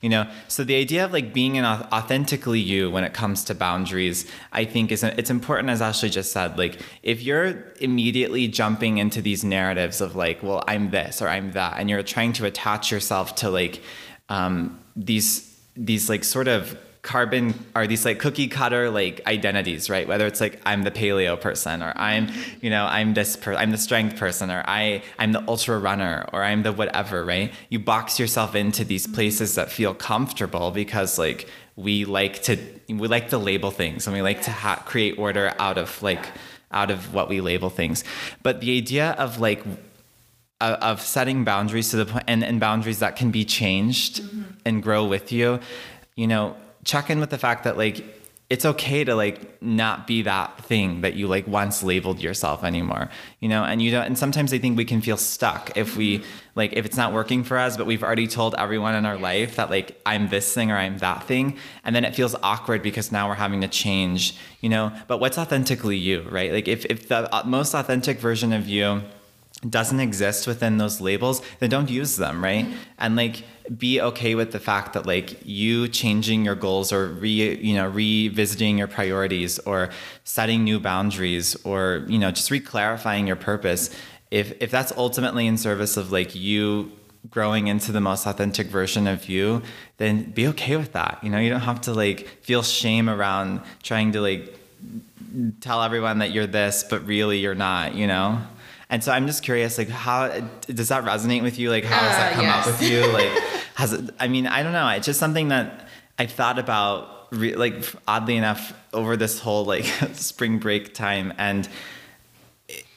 you 0.00 0.08
know? 0.08 0.30
So 0.46 0.62
the 0.62 0.76
idea 0.76 1.04
of 1.04 1.12
like 1.12 1.34
being 1.34 1.58
an 1.58 1.64
authentically 1.64 2.60
you 2.60 2.90
when 2.90 3.04
it 3.04 3.14
comes 3.14 3.44
to 3.44 3.54
boundaries 3.54 4.30
i 4.52 4.64
think 4.64 4.92
is 4.92 5.02
it's 5.02 5.30
important 5.30 5.70
as 5.70 5.80
ashley 5.82 6.08
just 6.08 6.32
said 6.32 6.58
like 6.58 6.80
if 7.02 7.22
you're 7.22 7.72
immediately 7.80 8.48
jumping 8.48 8.98
into 8.98 9.20
these 9.22 9.44
narratives 9.44 10.00
of 10.00 10.14
like 10.16 10.42
well 10.42 10.62
i'm 10.68 10.90
this 10.90 11.20
or 11.20 11.28
i'm 11.28 11.52
that 11.52 11.74
and 11.78 11.90
you're 11.90 12.02
trying 12.02 12.32
to 12.32 12.44
attach 12.44 12.90
yourself 12.90 13.34
to 13.34 13.50
like 13.50 13.82
um, 14.28 14.78
these 14.94 15.58
these 15.76 16.08
like 16.08 16.24
sort 16.24 16.48
of 16.48 16.76
carbon 17.08 17.54
are 17.74 17.86
these 17.86 18.04
like 18.04 18.18
cookie 18.18 18.48
cutter 18.48 18.90
like 18.90 19.22
identities, 19.26 19.88
right? 19.88 20.06
Whether 20.06 20.26
it's 20.26 20.42
like 20.42 20.60
I'm 20.66 20.82
the 20.82 20.90
paleo 20.90 21.40
person 21.40 21.82
or 21.82 21.94
I'm, 21.96 22.28
you 22.60 22.68
know, 22.68 22.84
I'm 22.84 23.14
this 23.14 23.34
per- 23.34 23.54
I'm 23.54 23.70
the 23.70 23.78
strength 23.78 24.18
person 24.18 24.50
or 24.50 24.62
I 24.66 25.02
I'm 25.18 25.32
the 25.32 25.42
ultra 25.48 25.78
runner 25.78 26.26
or 26.34 26.44
I'm 26.44 26.64
the 26.64 26.72
whatever, 26.72 27.24
right? 27.24 27.50
You 27.70 27.78
box 27.78 28.20
yourself 28.20 28.54
into 28.54 28.84
these 28.84 29.06
places 29.06 29.54
that 29.54 29.72
feel 29.72 29.94
comfortable 29.94 30.70
because 30.70 31.18
like 31.18 31.48
we 31.76 32.04
like 32.04 32.42
to 32.42 32.58
we 32.90 33.08
like 33.08 33.30
to 33.30 33.38
label 33.38 33.70
things 33.70 34.06
and 34.06 34.14
we 34.14 34.20
like 34.20 34.42
to 34.42 34.50
ha- 34.50 34.82
create 34.84 35.18
order 35.18 35.54
out 35.58 35.78
of 35.78 36.02
like 36.02 36.26
out 36.72 36.90
of 36.90 37.14
what 37.14 37.30
we 37.30 37.40
label 37.40 37.70
things. 37.70 38.04
But 38.42 38.60
the 38.60 38.76
idea 38.76 39.12
of 39.12 39.40
like 39.40 39.64
of, 40.60 41.00
setting 41.00 41.44
boundaries 41.44 41.88
to 41.92 41.96
the 41.96 42.04
point 42.04 42.24
and, 42.26 42.44
and 42.44 42.60
boundaries 42.60 42.98
that 42.98 43.16
can 43.16 43.30
be 43.30 43.46
changed 43.46 44.20
mm-hmm. 44.20 44.42
and 44.66 44.82
grow 44.82 45.06
with 45.06 45.30
you 45.30 45.60
you 46.16 46.26
know 46.26 46.56
check 46.84 47.10
in 47.10 47.20
with 47.20 47.30
the 47.30 47.38
fact 47.38 47.64
that 47.64 47.76
like 47.76 48.04
it's 48.50 48.64
okay 48.64 49.04
to 49.04 49.14
like 49.14 49.60
not 49.60 50.06
be 50.06 50.22
that 50.22 50.64
thing 50.64 51.02
that 51.02 51.12
you 51.14 51.28
like 51.28 51.46
once 51.46 51.82
labeled 51.82 52.18
yourself 52.20 52.64
anymore 52.64 53.10
you 53.40 53.48
know? 53.48 53.62
And 53.62 53.82
you 53.82 53.90
don't 53.90 54.04
and 54.04 54.18
sometimes 54.18 54.52
i 54.52 54.58
think 54.58 54.76
we 54.76 54.84
can 54.84 55.00
feel 55.00 55.16
stuck 55.16 55.76
if 55.76 55.96
we 55.96 56.24
like 56.54 56.72
if 56.72 56.86
it's 56.86 56.96
not 56.96 57.12
working 57.12 57.44
for 57.44 57.58
us 57.58 57.76
but 57.76 57.86
we've 57.86 58.02
already 58.02 58.26
told 58.26 58.54
everyone 58.56 58.94
in 58.94 59.04
our 59.04 59.18
life 59.18 59.56
that 59.56 59.70
like 59.70 60.00
i'm 60.06 60.28
this 60.28 60.52
thing 60.54 60.70
or 60.70 60.76
i'm 60.76 60.98
that 60.98 61.24
thing 61.24 61.56
and 61.84 61.94
then 61.94 62.04
it 62.04 62.14
feels 62.14 62.34
awkward 62.42 62.82
because 62.82 63.12
now 63.12 63.28
we're 63.28 63.34
having 63.34 63.60
to 63.60 63.68
change 63.68 64.34
you 64.60 64.68
know? 64.68 64.92
But 65.06 65.20
what's 65.20 65.38
authentically 65.38 65.96
you 65.96 66.22
right? 66.30 66.52
Like 66.52 66.68
if, 66.68 66.84
if 66.86 67.08
the 67.08 67.32
uh, 67.34 67.44
most 67.44 67.74
authentic 67.74 68.18
version 68.18 68.52
of 68.52 68.68
you 68.68 69.02
doesn't 69.68 70.00
exist 70.00 70.46
within 70.46 70.78
those 70.78 71.00
labels, 71.00 71.42
then 71.58 71.70
don't 71.70 71.90
use 71.90 72.16
them, 72.16 72.42
right? 72.42 72.64
Mm-hmm. 72.64 72.76
And 72.98 73.16
like 73.16 73.44
be 73.76 74.00
okay 74.00 74.34
with 74.34 74.52
the 74.52 74.60
fact 74.60 74.92
that 74.94 75.04
like 75.06 75.44
you 75.44 75.88
changing 75.88 76.44
your 76.44 76.54
goals 76.54 76.92
or 76.92 77.08
re 77.08 77.56
you 77.56 77.74
know 77.74 77.86
revisiting 77.86 78.78
your 78.78 78.86
priorities 78.86 79.58
or 79.60 79.90
setting 80.24 80.64
new 80.64 80.80
boundaries 80.80 81.54
or 81.64 82.04
you 82.08 82.18
know 82.18 82.30
just 82.30 82.50
re-clarifying 82.50 83.26
your 83.26 83.36
purpose 83.36 83.94
if 84.30 84.54
if 84.62 84.70
that's 84.70 84.92
ultimately 84.96 85.46
in 85.46 85.58
service 85.58 85.98
of 85.98 86.10
like 86.10 86.34
you 86.34 86.90
growing 87.28 87.66
into 87.66 87.92
the 87.92 88.00
most 88.00 88.26
authentic 88.26 88.68
version 88.68 89.06
of 89.06 89.28
you 89.28 89.60
then 89.98 90.30
be 90.30 90.46
okay 90.46 90.76
with 90.76 90.92
that. 90.92 91.18
You 91.22 91.28
know 91.28 91.38
you 91.38 91.50
don't 91.50 91.60
have 91.60 91.80
to 91.82 91.92
like 91.92 92.28
feel 92.42 92.62
shame 92.62 93.10
around 93.10 93.60
trying 93.82 94.12
to 94.12 94.20
like 94.20 94.54
tell 95.60 95.82
everyone 95.82 96.20
that 96.20 96.30
you're 96.30 96.46
this 96.46 96.84
but 96.88 97.04
really 97.06 97.38
you're 97.38 97.54
not 97.54 97.94
you 97.94 98.06
know 98.06 98.40
and 98.90 99.02
so 99.04 99.12
i'm 99.12 99.26
just 99.26 99.42
curious 99.42 99.78
like 99.78 99.88
how 99.88 100.28
does 100.66 100.88
that 100.88 101.04
resonate 101.04 101.42
with 101.42 101.58
you 101.58 101.70
like 101.70 101.84
how 101.84 102.00
does 102.00 102.16
that 102.16 102.32
Uh, 102.32 102.34
come 102.36 102.44
yes. 102.44 102.66
up 102.66 102.72
with 102.80 102.90
you 102.90 103.06
like 103.12 103.30
has 103.74 103.92
it 103.92 104.10
i 104.18 104.28
mean 104.28 104.46
i 104.46 104.62
don't 104.62 104.72
know 104.72 104.88
it's 104.90 105.06
just 105.06 105.20
something 105.20 105.48
that 105.48 105.88
i've 106.18 106.32
thought 106.32 106.58
about 106.58 107.26
re- 107.32 107.54
like 107.56 107.84
oddly 108.06 108.36
enough 108.36 108.72
over 108.92 109.16
this 109.16 109.40
whole 109.40 109.64
like 109.64 109.84
spring 110.14 110.58
break 110.58 110.94
time 110.94 111.32
and 111.38 111.68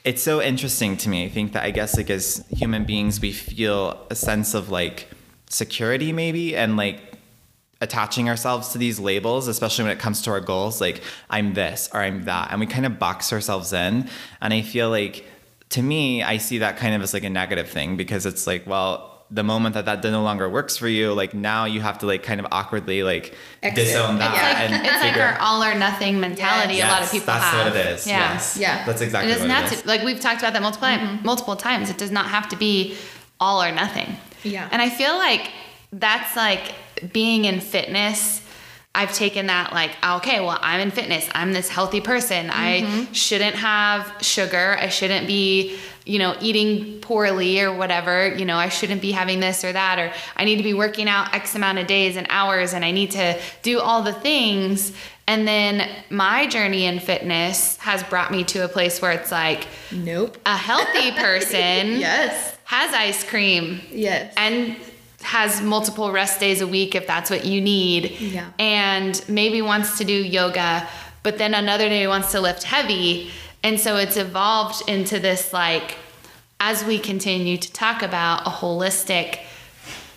it's 0.04 0.20
so 0.20 0.42
interesting 0.42 0.96
to 0.96 1.08
me. 1.08 1.24
I 1.24 1.28
think 1.28 1.52
that 1.52 1.62
I 1.62 1.70
guess 1.70 1.96
like 1.96 2.10
as 2.10 2.44
human 2.50 2.84
beings, 2.84 3.20
we 3.20 3.30
feel 3.30 4.04
a 4.10 4.16
sense 4.16 4.52
of 4.52 4.68
like 4.68 5.06
security 5.48 6.12
maybe 6.12 6.56
and 6.56 6.76
like 6.76 7.00
attaching 7.80 8.28
ourselves 8.28 8.70
to 8.70 8.78
these 8.78 8.98
labels, 8.98 9.46
especially 9.46 9.84
when 9.84 9.92
it 9.92 10.00
comes 10.00 10.20
to 10.22 10.30
our 10.32 10.40
goals, 10.40 10.80
like 10.80 11.00
I'm 11.30 11.54
this 11.54 11.88
or 11.94 12.00
I'm 12.00 12.24
that. 12.24 12.50
And 12.50 12.58
we 12.58 12.66
kind 12.66 12.84
of 12.84 12.98
box 12.98 13.32
ourselves 13.32 13.72
in. 13.72 14.08
And 14.40 14.52
I 14.52 14.62
feel 14.62 14.90
like 14.90 15.24
to 15.72 15.82
me, 15.82 16.22
I 16.22 16.38
see 16.38 16.58
that 16.58 16.76
kind 16.76 16.94
of 16.94 17.02
as 17.02 17.12
like 17.14 17.24
a 17.24 17.30
negative 17.30 17.68
thing 17.68 17.96
because 17.96 18.24
it's 18.26 18.46
like, 18.46 18.66
well, 18.66 19.08
the 19.30 19.42
moment 19.42 19.74
that 19.74 19.86
that 19.86 20.02
no 20.04 20.22
longer 20.22 20.46
works 20.50 20.76
for 20.76 20.86
you, 20.88 21.14
like 21.14 21.32
now 21.32 21.64
you 21.64 21.80
have 21.80 21.98
to 22.00 22.06
like 22.06 22.22
kind 22.22 22.38
of 22.40 22.46
awkwardly 22.52 23.02
like 23.02 23.34
Exit. 23.62 23.86
disown 23.86 24.18
that 24.18 24.32
It's 24.34 24.42
like 24.42 24.70
and 24.70 24.86
it's 24.86 25.02
like 25.02 25.16
our 25.16 25.38
all 25.40 25.62
or 25.64 25.74
nothing 25.74 26.20
mentality. 26.20 26.74
Yes. 26.74 26.84
A 26.88 26.92
lot 26.92 26.98
of 27.02 27.04
Yes, 27.06 27.12
people 27.12 27.26
that's 27.34 27.44
have. 27.44 27.66
what 27.72 27.76
it 27.76 27.86
is. 27.86 28.06
Yeah. 28.06 28.32
Yes. 28.32 28.56
Yeah. 28.58 28.84
That's 28.84 29.00
It 29.00 29.04
exactly 29.06 29.32
doesn't 29.32 29.48
what 29.48 29.56
have 29.56 29.72
it 29.72 29.76
is. 29.76 29.82
to 29.82 29.88
like 29.88 30.02
we've 30.02 30.20
talked 30.20 30.40
about 30.42 30.52
that 30.52 30.60
multiple 30.62 30.88
Mm-hmm. 30.88 31.24
multiple 31.24 31.56
times. 31.56 31.88
It 31.88 31.96
does 31.96 32.10
not 32.10 32.26
have 32.26 32.48
to 32.50 32.56
be 32.56 32.96
all 33.40 33.62
or 33.62 33.72
nothing. 33.72 34.16
Yeah. 34.42 34.68
And 34.70 34.82
I 34.82 34.90
feel 34.90 35.16
like 35.16 35.50
that's 35.92 36.36
like 36.36 36.74
being 37.12 37.46
in 37.46 37.60
fitness. 37.60 38.42
I've 38.94 39.14
taken 39.14 39.46
that 39.46 39.72
like 39.72 39.92
okay, 40.04 40.40
well 40.40 40.58
I'm 40.60 40.80
in 40.80 40.90
fitness. 40.90 41.28
I'm 41.34 41.52
this 41.52 41.68
healthy 41.68 42.00
person. 42.00 42.48
Mm-hmm. 42.48 43.00
I 43.10 43.12
shouldn't 43.12 43.56
have 43.56 44.12
sugar. 44.20 44.76
I 44.78 44.88
shouldn't 44.88 45.26
be 45.26 45.78
you 46.04 46.18
know 46.18 46.36
eating 46.40 47.00
poorly 47.00 47.60
or 47.60 47.72
whatever. 47.74 48.28
You 48.34 48.44
know 48.44 48.56
I 48.56 48.68
shouldn't 48.68 49.00
be 49.00 49.12
having 49.12 49.40
this 49.40 49.64
or 49.64 49.72
that 49.72 49.98
or 49.98 50.12
I 50.36 50.44
need 50.44 50.56
to 50.56 50.62
be 50.62 50.74
working 50.74 51.08
out 51.08 51.32
X 51.34 51.54
amount 51.54 51.78
of 51.78 51.86
days 51.86 52.16
and 52.16 52.26
hours 52.28 52.74
and 52.74 52.84
I 52.84 52.90
need 52.90 53.12
to 53.12 53.38
do 53.62 53.80
all 53.80 54.02
the 54.02 54.12
things. 54.12 54.92
And 55.26 55.46
then 55.48 55.88
my 56.10 56.46
journey 56.48 56.84
in 56.84 56.98
fitness 56.98 57.76
has 57.78 58.02
brought 58.02 58.30
me 58.32 58.42
to 58.44 58.64
a 58.64 58.68
place 58.68 59.00
where 59.00 59.12
it's 59.12 59.30
like 59.32 59.68
Nope. 59.92 60.36
a 60.44 60.56
healthy 60.56 61.12
person 61.26 61.98
Yes. 61.98 62.58
has 62.64 62.92
ice 62.92 63.22
cream 63.24 63.80
Yes. 63.90 64.34
and 64.36 64.76
has 65.22 65.60
multiple 65.62 66.12
rest 66.12 66.40
days 66.40 66.60
a 66.60 66.66
week 66.66 66.94
if 66.94 67.06
that's 67.06 67.30
what 67.30 67.44
you 67.44 67.60
need. 67.60 68.10
Yeah. 68.20 68.50
And 68.58 69.22
maybe 69.28 69.62
wants 69.62 69.98
to 69.98 70.04
do 70.04 70.12
yoga, 70.12 70.88
but 71.22 71.38
then 71.38 71.54
another 71.54 71.88
day 71.88 72.06
wants 72.06 72.32
to 72.32 72.40
lift 72.40 72.62
heavy. 72.64 73.30
And 73.62 73.78
so 73.78 73.96
it's 73.96 74.16
evolved 74.16 74.88
into 74.88 75.18
this 75.18 75.52
like 75.52 75.96
as 76.60 76.84
we 76.84 76.98
continue 76.98 77.56
to 77.56 77.72
talk 77.72 78.02
about 78.02 78.46
a 78.46 78.50
holistic 78.50 79.38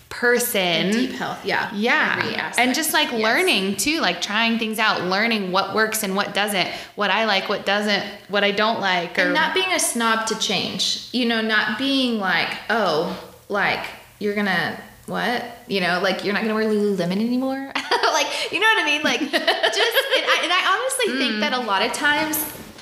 person. 0.09 0.91
Deep 0.91 1.11
health. 1.11 1.43
Yeah. 1.45 1.69
Yeah. 1.73 2.53
And 2.57 2.73
just 2.73 2.93
like 2.93 3.11
Yes. 3.11 3.21
learning 3.21 3.75
too, 3.75 3.99
like 3.99 4.21
trying 4.21 4.57
things 4.59 4.79
out, 4.79 5.01
learning 5.03 5.51
what 5.51 5.75
works 5.75 6.03
and 6.03 6.15
what 6.15 6.33
doesn't, 6.33 6.67
what 6.95 7.11
I 7.11 7.25
like, 7.25 7.49
what 7.49 7.65
doesn't, 7.65 8.03
what 8.29 8.43
I 8.43 8.51
don't 8.51 8.79
like. 8.79 9.19
Or 9.19 9.23
and 9.23 9.33
not 9.33 9.53
being 9.53 9.71
a 9.73 9.79
snob 9.79 10.27
to 10.27 10.39
change 10.39 11.09
you 11.11 11.25
know 11.25 11.41
not 11.41 11.77
being 11.77 12.19
like 12.19 12.49
oh 12.69 13.17
like 13.49 13.85
you're 14.19 14.35
gonna 14.35 14.77
what? 15.07 15.45
You 15.67 15.81
know 15.81 15.99
like 16.01 16.23
you're 16.23 16.33
not 16.33 16.41
gonna 16.43 16.55
wear 16.55 16.65
lululemon 16.65 17.13
anymore? 17.13 17.71
Like 18.15 18.49
you 18.49 18.61
know 18.61 18.67
what 18.67 18.81
i 18.81 18.85
mean? 18.85 19.01
Like 19.03 19.19
just 19.19 19.35
and 19.35 20.25
I, 20.25 20.39
and 20.43 20.53
I 20.53 20.79
honestly 20.79 21.17
think 21.17 21.41
that 21.41 21.51
a 21.51 21.59
lot 21.59 21.85
of 21.85 21.91
times 21.91 22.37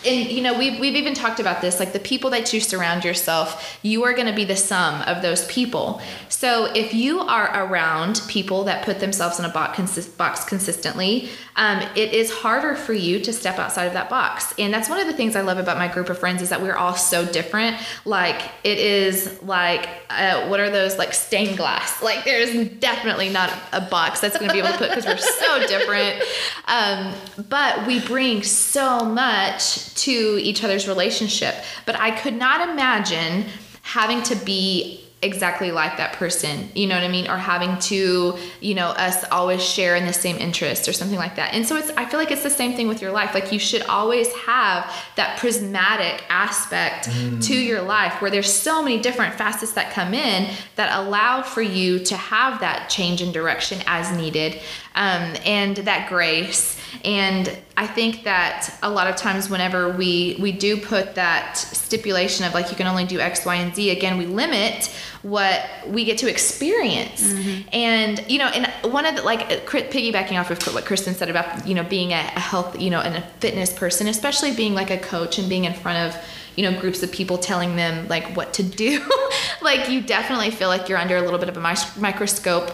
and 0.06 0.32
you 0.32 0.42
know 0.42 0.58
we've, 0.58 0.80
we've 0.80 0.96
even 0.96 1.14
talked 1.14 1.40
about 1.40 1.62
this 1.62 1.80
like 1.80 1.94
the 1.94 2.00
people 2.00 2.30
that 2.30 2.54
you 2.54 2.60
surround 2.60 3.04
yourself 3.04 3.80
you 3.82 4.04
are 4.04 4.14
going 4.14 4.28
to 4.28 4.34
be 4.34 4.46
the 4.46 4.56
sum 4.56 5.02
of 5.04 5.22
those 5.22 5.46
people. 5.48 6.02
So 6.30 6.66
if 6.74 6.94
you 6.94 7.20
are 7.20 7.66
around 7.66 8.22
people 8.28 8.64
that 8.66 8.86
put 8.86 9.00
themselves 9.00 9.40
in 9.40 9.46
a 9.46 9.50
box, 9.50 9.76
consist, 9.76 10.18
box 10.18 10.44
consistently 10.44 11.30
um, 11.56 11.82
it 11.96 12.14
is 12.14 12.32
harder 12.32 12.76
for 12.76 12.94
you 12.94 13.20
to 13.20 13.34
step 13.34 13.60
outside 13.60 13.86
of 13.86 13.94
that 13.94 14.10
box. 14.10 14.54
And 14.58 14.74
that's 14.74 14.90
one 14.90 15.00
of 15.00 15.08
the 15.08 15.14
things 15.14 15.36
i 15.36 15.42
love 15.42 15.58
about 15.58 15.78
my 15.78 15.88
group 15.88 16.10
of 16.10 16.18
friends 16.18 16.42
is 16.42 16.50
that 16.50 16.62
we're 16.62 16.76
all 16.76 16.96
so 16.96 17.26
different. 17.26 17.78
Like 18.06 18.42
it 18.64 18.80
is 18.80 19.42
like 19.44 19.88
uh, 20.10 20.48
what 20.48 20.60
are 20.60 20.70
those 20.70 20.98
like 20.98 21.14
stained 21.14 21.58
glass? 21.58 22.02
Like 22.02 22.26
there's 22.26 22.70
definitely 22.80 23.30
not 23.30 23.54
a 23.72 23.82
box 23.82 24.20
that's 24.20 24.38
going 24.38 24.50
to 24.50 24.54
be 24.54 24.60
able 24.60 24.72
to 24.72 24.78
put 24.78 24.90
because 24.90 25.06
we're 25.06 25.18
so 25.18 25.68
different. 25.68 26.24
Um, 26.66 27.14
but 27.50 27.86
we 27.86 28.00
bring 28.00 28.44
so 28.44 29.06
much 29.06 29.93
to 29.96 30.40
each 30.42 30.64
other's 30.64 30.88
relationship. 30.88 31.56
But 31.86 32.00
i 32.00 32.12
could 32.12 32.36
not 32.36 32.68
imagine 32.70 33.46
having 33.82 34.24
to 34.24 34.36
be 34.36 35.00
exactly 35.24 35.72
like 35.72 35.96
that 35.98 36.14
person 36.14 36.70
you 36.76 36.86
know 36.86 36.96
what 36.96 37.04
i 37.04 37.08
mean? 37.08 37.30
Or 37.30 37.38
having 37.38 37.80
to 37.80 38.38
you 38.60 38.76
know 38.76 38.88
us 38.88 39.24
always 39.32 39.64
share 39.64 39.96
in 39.96 40.06
the 40.06 40.14
same 40.14 40.38
interest 40.38 40.88
or 40.88 40.94
something 40.94 41.18
like 41.18 41.38
that. 41.38 41.54
And 41.54 41.66
so 41.66 41.78
it's 41.78 41.90
i 41.92 42.06
feel 42.06 42.20
like 42.20 42.32
it's 42.32 42.44
the 42.44 42.50
same 42.50 42.74
thing 42.74 42.88
with 42.88 43.02
your 43.02 43.12
life. 43.12 43.34
Like 43.34 43.52
you 43.52 43.60
should 43.60 43.84
always 43.84 44.32
have 44.34 44.92
that 45.16 45.40
prismatic 45.40 46.24
aspect 46.30 47.08
mm. 47.08 47.42
to 47.46 47.56
your 47.56 47.82
life 47.82 48.22
where 48.22 48.30
there's 48.30 48.52
so 48.52 48.84
many 48.84 49.00
different 49.00 49.36
facets 49.36 49.74
that 49.74 49.92
come 49.92 50.14
in 50.14 50.54
that 50.76 51.00
allow 51.00 51.42
for 51.42 51.62
you 51.62 52.00
to 52.00 52.18
have 52.18 52.60
that 52.60 52.90
change 52.90 53.22
in 53.22 53.32
direction 53.32 53.82
as 53.86 54.16
needed 54.18 54.60
um, 54.96 55.36
and 55.46 55.78
that 55.78 56.10
grace. 56.10 56.80
And 57.04 57.58
i 57.76 57.88
think 57.88 58.24
that 58.24 58.70
a 58.84 58.90
lot 58.90 59.08
of 59.08 59.16
times 59.16 59.50
whenever 59.50 59.90
we 59.90 60.38
we 60.40 60.52
do 60.52 60.80
put 60.80 61.16
that 61.16 61.58
stipulation 61.58 62.46
of 62.46 62.54
like 62.54 62.70
you 62.70 62.76
can 62.76 62.86
only 62.86 63.04
do 63.04 63.20
x 63.20 63.46
y 63.46 63.56
and 63.56 63.76
z 63.76 63.90
again 63.90 64.18
we 64.18 64.28
limit 64.28 64.96
what 65.24 65.62
we 65.88 66.04
get 66.04 66.18
to 66.18 66.30
experience. 66.30 67.24
And 67.72 68.24
you 68.30 68.38
know 68.38 68.48
and 68.48 68.94
one 68.94 69.06
of 69.06 69.16
the 69.16 69.24
like 69.24 69.66
piggybacking 69.66 70.40
off 70.40 70.52
of 70.52 70.62
what 70.74 70.86
kristen 70.86 71.16
said 71.16 71.30
about 71.30 71.68
you 71.68 71.74
know 71.74 71.84
being 71.84 72.12
a, 72.12 72.20
a 72.20 72.40
health 72.40 72.80
you 72.80 72.90
know 72.90 73.00
and 73.00 73.16
a 73.16 73.22
fitness 73.40 73.74
person 73.74 74.08
especially 74.08 74.54
being 74.54 74.76
like 74.76 74.92
a 74.92 74.98
coach 74.98 75.40
and 75.40 75.50
being 75.50 75.66
in 75.66 75.74
front 75.74 75.98
of 75.98 76.24
you 76.56 76.70
know 76.70 76.80
groups 76.80 77.02
of 77.02 77.12
people 77.12 77.38
telling 77.38 77.76
them 77.76 78.08
like 78.08 78.36
what 78.36 78.54
to 78.54 78.64
do 78.64 79.02
like 79.62 79.90
you 79.90 80.02
definitely 80.02 80.52
feel 80.52 80.68
like 80.68 80.88
you're 80.88 80.98
under 80.98 81.18
a 81.18 81.22
little 81.22 81.40
bit 81.40 81.50
of 81.50 81.58
a 81.58 81.76
microscope 82.00 82.70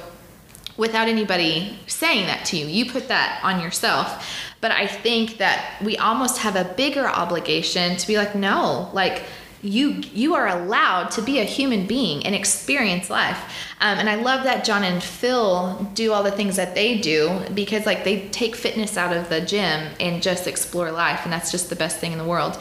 without 0.79 1.07
anybody 1.07 1.77
saying 1.87 2.25
that 2.25 2.45
to 2.45 2.57
you. 2.57 2.65
You 2.65 2.89
put 2.89 3.09
that 3.09 3.41
on 3.43 3.61
yourself. 3.61 4.25
But 4.61 4.71
I 4.71 4.87
think 4.87 5.37
that 5.37 5.81
we 5.83 5.97
almost 5.97 6.39
have 6.39 6.55
a 6.55 6.63
bigger 6.63 7.05
obligation 7.05 7.97
to 7.97 8.07
be 8.07 8.17
like, 8.17 8.33
no, 8.33 8.89
like 8.93 9.23
you 9.61 10.01
you 10.13 10.35
are 10.35 10.47
allowed 10.47 11.11
to 11.11 11.21
be 11.21 11.39
a 11.39 11.43
human 11.43 11.85
being 11.85 12.25
and 12.25 12.33
experience 12.33 13.09
life 13.09 13.37
um, 13.81 13.97
and 13.97 14.09
i 14.09 14.15
love 14.15 14.45
that 14.45 14.63
john 14.63 14.85
and 14.85 15.03
phil 15.03 15.85
do 15.93 16.13
all 16.13 16.23
the 16.23 16.31
things 16.31 16.55
that 16.55 16.73
they 16.75 16.97
do 16.97 17.41
because 17.53 17.85
like 17.85 18.05
they 18.05 18.29
take 18.29 18.55
fitness 18.55 18.95
out 18.95 19.13
of 19.15 19.27
the 19.27 19.41
gym 19.41 19.91
and 19.99 20.23
just 20.23 20.47
explore 20.47 20.91
life 20.91 21.21
and 21.25 21.33
that's 21.33 21.51
just 21.51 21.69
the 21.69 21.75
best 21.75 21.99
thing 21.99 22.13
in 22.13 22.17
the 22.17 22.23
world 22.23 22.55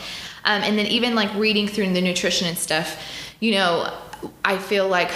um, 0.44 0.60
and 0.62 0.76
then 0.76 0.86
even 0.86 1.14
like 1.14 1.32
reading 1.36 1.68
through 1.68 1.92
the 1.92 2.00
nutrition 2.00 2.48
and 2.48 2.58
stuff 2.58 3.00
you 3.38 3.52
know 3.52 3.96
i 4.44 4.58
feel 4.58 4.88
like 4.88 5.12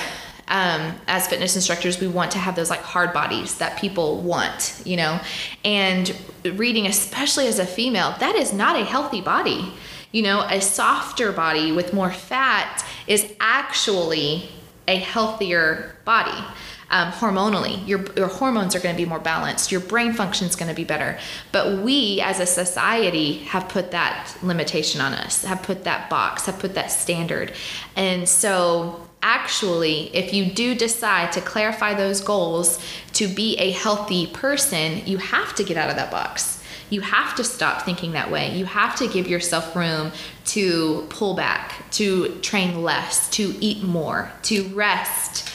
um, 0.48 0.94
as 1.06 1.28
fitness 1.28 1.56
instructors, 1.56 2.00
we 2.00 2.08
want 2.08 2.32
to 2.32 2.38
have 2.38 2.56
those 2.56 2.70
like 2.70 2.80
hard 2.80 3.12
bodies 3.12 3.58
that 3.58 3.78
people 3.78 4.20
want, 4.20 4.82
you 4.84 4.96
know. 4.96 5.20
And 5.64 6.14
reading, 6.44 6.86
especially 6.86 7.46
as 7.46 7.58
a 7.58 7.66
female, 7.66 8.14
that 8.20 8.34
is 8.34 8.52
not 8.52 8.76
a 8.76 8.84
healthy 8.84 9.20
body. 9.20 9.72
You 10.10 10.22
know, 10.22 10.42
a 10.42 10.60
softer 10.60 11.32
body 11.32 11.72
with 11.72 11.94
more 11.94 12.12
fat 12.12 12.84
is 13.06 13.32
actually 13.40 14.50
a 14.86 14.96
healthier 14.96 15.96
body. 16.04 16.44
Um, 16.90 17.10
hormonally, 17.12 17.88
your, 17.88 18.04
your 18.16 18.26
hormones 18.26 18.74
are 18.76 18.80
going 18.80 18.94
to 18.94 19.02
be 19.02 19.08
more 19.08 19.18
balanced, 19.18 19.72
your 19.72 19.80
brain 19.80 20.12
function 20.12 20.46
is 20.46 20.56
going 20.56 20.68
to 20.68 20.74
be 20.74 20.84
better. 20.84 21.18
But 21.50 21.78
we 21.78 22.20
as 22.20 22.38
a 22.38 22.44
society 22.44 23.38
have 23.44 23.70
put 23.70 23.92
that 23.92 24.36
limitation 24.42 25.00
on 25.00 25.14
us, 25.14 25.42
have 25.44 25.62
put 25.62 25.84
that 25.84 26.10
box, 26.10 26.44
have 26.44 26.58
put 26.58 26.74
that 26.74 26.90
standard. 26.90 27.54
And 27.96 28.28
so, 28.28 29.08
actually, 29.22 30.14
if 30.14 30.34
you 30.34 30.46
do 30.46 30.74
decide 30.74 31.32
to 31.32 31.40
clarify 31.40 31.94
those 31.94 32.20
goals 32.20 32.78
to 33.14 33.28
be 33.28 33.56
a 33.56 33.70
healthy 33.70 34.26
person, 34.26 35.06
you 35.06 35.18
have 35.18 35.54
to 35.54 35.64
get 35.64 35.76
out 35.76 35.90
of 35.90 35.96
that 35.96 36.10
box 36.10 36.62
you 36.92 37.00
have 37.00 37.34
to 37.36 37.42
stop 37.42 37.82
thinking 37.82 38.12
that 38.12 38.30
way. 38.30 38.54
You 38.54 38.66
have 38.66 38.96
to 38.96 39.08
give 39.08 39.26
yourself 39.26 39.74
room 39.74 40.12
to 40.46 41.06
pull 41.08 41.34
back, 41.34 41.90
to 41.92 42.38
train 42.40 42.82
less, 42.82 43.30
to 43.30 43.54
eat 43.60 43.82
more, 43.82 44.30
to 44.42 44.64
rest. 44.74 45.48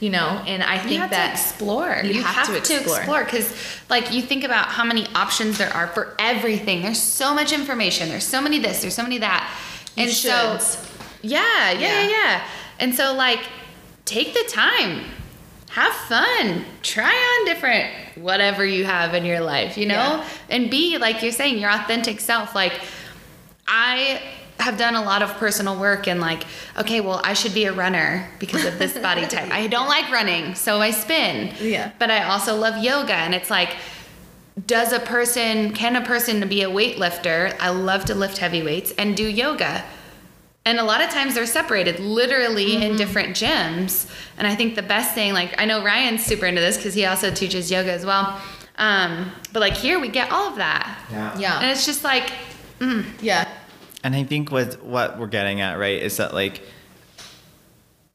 You 0.00 0.10
know, 0.10 0.42
and 0.46 0.62
I 0.62 0.78
think 0.78 0.92
you 0.92 0.98
have 0.98 1.10
that 1.10 1.26
to 1.28 1.32
explore. 1.32 2.00
You, 2.04 2.22
have, 2.22 2.46
to 2.46 2.56
explore 2.56 3.24
because, 3.24 3.54
like, 3.88 4.12
you 4.12 4.20
think 4.20 4.44
about 4.44 4.66
how 4.66 4.84
many 4.84 5.06
options 5.14 5.56
there 5.56 5.72
are 5.72 5.86
for 5.86 6.14
everything. 6.18 6.82
There's 6.82 7.00
so 7.00 7.32
much 7.32 7.52
information. 7.52 8.08
There's 8.08 8.26
so 8.26 8.42
many 8.42 8.58
this. 8.58 8.82
There's 8.82 8.94
so 8.94 9.02
many 9.02 9.18
that. 9.18 9.50
You 9.96 10.02
and 10.02 10.12
so, 10.12 10.58
yeah, 11.22 11.70
yeah, 11.70 11.78
yeah, 11.78 11.78
Yeah. 11.78 12.08
yeah. 12.08 12.46
And 12.80 12.94
so, 12.94 13.14
like, 13.14 13.40
take 14.04 14.34
the 14.34 14.44
time, 14.48 15.04
have 15.70 15.92
fun, 15.92 16.64
try 16.82 17.12
on 17.12 17.46
different 17.46 17.90
whatever 18.16 18.64
you 18.64 18.84
have 18.84 19.14
in 19.14 19.24
your 19.24 19.40
life, 19.40 19.76
you 19.76 19.86
know, 19.86 19.94
Yeah. 19.94 20.28
and 20.50 20.70
be 20.70 20.98
like 20.98 21.22
you're 21.22 21.32
saying 21.32 21.58
your 21.58 21.70
authentic 21.70 22.20
self. 22.20 22.54
Like, 22.54 22.80
I 23.66 24.20
have 24.60 24.78
done 24.78 24.94
a 24.94 25.02
lot 25.02 25.20
of 25.22 25.30
personal 25.38 25.76
work 25.78 26.06
and 26.06 26.20
like 26.20 26.44
okay 26.78 27.00
well 27.00 27.20
i 27.24 27.32
should 27.34 27.52
be 27.52 27.64
a 27.64 27.72
runner 27.72 28.26
because 28.38 28.64
of 28.64 28.78
this 28.78 28.96
body 28.96 29.26
type. 29.26 29.50
I 29.50 29.66
don't 29.74 29.88
like 29.88 30.10
running 30.12 30.54
so 30.54 30.80
i 30.80 30.92
spin. 30.92 31.52
Yeah. 31.60 31.90
but 31.98 32.08
i 32.08 32.22
also 32.22 32.54
love 32.54 32.82
yoga 32.82 33.14
and 33.14 33.34
it's 33.34 33.50
like 33.50 33.74
does 34.68 34.92
a 34.92 35.00
person 35.00 35.72
can 35.72 35.96
a 35.96 36.02
person 36.06 36.46
be 36.48 36.62
a 36.62 36.68
weightlifter? 36.70 37.54
I 37.58 37.70
love 37.70 38.04
to 38.04 38.14
lift 38.14 38.38
heavy 38.38 38.62
weights 38.62 38.92
and 38.92 39.16
do 39.16 39.24
yoga 39.26 39.84
and 40.66 40.78
a 40.78 40.84
lot 40.84 41.02
of 41.02 41.10
times 41.10 41.34
they're 41.34 41.46
separated 41.46 42.00
literally 42.00 42.82
in 42.82 42.96
different 42.96 43.30
gyms. 43.30 44.10
And 44.38 44.46
i 44.46 44.54
think 44.54 44.74
the 44.74 44.82
best 44.82 45.14
thing 45.14 45.32
like 45.32 45.54
i 45.60 45.64
know 45.64 45.82
ryan's 45.84 46.24
super 46.24 46.46
into 46.46 46.60
this 46.60 46.76
because 46.76 46.94
he 46.94 47.04
also 47.04 47.30
teaches 47.30 47.70
yoga 47.70 47.92
as 47.92 48.04
well. 48.06 48.40
Um, 48.76 49.30
but 49.52 49.60
like 49.60 49.74
here 49.74 50.00
we 50.00 50.08
get 50.08 50.32
all 50.32 50.48
of 50.50 50.56
that. 50.56 50.98
And 51.10 51.40
Yeah. 51.40 51.60
And 51.60 51.70
it's 51.70 51.86
just 51.86 52.02
like 52.04 52.32
Yeah. 53.20 53.48
And 54.02 54.14
I 54.14 54.24
think 54.24 54.50
what 54.50 54.82
what 54.84 55.18
we're 55.18 55.28
getting 55.28 55.60
at, 55.60 55.78
right, 55.78 56.02
is 56.02 56.16
that 56.18 56.34
like 56.34 56.62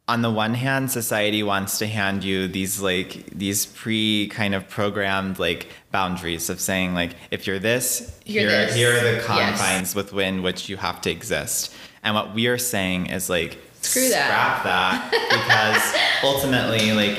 on 0.10 0.24
the 0.24 0.32
one 0.32 0.56
hand, 0.56 0.90
society 0.90 1.44
wants 1.44 1.78
to 1.78 1.86
hand 1.86 2.24
you 2.24 2.48
these 2.48 2.82
like 2.82 3.28
these 3.28 3.68
pre 3.68 4.28
kind 4.30 4.56
of 4.56 4.68
programmed 4.68 5.38
like 5.38 5.68
boundaries 5.92 6.50
of 6.50 6.60
saying 6.60 6.96
like 6.96 7.12
if 7.30 7.46
you're 7.46 7.60
this, 7.60 7.86
You're 8.26 8.50
here 8.50 8.66
this. 8.66 8.76
here 8.76 8.92
are 8.98 9.04
the 9.04 9.14
Yes. 9.18 9.26
confines 9.26 9.94
within 9.96 10.42
which 10.42 10.68
you 10.68 10.78
have 10.78 11.00
to 11.02 11.12
exist. 11.12 11.72
And 12.04 12.16
what 12.16 12.34
we 12.34 12.48
are 12.48 12.58
saying 12.58 13.08
is 13.08 13.30
like 13.30 13.60
Screw 13.82 14.10
that. 14.10 14.26
scrap 14.26 14.64
that 14.64 15.12
because 15.30 15.84
ultimately 16.24 16.92
like 16.94 17.18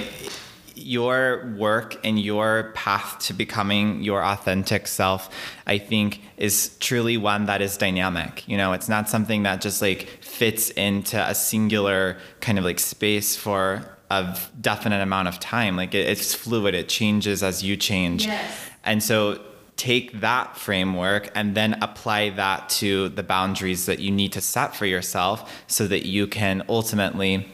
your 0.90 1.54
work 1.56 1.90
and 2.06 2.18
your 2.18 2.72
path 2.74 3.18
to 3.26 3.32
becoming 3.32 4.02
your 4.02 4.20
authentic 4.24 4.88
self 4.88 5.30
i 5.66 5.78
think 5.78 6.20
is 6.40 6.76
truly 6.80 7.16
one 7.16 7.44
that 7.46 7.60
is 7.60 7.76
dynamic. 7.76 8.48
You 8.48 8.56
know 8.56 8.72
it's 8.72 8.88
not 8.88 9.08
something 9.08 9.44
that 9.44 9.60
just 9.60 9.80
like 9.82 10.08
fits 10.22 10.70
into 10.70 11.18
a 11.20 11.34
singular 11.34 12.16
kind 12.40 12.58
of 12.58 12.64
like 12.64 12.80
space 12.80 13.36
for 13.36 13.62
a 14.10 14.36
definite 14.60 15.02
amount 15.02 15.28
of 15.28 15.38
time. 15.38 15.76
Like 15.76 15.94
it, 15.94 16.08
it's 16.08 16.34
fluid. 16.34 16.74
It 16.74 16.88
changes 16.88 17.42
as 17.42 17.62
you 17.62 17.76
change. 17.76 18.26
Yes. 18.26 18.70
and 18.82 19.02
so 19.02 19.40
take 19.76 20.20
that 20.20 20.56
framework 20.56 21.30
and 21.34 21.54
then 21.54 21.74
apply 21.80 22.30
that 22.30 22.68
to 22.68 23.08
the 23.10 23.22
boundaries 23.22 23.86
that 23.86 23.98
you 23.98 24.10
need 24.10 24.32
to 24.32 24.40
set 24.40 24.74
for 24.74 24.84
yourself 24.84 25.64
so 25.68 25.86
that 25.86 26.04
you 26.04 26.26
can 26.26 26.62
ultimately 26.68 27.46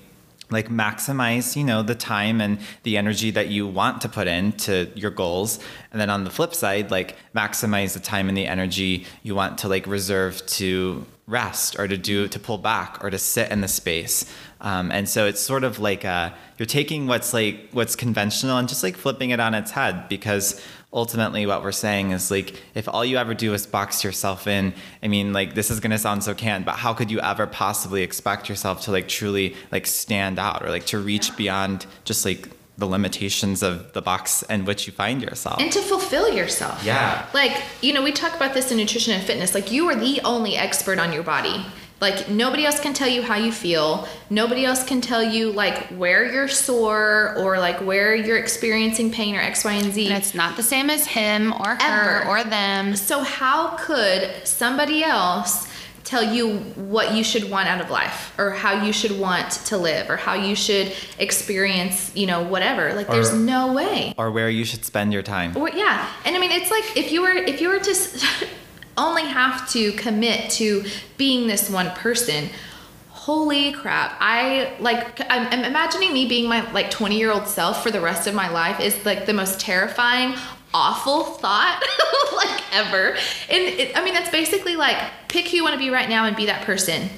like 0.50 0.68
maximize 0.68 1.56
you 1.56 1.64
know 1.64 1.82
the 1.82 1.94
time 1.94 2.40
and 2.40 2.58
the 2.84 2.96
energy 2.96 3.30
that 3.30 3.48
you 3.48 3.66
want 3.66 4.00
to 4.02 4.08
put 4.08 4.26
into 4.26 4.90
your 4.94 5.10
goals. 5.10 5.58
And 5.92 6.00
then 6.00 6.10
on 6.10 6.24
the 6.24 6.30
flip 6.30 6.54
side 6.54 6.90
like 6.90 7.16
maximize 7.34 7.94
the 7.94 8.00
time 8.00 8.28
and 8.28 8.36
the 8.36 8.46
energy 8.46 9.06
you 9.22 9.34
want 9.34 9.58
to 9.58 9.68
like 9.68 9.86
reserve 9.86 10.44
to 10.46 11.04
rest 11.26 11.76
or 11.78 11.88
to 11.88 11.96
do 11.96 12.28
to 12.28 12.38
pull 12.38 12.58
back 12.58 13.02
or 13.02 13.10
to 13.10 13.18
sit 13.18 13.50
in 13.50 13.60
the 13.60 13.68
space. 13.68 14.32
Um, 14.60 14.92
and 14.92 15.08
so 15.08 15.26
it's 15.26 15.40
sort 15.40 15.64
of 15.64 15.78
like 15.78 16.04
uh 16.04 16.30
you're 16.58 16.66
taking 16.66 17.06
what's 17.06 17.32
like 17.32 17.68
what's 17.72 17.96
conventional 17.96 18.56
and 18.56 18.68
just 18.68 18.82
like 18.82 18.96
flipping 18.96 19.30
it 19.30 19.40
on 19.40 19.54
its 19.54 19.72
head 19.72 20.08
because 20.08 20.60
ultimately 20.96 21.44
what 21.46 21.62
we're 21.62 21.70
saying 21.70 22.10
is 22.10 22.30
like 22.30 22.60
if 22.74 22.88
all 22.88 23.04
you 23.04 23.18
ever 23.18 23.34
do 23.34 23.52
is 23.52 23.66
box 23.66 24.02
yourself 24.02 24.46
in 24.46 24.72
i 25.02 25.06
mean 25.06 25.32
like 25.32 25.54
this 25.54 25.70
is 25.70 25.78
going 25.78 25.90
to 25.90 25.98
sound 25.98 26.24
so 26.24 26.34
canned 26.34 26.64
but 26.64 26.74
how 26.74 26.92
could 26.94 27.10
you 27.10 27.20
ever 27.20 27.46
possibly 27.46 28.02
expect 28.02 28.48
yourself 28.48 28.80
to 28.80 28.90
like 28.90 29.06
truly 29.06 29.54
like 29.70 29.86
stand 29.86 30.38
out 30.38 30.64
or 30.64 30.70
like 30.70 30.86
to 30.86 30.98
reach 30.98 31.36
beyond 31.36 31.86
just 32.04 32.24
like 32.24 32.48
the 32.78 32.86
limitations 32.86 33.62
of 33.62 33.92
the 33.92 34.02
box 34.02 34.42
in 34.42 34.64
which 34.64 34.86
you 34.86 34.92
find 34.92 35.22
yourself 35.22 35.60
and 35.60 35.72
to 35.72 35.80
fulfill 35.80 36.30
yourself. 36.30 36.84
Yeah. 36.84 37.26
Like, 37.32 37.56
you 37.80 37.94
know, 37.94 38.02
we 38.02 38.12
talk 38.12 38.36
about 38.36 38.52
this 38.52 38.70
in 38.70 38.76
nutrition 38.76 39.14
and 39.14 39.22
fitness. 39.22 39.54
Like, 39.54 39.72
you 39.72 39.88
are 39.88 39.96
the 39.96 40.20
only 40.24 40.56
expert 40.56 40.98
on 40.98 41.10
your 41.10 41.22
body. 41.22 41.64
Like, 41.98 42.28
nobody 42.28 42.66
else 42.66 42.78
can 42.78 42.92
tell 42.92 43.08
you 43.08 43.22
how 43.22 43.36
you 43.36 43.50
feel. 43.50 44.06
Nobody 44.28 44.66
else 44.66 44.84
can 44.84 45.00
tell 45.00 45.22
you, 45.22 45.50
like, 45.50 45.86
where 45.88 46.30
you're 46.30 46.46
sore 46.48 47.34
or, 47.38 47.58
like, 47.58 47.78
where 47.80 48.14
you're 48.14 48.36
experiencing 48.36 49.10
pain 49.10 49.34
or 49.34 49.40
X, 49.40 49.64
Y, 49.64 49.72
and 49.72 49.92
Z. 49.92 50.06
and 50.08 50.14
it's 50.16 50.34
not 50.34 50.56
the 50.56 50.62
same 50.62 50.90
as 50.90 51.06
him 51.06 51.52
or 51.54 51.76
her 51.80 52.20
Ever. 52.20 52.28
or 52.28 52.44
them 52.44 52.94
So, 52.96 53.20
how 53.20 53.76
could 53.78 54.30
somebody 54.44 55.02
else 55.04 55.68
tell 56.04 56.22
you 56.22 56.58
what 56.76 57.14
you 57.14 57.24
should 57.24 57.50
want 57.50 57.66
out 57.66 57.80
of 57.80 57.90
life 57.90 58.32
or 58.38 58.50
how 58.50 58.84
you 58.84 58.92
should 58.92 59.18
want 59.18 59.50
to 59.50 59.76
live 59.76 60.08
or 60.08 60.16
how 60.16 60.34
you 60.34 60.54
should 60.54 60.92
experience, 61.18 62.12
you 62.14 62.26
know, 62.26 62.42
whatever? 62.42 62.92
Like, 62.94 63.08
there's 63.08 63.32
no 63.34 63.72
way. 63.72 64.14
or 64.18 64.30
where 64.30 64.48
you 64.50 64.64
should 64.64 64.84
spend 64.84 65.12
your 65.12 65.22
time 65.22 65.56
Or 65.56 65.68
yeah, 65.70 66.08
and 66.24 66.36
I 66.36 66.38
mean, 66.38 66.52
it's 66.52 66.70
like 66.70 66.84
if 66.96 67.10
you 67.10 67.22
were 67.22 67.32
if 67.32 67.60
you 67.60 67.68
were 67.70 67.80
to 67.80 67.90
s- 67.90 68.24
only 68.96 69.24
have 69.24 69.68
to 69.70 69.92
commit 69.92 70.50
to 70.52 70.84
being 71.16 71.46
this 71.46 71.68
one 71.70 71.90
person. 71.90 72.48
Holy 73.10 73.72
crap! 73.72 74.16
I 74.20 74.76
like 74.78 75.20
I'm, 75.28 75.46
I'm 75.48 75.64
imagining 75.64 76.12
me 76.12 76.26
being 76.26 76.48
my 76.48 76.70
like 76.72 76.90
20 76.90 77.18
year 77.18 77.32
old 77.32 77.48
self 77.48 77.82
for 77.82 77.90
the 77.90 78.00
rest 78.00 78.26
of 78.26 78.34
my 78.34 78.48
life 78.48 78.78
is 78.80 79.04
like 79.04 79.26
the 79.26 79.32
most 79.32 79.58
terrifying, 79.58 80.36
awful 80.72 81.24
thought 81.24 81.82
like 82.36 82.74
ever. 82.74 83.16
And 83.50 83.62
it, 83.62 83.96
I 83.96 84.04
mean, 84.04 84.14
that's 84.14 84.30
basically 84.30 84.76
like 84.76 84.96
pick 85.28 85.48
who 85.48 85.56
you 85.56 85.64
want 85.64 85.74
to 85.74 85.78
be 85.78 85.90
right 85.90 86.08
now 86.08 86.26
and 86.26 86.36
be 86.36 86.46
that 86.46 86.64
person. 86.64 87.08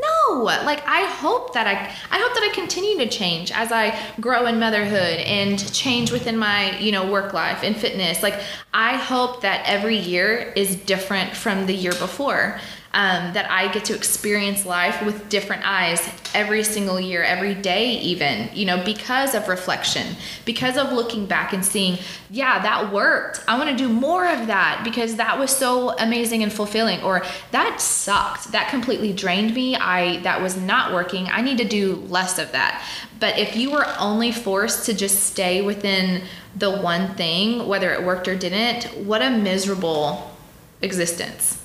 No, 0.00 0.42
like 0.42 0.82
I 0.86 1.04
hope 1.04 1.54
that 1.54 1.66
I 1.66 1.72
I 2.10 2.18
hope 2.18 2.34
that 2.34 2.48
I 2.50 2.54
continue 2.54 2.98
to 2.98 3.08
change 3.08 3.52
as 3.52 3.72
I 3.72 3.98
grow 4.20 4.46
in 4.46 4.58
motherhood 4.58 5.18
and 5.18 5.72
change 5.72 6.12
within 6.12 6.36
my, 6.36 6.78
you 6.78 6.92
know, 6.92 7.10
work 7.10 7.32
life 7.32 7.62
and 7.62 7.76
fitness. 7.76 8.22
Like 8.22 8.40
I 8.72 8.96
hope 8.96 9.42
that 9.42 9.62
every 9.66 9.96
year 9.96 10.52
is 10.56 10.76
different 10.76 11.34
from 11.34 11.66
the 11.66 11.74
year 11.74 11.92
before. 11.92 12.60
Um, 12.92 13.34
that 13.34 13.48
I 13.48 13.72
get 13.72 13.84
to 13.84 13.94
experience 13.94 14.66
life 14.66 15.04
with 15.06 15.28
different 15.28 15.62
eyes 15.64 16.00
every 16.34 16.64
single 16.64 16.98
year, 16.98 17.22
every 17.22 17.54
day, 17.54 17.92
even, 18.00 18.50
you 18.52 18.64
know, 18.64 18.82
because 18.84 19.32
of 19.36 19.46
reflection, 19.46 20.16
because 20.44 20.76
of 20.76 20.92
looking 20.92 21.26
back 21.26 21.52
and 21.52 21.64
seeing, 21.64 21.98
yeah, 22.30 22.60
that 22.62 22.92
worked. 22.92 23.44
I 23.46 23.56
want 23.58 23.70
to 23.70 23.76
do 23.76 23.88
more 23.88 24.26
of 24.26 24.48
that 24.48 24.82
because 24.82 25.14
that 25.16 25.38
was 25.38 25.54
so 25.54 25.96
amazing 25.98 26.42
and 26.42 26.52
fulfilling. 26.52 27.00
Or 27.02 27.22
that 27.52 27.80
sucked. 27.80 28.50
That 28.50 28.70
completely 28.70 29.12
drained 29.12 29.54
me. 29.54 29.76
I 29.76 30.20
that 30.22 30.42
was 30.42 30.56
not 30.56 30.92
working. 30.92 31.28
I 31.28 31.42
need 31.42 31.58
to 31.58 31.64
do 31.64 31.94
less 32.08 32.40
of 32.40 32.50
that. 32.52 32.82
But 33.20 33.38
if 33.38 33.54
you 33.54 33.70
were 33.70 33.86
only 33.98 34.32
forced 34.32 34.86
to 34.86 34.94
just 34.94 35.24
stay 35.24 35.62
within 35.62 36.22
the 36.56 36.70
one 36.70 37.14
thing, 37.14 37.68
whether 37.68 37.92
it 37.92 38.02
worked 38.02 38.26
or 38.26 38.34
didn't, 38.34 39.06
what 39.06 39.22
a 39.22 39.30
miserable 39.30 40.36
existence. 40.82 41.59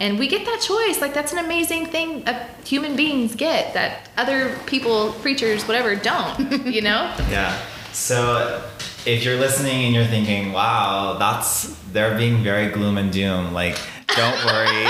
And 0.00 0.18
we 0.18 0.28
get 0.28 0.44
that 0.46 0.60
choice. 0.60 1.00
Like 1.00 1.14
that's 1.14 1.32
an 1.32 1.38
amazing 1.38 1.86
thing 1.86 2.26
uh, 2.26 2.46
human 2.64 2.96
beings 2.96 3.34
get 3.34 3.74
that 3.74 4.08
other 4.16 4.56
people, 4.66 5.12
creatures, 5.12 5.66
whatever, 5.66 5.94
don't. 5.96 6.38
You 6.68 6.82
know? 6.82 7.14
Yeah. 7.30 7.58
So 7.92 8.62
if 9.06 9.24
you're 9.24 9.38
listening 9.38 9.86
and 9.86 9.94
you're 9.94 10.04
thinking, 10.04 10.52
wow, 10.52 11.16
that's 11.18 11.74
they're 11.92 12.16
being 12.16 12.42
very 12.42 12.70
gloom 12.70 12.98
and 12.98 13.12
doom, 13.12 13.52
like 13.52 13.78
don't 14.08 14.44
worry. 14.44 14.86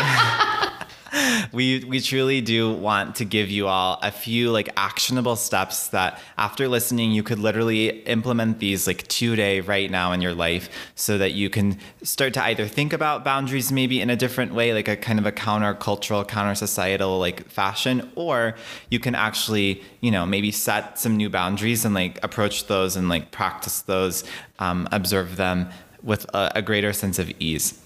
we 1.52 1.84
we 1.84 2.00
truly 2.00 2.40
do 2.40 2.72
want 2.72 3.16
to 3.16 3.24
give 3.24 3.50
you 3.50 3.66
all 3.66 3.98
a 4.02 4.11
few 4.11 4.50
like 4.50 4.68
actionable 4.76 5.36
steps 5.36 5.88
that 5.88 6.18
after 6.36 6.68
listening 6.68 7.12
you 7.12 7.22
could 7.22 7.38
literally 7.38 7.88
implement 8.04 8.59
these 8.59 8.86
like 8.86 9.06
today 9.09 9.61
right 9.61 9.90
now 9.90 10.12
in 10.12 10.20
your 10.20 10.34
life 10.34 10.68
so 10.94 11.16
that 11.16 11.32
you 11.32 11.48
can 11.48 11.78
start 12.02 12.34
to 12.34 12.44
either 12.44 12.66
think 12.66 12.92
about 12.92 13.24
boundaries 13.24 13.72
maybe 13.72 14.00
in 14.00 14.11
a 14.11 14.16
different 14.16 14.52
way 14.52 14.72
like 14.74 14.88
a 14.88 14.96
kind 14.96 15.18
of 15.18 15.26
a 15.26 15.32
counter 15.32 15.72
cultural 15.74 16.24
counter 16.24 16.54
societal 16.54 17.18
like 17.18 17.48
fashion 17.48 18.11
or 18.14 18.54
you 18.90 18.98
can 18.98 19.14
actually 19.14 19.82
you 20.00 20.11
know 20.11 20.26
maybe 20.26 20.50
set 20.50 20.98
some 20.98 21.16
new 21.16 21.30
boundaries 21.30 21.84
and 21.84 21.94
like 21.94 22.22
approach 22.22 22.66
those 22.66 22.96
and 22.96 23.09
like 23.09 23.30
practice 23.30 23.80
those 23.82 24.24
um, 24.59 24.88
observe 24.92 25.36
them 25.36 25.68
with 26.02 26.24
a, 26.34 26.52
a 26.56 26.62
greater 26.62 26.92
sense 26.92 27.18
of 27.18 27.30
ease 27.38 27.80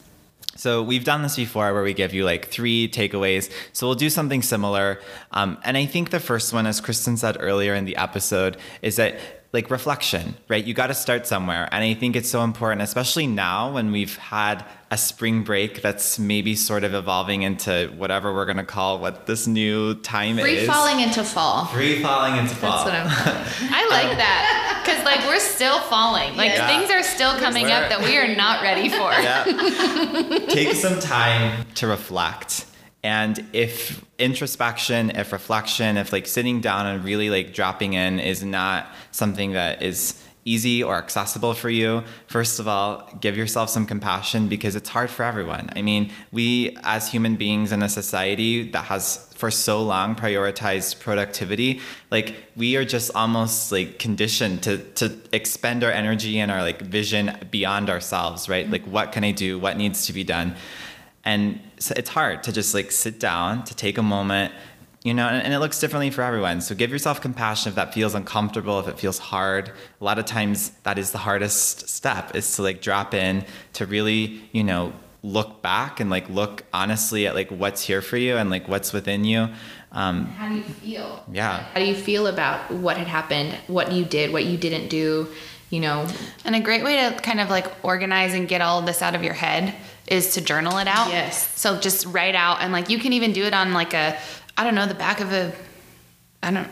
so 0.57 0.83
we've 0.83 1.05
done 1.05 1.23
this 1.23 1.37
before 1.37 1.73
where 1.73 1.83
we 1.83 1.95
give 1.95 2.13
you 2.13 2.25
like 2.25 2.49
three 2.49 2.89
takeaways. 2.89 3.51
So 3.73 3.87
we'll 3.87 3.97
do 3.97 4.11
something 4.11 4.43
similar. 4.43 5.01
Um, 5.31 5.59
and 5.65 5.77
I 5.77 5.87
think 5.87 6.11
the 6.11 6.21
first 6.21 6.53
one, 6.53 6.67
as 6.67 6.81
Kristen 6.81 7.17
said 7.17 7.37
earlier 7.41 7.75
in 7.75 7.85
the 7.85 7.97
episode, 7.97 8.57
is 8.83 8.97
that 8.97 9.19
like 9.53 9.71
reflection, 9.71 10.35
right? 10.49 10.65
You 10.65 10.73
got 10.73 10.87
to 10.87 10.95
start 10.95 11.27
somewhere. 11.27 11.69
And 11.73 11.85
I 11.85 11.93
think 11.93 12.17
it's 12.17 12.29
so 12.31 12.43
important, 12.43 12.81
especially 12.81 13.27
now 13.27 13.71
when 13.73 13.93
we've 13.93 14.17
had 14.17 14.65
a 14.91 14.97
spring 14.97 15.43
break 15.43 15.83
that's 15.83 16.19
maybe 16.19 16.55
sort 16.57 16.85
of 16.85 16.95
evolving 16.95 17.43
into 17.43 17.93
whatever 17.97 18.33
we're 18.33 18.47
going 18.47 18.57
to 18.57 18.65
call 18.65 18.99
what 18.99 19.27
this 19.27 19.47
new 19.47 19.95
time 19.97 20.39
Free 20.39 20.57
is. 20.59 20.67
falling 20.67 21.01
into 21.01 21.23
fall. 21.23 21.67
Free 21.67 22.03
falling 22.03 22.39
into 22.39 22.55
fall. 22.55 22.85
That's 22.85 22.85
what 22.85 22.95
I'm 22.95 23.09
calling. 23.11 23.73
I 23.75 23.89
like 23.91 24.17
that 24.17 24.83
because 24.85 25.05
like 25.05 25.21
we're 25.27 25.39
still 25.39 25.81
falling. 25.81 26.35
Like 26.37 26.53
Yeah. 26.53 26.67
things 26.67 26.91
are 26.91 27.03
still 27.03 27.35
coming 27.39 27.67
up 27.67 27.91
that 27.91 28.01
we 28.01 28.17
are 28.17 28.35
not 28.35 28.63
ready 28.63 28.89
for. 28.89 29.13
yeah. 29.13 29.45
Take 30.49 30.75
some 30.75 30.99
time 30.99 31.67
to 31.75 31.87
reflect. 31.87 32.65
And 33.03 33.45
if 33.53 34.05
introspection, 34.19 35.11
if 35.11 35.33
reflection, 35.33 35.97
if 35.97 36.13
like 36.13 36.27
sitting 36.27 36.61
down 36.61 36.87
and 36.87 37.05
really 37.05 37.31
like 37.31 37.53
dropping 37.53 37.95
in 37.95 38.21
is 38.21 38.45
not 38.45 38.87
something 39.11 39.53
that 39.53 39.83
is 39.83 40.23
easy 40.45 40.83
or 40.83 40.97
accessible 40.97 41.55
for 41.55 41.71
you, 41.71 42.03
first 42.27 42.59
of 42.59 42.67
all, 42.67 43.09
give 43.21 43.37
yourself 43.37 43.71
some 43.71 43.87
compassion 43.87 44.49
because 44.49 44.75
it's 44.75 44.89
hard 44.89 45.11
for 45.11 45.23
everyone. 45.25 45.71
I 45.77 45.83
mean, 45.83 46.11
we 46.33 46.77
as 46.83 47.11
human 47.11 47.37
beings 47.37 47.73
in 47.73 47.83
a 47.83 47.89
society 47.89 48.71
that 48.71 48.85
has 48.85 49.29
for 49.35 49.51
so 49.51 49.83
long 49.83 50.15
prioritized 50.15 51.01
productivity, 51.01 51.81
like 52.11 52.37
we 52.57 52.77
are 52.77 52.85
just 52.85 53.11
almost 53.15 53.73
like 53.73 53.99
conditioned 53.99 54.63
to 54.63 54.79
to 54.95 55.17
expend 55.33 55.83
our 55.83 55.91
energy 55.91 56.39
and 56.39 56.51
our 56.51 56.63
like 56.63 56.81
vision 56.83 57.37
beyond 57.51 57.91
ourselves, 57.91 58.49
right? 58.49 58.65
Mm-hmm. 58.65 58.73
Like 58.73 58.87
what 58.87 59.13
can 59.13 59.25
I 59.25 59.33
do? 59.33 59.59
What 59.59 59.77
needs 59.77 60.07
to 60.07 60.13
be 60.13 60.23
done? 60.25 60.55
And 61.25 61.61
so 61.79 61.95
it's 61.97 62.11
hard 62.11 62.43
to 62.43 62.53
just 62.53 62.75
like 62.75 62.91
sit 62.91 63.19
down 63.21 63.65
to 63.65 63.75
take 63.75 63.99
a 63.99 64.03
moment 64.03 64.53
you 65.05 65.15
know 65.15 65.27
and, 65.27 65.43
and 65.45 65.55
it 65.55 65.59
looks 65.59 65.79
differently 65.81 66.11
for 66.11 66.23
everyone 66.23 66.61
so 66.61 66.75
give 66.75 66.91
yourself 66.91 67.21
compassion 67.21 67.69
if 67.71 67.75
that 67.75 67.93
feels 67.95 68.15
uncomfortable 68.15 68.79
if 68.81 68.89
it 68.89 68.99
feels 68.99 69.19
hard 69.19 69.71
a 70.01 70.05
lot 70.05 70.19
of 70.19 70.25
times 70.25 70.71
that 70.83 70.99
is 70.99 71.11
the 71.13 71.19
hardest 71.19 71.89
step 71.89 72.35
is 72.35 72.57
to 72.57 72.63
like 72.63 72.81
drop 72.81 73.15
in 73.15 73.45
to 73.73 73.87
really 73.87 74.43
you 74.53 74.65
know 74.65 74.93
look 75.25 75.63
back 75.63 76.01
and 76.01 76.11
like 76.11 76.29
look 76.29 76.65
honestly 76.73 77.27
at 77.29 77.35
like 77.35 77.49
what's 77.51 77.83
here 77.85 78.03
for 78.03 78.17
you 78.17 78.37
and 78.37 78.51
like 78.51 78.67
what's 78.67 78.93
within 78.93 79.25
you 79.25 79.49
um, 79.93 80.25
How 80.27 80.49
do 80.49 80.55
you 80.57 80.63
feel? 80.63 81.25
yeah 81.31 81.65
How 81.75 81.79
do 81.79 81.85
you 81.87 81.95
feel 81.95 82.27
about 82.27 82.71
what 82.71 82.97
had 82.97 83.07
happened, 83.07 83.55
what 83.67 83.93
you 83.93 84.07
did, 84.07 84.33
what 84.33 84.47
you 84.47 84.57
didn't 84.57 84.89
do? 84.89 85.29
You 85.69 85.81
know, 85.81 86.07
And 86.47 86.57
a 86.57 86.61
great 86.61 86.83
way 86.83 86.97
to 86.97 87.21
kind 87.21 87.41
of 87.41 87.51
like 87.51 87.67
organize 87.85 88.33
and 88.33 88.49
get 88.49 88.63
all 88.63 88.81
this 88.81 89.03
out 89.03 89.15
of 89.15 89.23
your 89.23 89.35
head 89.35 89.75
is 90.07 90.35
to 90.35 90.41
journal 90.41 90.79
it 90.79 90.89
out. 90.89 91.09
Yes. 91.09 91.59
So 91.59 91.79
just 91.79 92.07
write 92.07 92.35
out 92.35 92.61
and 92.61 92.73
like 92.73 92.91
you 92.91 92.99
can 92.99 93.13
even 93.13 93.33
do 93.33 93.45
it 93.45 93.55
on 93.55 93.73
like 93.73 93.95
a 93.95 94.19
I 94.57 94.65
don't 94.65 94.75
know 94.75 94.87
the 94.87 94.95
back 94.95 95.21
of 95.21 95.33
a 95.33 95.53
I 96.43 96.51
don't 96.51 96.69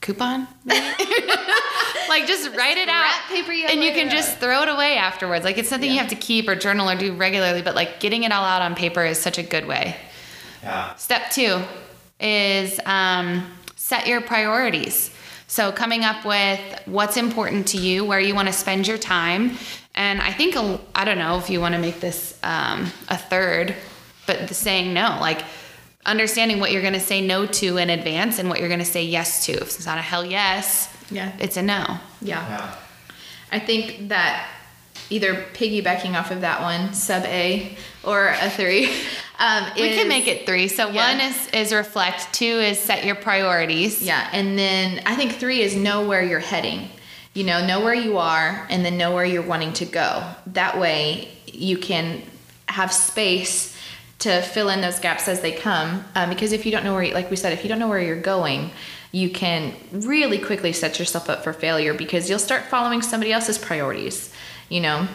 coupon. 0.00 0.48
like 0.66 2.26
just 2.26 2.50
write 2.56 2.76
it 2.76 2.88
out 2.88 3.12
paper 3.28 3.52
you 3.52 3.66
and 3.66 3.82
you 3.82 3.92
can 3.92 4.10
just 4.10 4.32
out. 4.34 4.40
throw 4.40 4.62
it 4.62 4.68
away 4.68 4.96
afterwards. 4.96 5.44
Like 5.44 5.58
it's 5.58 5.68
something 5.68 5.90
you 5.90 5.98
have 5.98 6.08
to 6.08 6.16
keep 6.16 6.48
or 6.48 6.54
journal 6.54 6.88
or 6.88 6.96
do 6.96 7.14
regularly, 7.14 7.62
but 7.62 7.74
like 7.74 8.00
getting 8.00 8.24
it 8.24 8.32
all 8.32 8.44
out 8.44 8.62
on 8.62 8.74
paper 8.74 9.04
is 9.04 9.18
such 9.18 9.38
a 9.38 9.42
good 9.42 9.66
way. 9.66 9.96
yeah 10.62 10.94
Step 10.96 11.30
two 11.30 11.62
is 12.20 12.80
um, 12.84 13.50
set 13.76 14.06
your 14.06 14.20
priorities. 14.20 15.10
So, 15.50 15.72
coming 15.72 16.04
up 16.04 16.26
with 16.26 16.60
what's 16.84 17.16
important 17.16 17.68
to 17.68 17.78
you, 17.78 18.04
where 18.04 18.20
you 18.20 18.34
want 18.34 18.48
to 18.48 18.52
spend 18.52 18.86
your 18.86 18.98
time. 18.98 19.56
And 19.98 20.22
I 20.22 20.32
think, 20.32 20.54
I 20.94 21.04
don't 21.04 21.18
know 21.18 21.38
if 21.38 21.50
you 21.50 21.60
want 21.60 21.74
to 21.74 21.80
make 21.80 21.98
this 21.98 22.38
um, 22.44 22.90
a 23.08 23.18
third, 23.18 23.74
but 24.28 24.46
the 24.46 24.54
saying 24.54 24.94
no, 24.94 25.18
like 25.20 25.42
understanding 26.06 26.60
what 26.60 26.70
you're 26.70 26.82
going 26.82 26.94
to 26.94 27.00
say 27.00 27.20
no 27.20 27.46
to 27.46 27.76
in 27.78 27.90
advance 27.90 28.38
and 28.38 28.48
what 28.48 28.60
you're 28.60 28.68
going 28.68 28.78
to 28.78 28.84
say 28.86 29.02
yes 29.04 29.44
to. 29.46 29.52
If 29.52 29.62
it's 29.62 29.86
not 29.86 29.98
a 29.98 30.02
hell 30.02 30.24
yes, 30.24 30.88
Yeah. 31.10 31.32
it's 31.40 31.56
a 31.56 31.62
no. 31.62 31.98
yeah. 32.22 32.48
yeah 32.48 32.74
I 33.50 33.58
think 33.58 34.08
that 34.10 34.46
either 35.10 35.34
piggybacking 35.54 36.14
off 36.16 36.30
of 36.30 36.42
that 36.42 36.62
one, 36.62 36.94
sub 36.94 37.24
A, 37.24 37.76
or 38.04 38.28
a 38.28 38.50
three, 38.50 38.86
um, 39.40 39.64
We 39.74 39.82
is- 39.88 39.96
can 39.98 40.08
make 40.08 40.28
it 40.28 40.46
three. 40.46 40.68
So, 40.68 40.90
Yeah. 40.90 41.10
one 41.10 41.20
is, 41.20 41.48
is 41.52 41.72
reflect, 41.72 42.32
two 42.32 42.44
is 42.44 42.78
set 42.78 43.04
your 43.04 43.16
priorities. 43.16 44.00
Yeah, 44.00 44.28
and 44.32 44.56
then 44.56 45.02
I 45.06 45.16
think 45.16 45.32
three 45.32 45.60
is 45.62 45.74
know 45.74 46.06
where 46.06 46.22
you're 46.22 46.38
heading. 46.38 46.88
You 47.38 47.44
know, 47.44 47.64
know 47.64 47.84
where 47.84 47.94
you 47.94 48.18
are, 48.18 48.66
and 48.68 48.84
then 48.84 48.98
know 48.98 49.14
where 49.14 49.24
you're 49.24 49.46
wanting 49.46 49.72
to 49.74 49.84
go. 49.84 50.28
That 50.48 50.76
way, 50.76 51.28
you 51.46 51.78
can 51.78 52.20
have 52.66 52.92
space 52.92 53.76
to 54.18 54.42
fill 54.42 54.68
in 54.70 54.80
those 54.80 54.98
gaps 54.98 55.28
as 55.28 55.40
they 55.40 55.52
come. 55.52 56.04
Um, 56.16 56.30
because 56.30 56.50
if 56.50 56.66
you 56.66 56.72
don't 56.72 56.82
know 56.82 56.94
where, 56.94 57.04
you, 57.04 57.14
like 57.14 57.30
we 57.30 57.36
said, 57.36 57.52
if 57.52 57.62
you 57.62 57.68
don't 57.68 57.78
know 57.78 57.86
where 57.86 58.02
you're 58.02 58.20
going, 58.20 58.72
you 59.12 59.30
can 59.30 59.72
really 59.92 60.38
quickly 60.38 60.72
set 60.72 60.98
yourself 60.98 61.30
up 61.30 61.44
for 61.44 61.52
failure 61.52 61.94
because 61.94 62.28
you'll 62.28 62.40
start 62.40 62.64
following 62.64 63.02
somebody 63.02 63.32
else's 63.32 63.56
priorities. 63.56 64.32
You 64.68 64.80
know, 64.80 65.06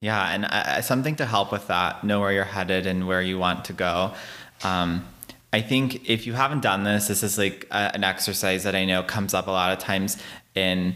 Yeah, 0.00 0.32
and 0.32 0.44
uh, 0.44 0.80
something 0.80 1.16
to 1.16 1.26
help 1.26 1.50
with 1.50 1.66
that, 1.66 2.04
know 2.04 2.20
where 2.20 2.30
you're 2.30 2.44
headed 2.44 2.86
and 2.86 3.08
where 3.08 3.20
you 3.20 3.36
want 3.36 3.64
to 3.64 3.72
go. 3.72 4.14
Um, 4.62 5.04
I 5.52 5.60
think 5.60 6.08
if 6.08 6.24
you 6.24 6.34
haven't 6.34 6.60
done 6.60 6.84
this, 6.84 7.08
this 7.08 7.24
is 7.24 7.36
like 7.36 7.66
a, 7.72 7.90
an 7.96 8.04
exercise 8.04 8.62
that 8.62 8.76
I 8.76 8.84
know 8.84 9.02
comes 9.02 9.34
up 9.34 9.48
a 9.48 9.50
lot 9.50 9.72
of 9.72 9.80
times 9.80 10.18
in 10.54 10.94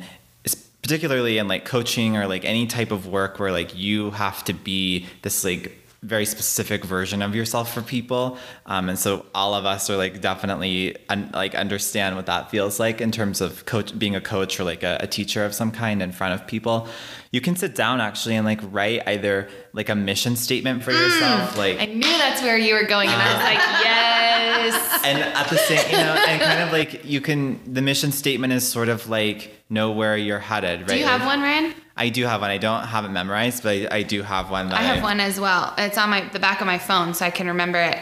particularly 0.82 1.38
in 1.38 1.48
like 1.48 1.64
coaching 1.64 2.16
or 2.16 2.26
like 2.26 2.44
any 2.44 2.66
type 2.66 2.90
of 2.90 3.06
work 3.06 3.38
where 3.38 3.52
like 3.52 3.76
you 3.76 4.10
have 4.12 4.44
to 4.44 4.52
be 4.52 5.06
this 5.22 5.44
like 5.44 5.76
very 6.02 6.24
specific 6.24 6.82
version 6.82 7.20
of 7.20 7.34
yourself 7.34 7.74
for 7.74 7.82
people. 7.82 8.38
Um, 8.64 8.88
and 8.88 8.98
so 8.98 9.26
all 9.34 9.54
of 9.54 9.66
us 9.66 9.90
are 9.90 9.98
like 9.98 10.22
definitely 10.22 10.96
un- 11.10 11.30
like 11.34 11.54
understand 11.54 12.16
what 12.16 12.24
that 12.26 12.50
feels 12.50 12.80
like 12.80 13.02
in 13.02 13.12
terms 13.12 13.42
of 13.42 13.66
coach 13.66 13.98
being 13.98 14.16
a 14.16 14.20
coach 14.20 14.58
or 14.58 14.64
like 14.64 14.82
a, 14.82 14.96
a 15.00 15.06
teacher 15.06 15.44
of 15.44 15.54
some 15.54 15.70
kind 15.70 16.02
in 16.02 16.12
front 16.12 16.40
of 16.40 16.46
people 16.46 16.88
you 17.32 17.40
can 17.40 17.54
sit 17.56 17.74
down 17.74 18.00
actually 18.00 18.34
and 18.36 18.44
like 18.44 18.60
write 18.72 19.02
either 19.06 19.48
like 19.72 19.88
a 19.88 19.94
mission 19.94 20.34
statement 20.36 20.82
for 20.82 20.90
yourself 20.92 21.56
like 21.56 21.78
I 21.80 21.86
knew 21.86 22.00
that's 22.00 22.42
where 22.42 22.58
you 22.58 22.74
were 22.74 22.84
going, 22.84 23.08
and 23.08 23.22
I 23.22 23.34
was 23.34 23.44
like, 23.44 23.58
yes. 23.84 25.04
and 25.04 25.18
at 25.18 25.48
the 25.48 25.56
same 25.58 25.90
you 25.90 25.96
know 25.96 26.14
and 26.28 26.40
kind 26.42 26.62
of 26.62 26.72
like 26.72 27.04
you 27.04 27.20
can 27.20 27.60
the 27.72 27.82
mission 27.82 28.12
statement 28.12 28.52
is 28.52 28.66
sort 28.66 28.88
of 28.88 29.08
like 29.08 29.54
know 29.68 29.92
where 29.92 30.16
you're 30.16 30.38
headed 30.40 30.80
right 30.80 30.88
Do 30.88 30.96
you 30.98 31.04
have 31.04 31.20
Like, 31.20 31.28
one, 31.28 31.42
Rand? 31.42 31.74
i 31.96 32.08
do 32.08 32.24
have 32.24 32.40
one 32.40 32.50
i 32.50 32.58
don't 32.58 32.84
have 32.84 33.04
it 33.04 33.10
memorized 33.10 33.62
but 33.62 33.70
i, 33.92 33.98
I 33.98 34.02
do 34.02 34.22
have 34.22 34.50
one 34.50 34.68
that 34.68 34.78
I 34.78 34.82
have 34.82 35.02
one 35.02 35.20
as 35.20 35.38
well. 35.38 35.74
It's 35.78 35.98
on 35.98 36.10
my 36.10 36.28
the 36.32 36.40
back 36.40 36.60
of 36.60 36.66
my 36.66 36.78
phone, 36.78 37.14
so 37.14 37.24
I 37.26 37.30
can 37.30 37.46
remember 37.46 37.78
it 37.78 37.98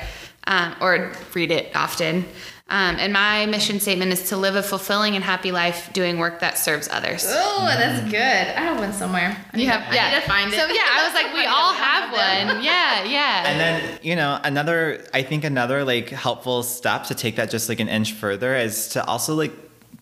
um, 0.46 0.74
or 0.80 1.12
read 1.34 1.50
it 1.50 1.74
often. 1.76 2.24
Um, 2.70 2.96
and 2.98 3.12
my 3.12 3.46
mission 3.46 3.80
statement 3.80 4.12
is 4.12 4.28
to 4.28 4.36
live 4.36 4.56
a 4.56 4.62
fulfilling 4.62 5.14
and 5.14 5.24
happy 5.24 5.52
life 5.52 5.90
doing 5.92 6.18
work 6.18 6.40
that 6.40 6.58
serves 6.58 6.88
others. 6.90 7.24
oh, 7.26 7.64
that's 7.66 8.02
good. 8.10 8.14
I 8.16 8.60
have 8.60 8.78
one 8.78 8.92
somewhere. 8.92 9.36
I 9.52 9.56
You 9.56 9.68
have, 9.68 9.88
to, 9.88 9.94
yeah. 9.94 10.06
I 10.06 10.10
need 10.10 10.20
to 10.20 10.28
find 10.28 10.52
it. 10.52 10.56
So 10.56 10.66
yeah, 10.66 10.82
I 10.90 11.04
was 11.06 11.14
like, 11.14 11.32
we 11.34 11.46
all 11.46 11.72
have 11.84 11.98
have 12.10 12.46
one. 12.48 12.62
Yeah, 12.62 13.04
yeah. 13.04 13.48
and 13.48 13.60
then 13.60 13.98
you 14.02 14.16
know 14.16 14.38
another 14.44 15.04
i 15.14 15.22
think 15.22 15.44
another 15.44 15.84
like 15.84 16.08
helpful 16.10 16.62
step 16.62 17.04
to 17.04 17.14
take 17.14 17.36
that 17.36 17.50
just 17.50 17.68
like 17.68 17.80
an 17.80 17.88
inch 17.88 18.12
further 18.12 18.54
is 18.54 18.88
to 18.88 19.04
also 19.04 19.34
like 19.34 19.52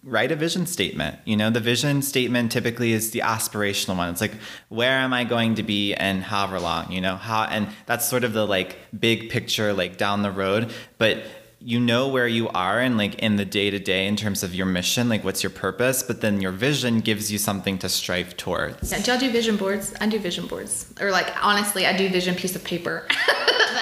write 0.05 0.31
a 0.31 0.37
vision 0.37 0.67
statement 0.67 1.17
you 1.25 1.37
know 1.37 1.51
the 1.51 1.61
vision 1.61 2.03
statement 2.03 2.53
typically 2.53 2.93
is 2.93 3.11
the 3.11 3.21
aspirational 3.21 3.97
one 3.97 4.09
it's 4.11 4.21
like 4.21 4.35
where 4.69 4.99
am 4.99 5.13
i 5.13 5.25
going 5.25 5.55
to 5.55 5.63
be 5.63 5.95
and 5.95 6.23
however 6.23 6.61
long 6.61 6.91
you 6.93 7.01
know 7.01 7.17
how 7.17 7.43
and 7.45 7.69
that's 7.87 8.07
sort 8.09 8.23
of 8.25 8.33
the 8.33 8.47
like 8.47 8.77
big 8.99 9.31
picture 9.31 9.73
like 9.73 9.97
down 9.97 10.23
the 10.23 10.31
road 10.31 10.71
but 10.99 11.25
you 11.67 11.81
know 11.81 12.07
where 12.07 12.29
you 12.29 12.49
are 12.51 12.79
and 12.79 12.97
like 12.97 13.17
in 13.17 13.35
the 13.35 13.45
day 13.45 13.71
to 13.71 13.79
day 13.81 14.07
in 14.07 14.15
terms 14.15 14.45
of 14.45 14.55
your 14.55 14.67
mission 14.67 15.09
like 15.09 15.25
what's 15.25 15.43
your 15.43 15.51
purpose 15.51 16.01
but 16.05 16.21
then 16.21 16.41
your 16.41 16.53
vision 16.53 17.01
gives 17.01 17.33
you 17.33 17.39
something 17.39 17.77
to 17.77 17.89
strive 17.89 18.37
towards 18.37 18.93
Yeah, 18.93 19.01
do 19.03 19.11
y'all 19.11 19.19
do 19.21 19.31
vision 19.33 19.57
boards? 19.57 19.93
I 20.01 20.07
do 20.07 20.19
vision 20.21 20.47
boards. 20.47 20.87
Or 21.01 21.11
like 21.11 21.27
honestly, 21.45 21.85
I 21.85 21.97
do 21.97 22.09
vision 22.09 22.37
piece 22.37 22.55
of 22.57 22.63
paper. 22.65 23.07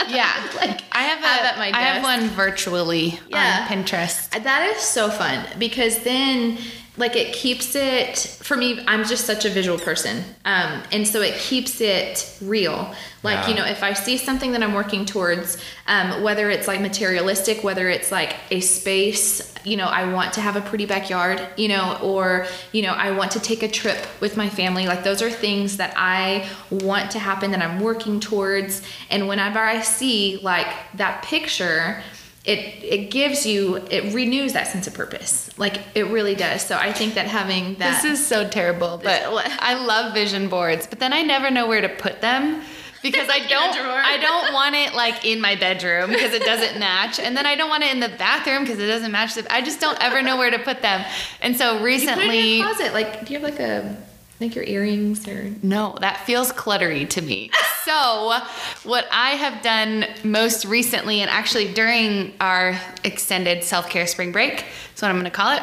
Yeah. 0.09 0.31
like 0.57 0.83
I 0.93 1.03
have, 1.03 1.23
a, 1.23 1.27
have 1.27 1.45
at 1.53 1.59
my 1.59 1.69
I 1.79 1.83
have 1.83 2.03
one 2.03 2.29
virtually 2.29 3.19
Yeah. 3.29 3.67
on 3.69 3.69
Pinterest. 3.69 4.31
That 4.43 4.71
is 4.77 4.83
so 4.83 5.09
fun 5.11 5.47
because 5.59 6.01
then 6.05 6.59
like 6.97 7.17
it 7.17 7.33
keeps 7.33 7.75
it 7.75 8.17
for 8.19 8.57
me 8.57 8.83
I'm 8.87 9.05
just 9.05 9.27
such 9.27 9.45
a 9.45 9.51
visual 9.51 9.79
person. 9.79 10.25
Um 10.45 10.83
and 10.93 11.07
so 11.07 11.21
it 11.23 11.35
keeps 11.35 11.81
it 11.81 12.37
real. 12.41 12.95
Like, 13.23 13.39
Yeah. 13.39 13.49
you 13.49 13.55
know, 13.55 13.65
if 13.65 13.83
I 13.83 13.95
see 13.95 14.17
something 14.19 14.53
that 14.53 14.63
I'm 14.63 14.75
working 14.75 15.07
towards, 15.07 15.57
um, 15.87 16.23
whether 16.23 16.51
it's 16.51 16.69
like 16.69 16.81
materialistic, 16.83 17.65
whether 17.65 17.89
it's 17.89 18.13
like 18.13 18.37
a 18.51 18.61
space, 18.61 19.55
you 19.65 19.79
know, 19.79 19.87
I 19.87 20.13
want 20.13 20.35
to 20.35 20.43
have 20.43 20.57
a 20.57 20.61
pretty 20.61 20.85
backyard, 20.85 21.41
you 21.57 21.69
know, 21.69 21.99
or, 22.03 22.47
you 22.73 22.83
know, 22.83 22.93
I 22.93 23.13
want 23.13 23.31
to 23.33 23.41
take 23.41 23.63
a 23.63 23.69
trip 23.69 23.97
with 24.21 24.37
my 24.37 24.51
family. 24.51 24.87
Like 24.87 25.05
those 25.05 25.23
are 25.23 25.31
things 25.31 25.79
that 25.79 25.95
I 25.97 26.47
want 26.71 27.11
to 27.13 27.19
happen 27.19 27.51
that 27.53 27.63
I'm 27.63 27.81
working 27.81 28.21
towards. 28.21 28.83
And 29.09 29.27
whenever 29.27 29.59
I 29.59 29.81
see 29.81 30.39
like 30.43 30.69
that 30.95 31.23
picture, 31.23 32.03
it 32.45 32.59
it 32.85 33.11
gives 33.11 33.47
you 33.47 33.77
it 33.91 34.13
renews 34.15 34.53
that 34.53 34.67
sense 34.67 34.87
of 34.87 34.93
purpose 34.95 35.51
like 35.59 35.81
it 35.95 36.07
really 36.09 36.35
does 36.35 36.61
so 36.63 36.77
i 36.77 36.93
think 36.93 37.15
that 37.15 37.27
having 37.27 37.75
that 37.77 38.03
This 38.03 38.21
is 38.21 38.27
so 38.27 38.47
terrible, 38.49 39.01
but 39.03 39.23
I 39.61 39.75
love 39.85 40.13
vision 40.15 40.49
boards, 40.49 40.87
but 40.87 40.99
then 41.01 41.13
I 41.13 41.23
never 41.23 41.51
know 41.51 41.67
where 41.67 41.81
to 41.81 41.89
put 41.89 42.21
them 42.21 42.63
because 43.03 43.29
I 43.31 43.39
don't. 43.49 43.77
I 43.77 44.19
don't 44.19 44.53
want 44.53 44.75
it 44.75 44.95
like 44.95 45.25
in 45.25 45.41
my 45.41 45.57
bedroom 45.57 46.11
because 46.11 46.33
it 46.33 46.43
doesn't 46.43 46.79
match, 46.79 47.19
and 47.19 47.37
then 47.37 47.47
I 47.47 47.55
don't 47.55 47.69
want 47.71 47.83
it 47.85 47.93
in 47.93 48.01
the 48.01 48.09
bathroom 48.11 48.65
because 48.65 48.79
it 48.79 48.87
doesn't 48.87 49.13
match. 49.13 49.35
The, 49.35 49.51
I 49.53 49.61
just 49.63 49.81
don't 49.81 49.99
ever 50.03 50.21
know 50.23 50.37
where 50.37 50.51
to 50.51 50.59
put 50.59 50.83
them, 50.83 51.05
and 51.41 51.57
so 51.57 51.75
you 51.75 51.79
put 51.79 51.89
it 51.89 52.03
in 52.03 52.09
recently. 52.19 52.57
your 52.59 52.67
closet 52.67 52.93
like 52.93 53.25
do 53.27 53.33
you 53.33 53.41
have 53.41 53.51
like 53.51 53.61
a 53.61 53.97
like 54.41 54.55
your 54.55 54.65
earrings 54.65 55.27
or 55.29 55.53
No, 55.63 55.97
that 56.01 56.27
feels 56.27 56.53
cluttery 56.53 57.09
to 57.11 57.23
me. 57.23 57.51
So, 57.85 58.39
what 58.85 59.07
I 59.13 59.33
have 59.33 59.63
done 59.63 60.07
most 60.25 60.65
recently, 60.65 61.21
and 61.21 61.29
actually 61.31 61.71
during 61.75 62.33
our 62.41 62.81
extended 63.05 63.63
self 63.63 63.91
care 63.91 64.07
spring 64.07 64.33
break, 64.33 64.65
is 64.95 65.03
what 65.03 65.11
I'm 65.11 65.17
going 65.17 65.27
to 65.27 65.31
call 65.31 65.55
it. 65.55 65.63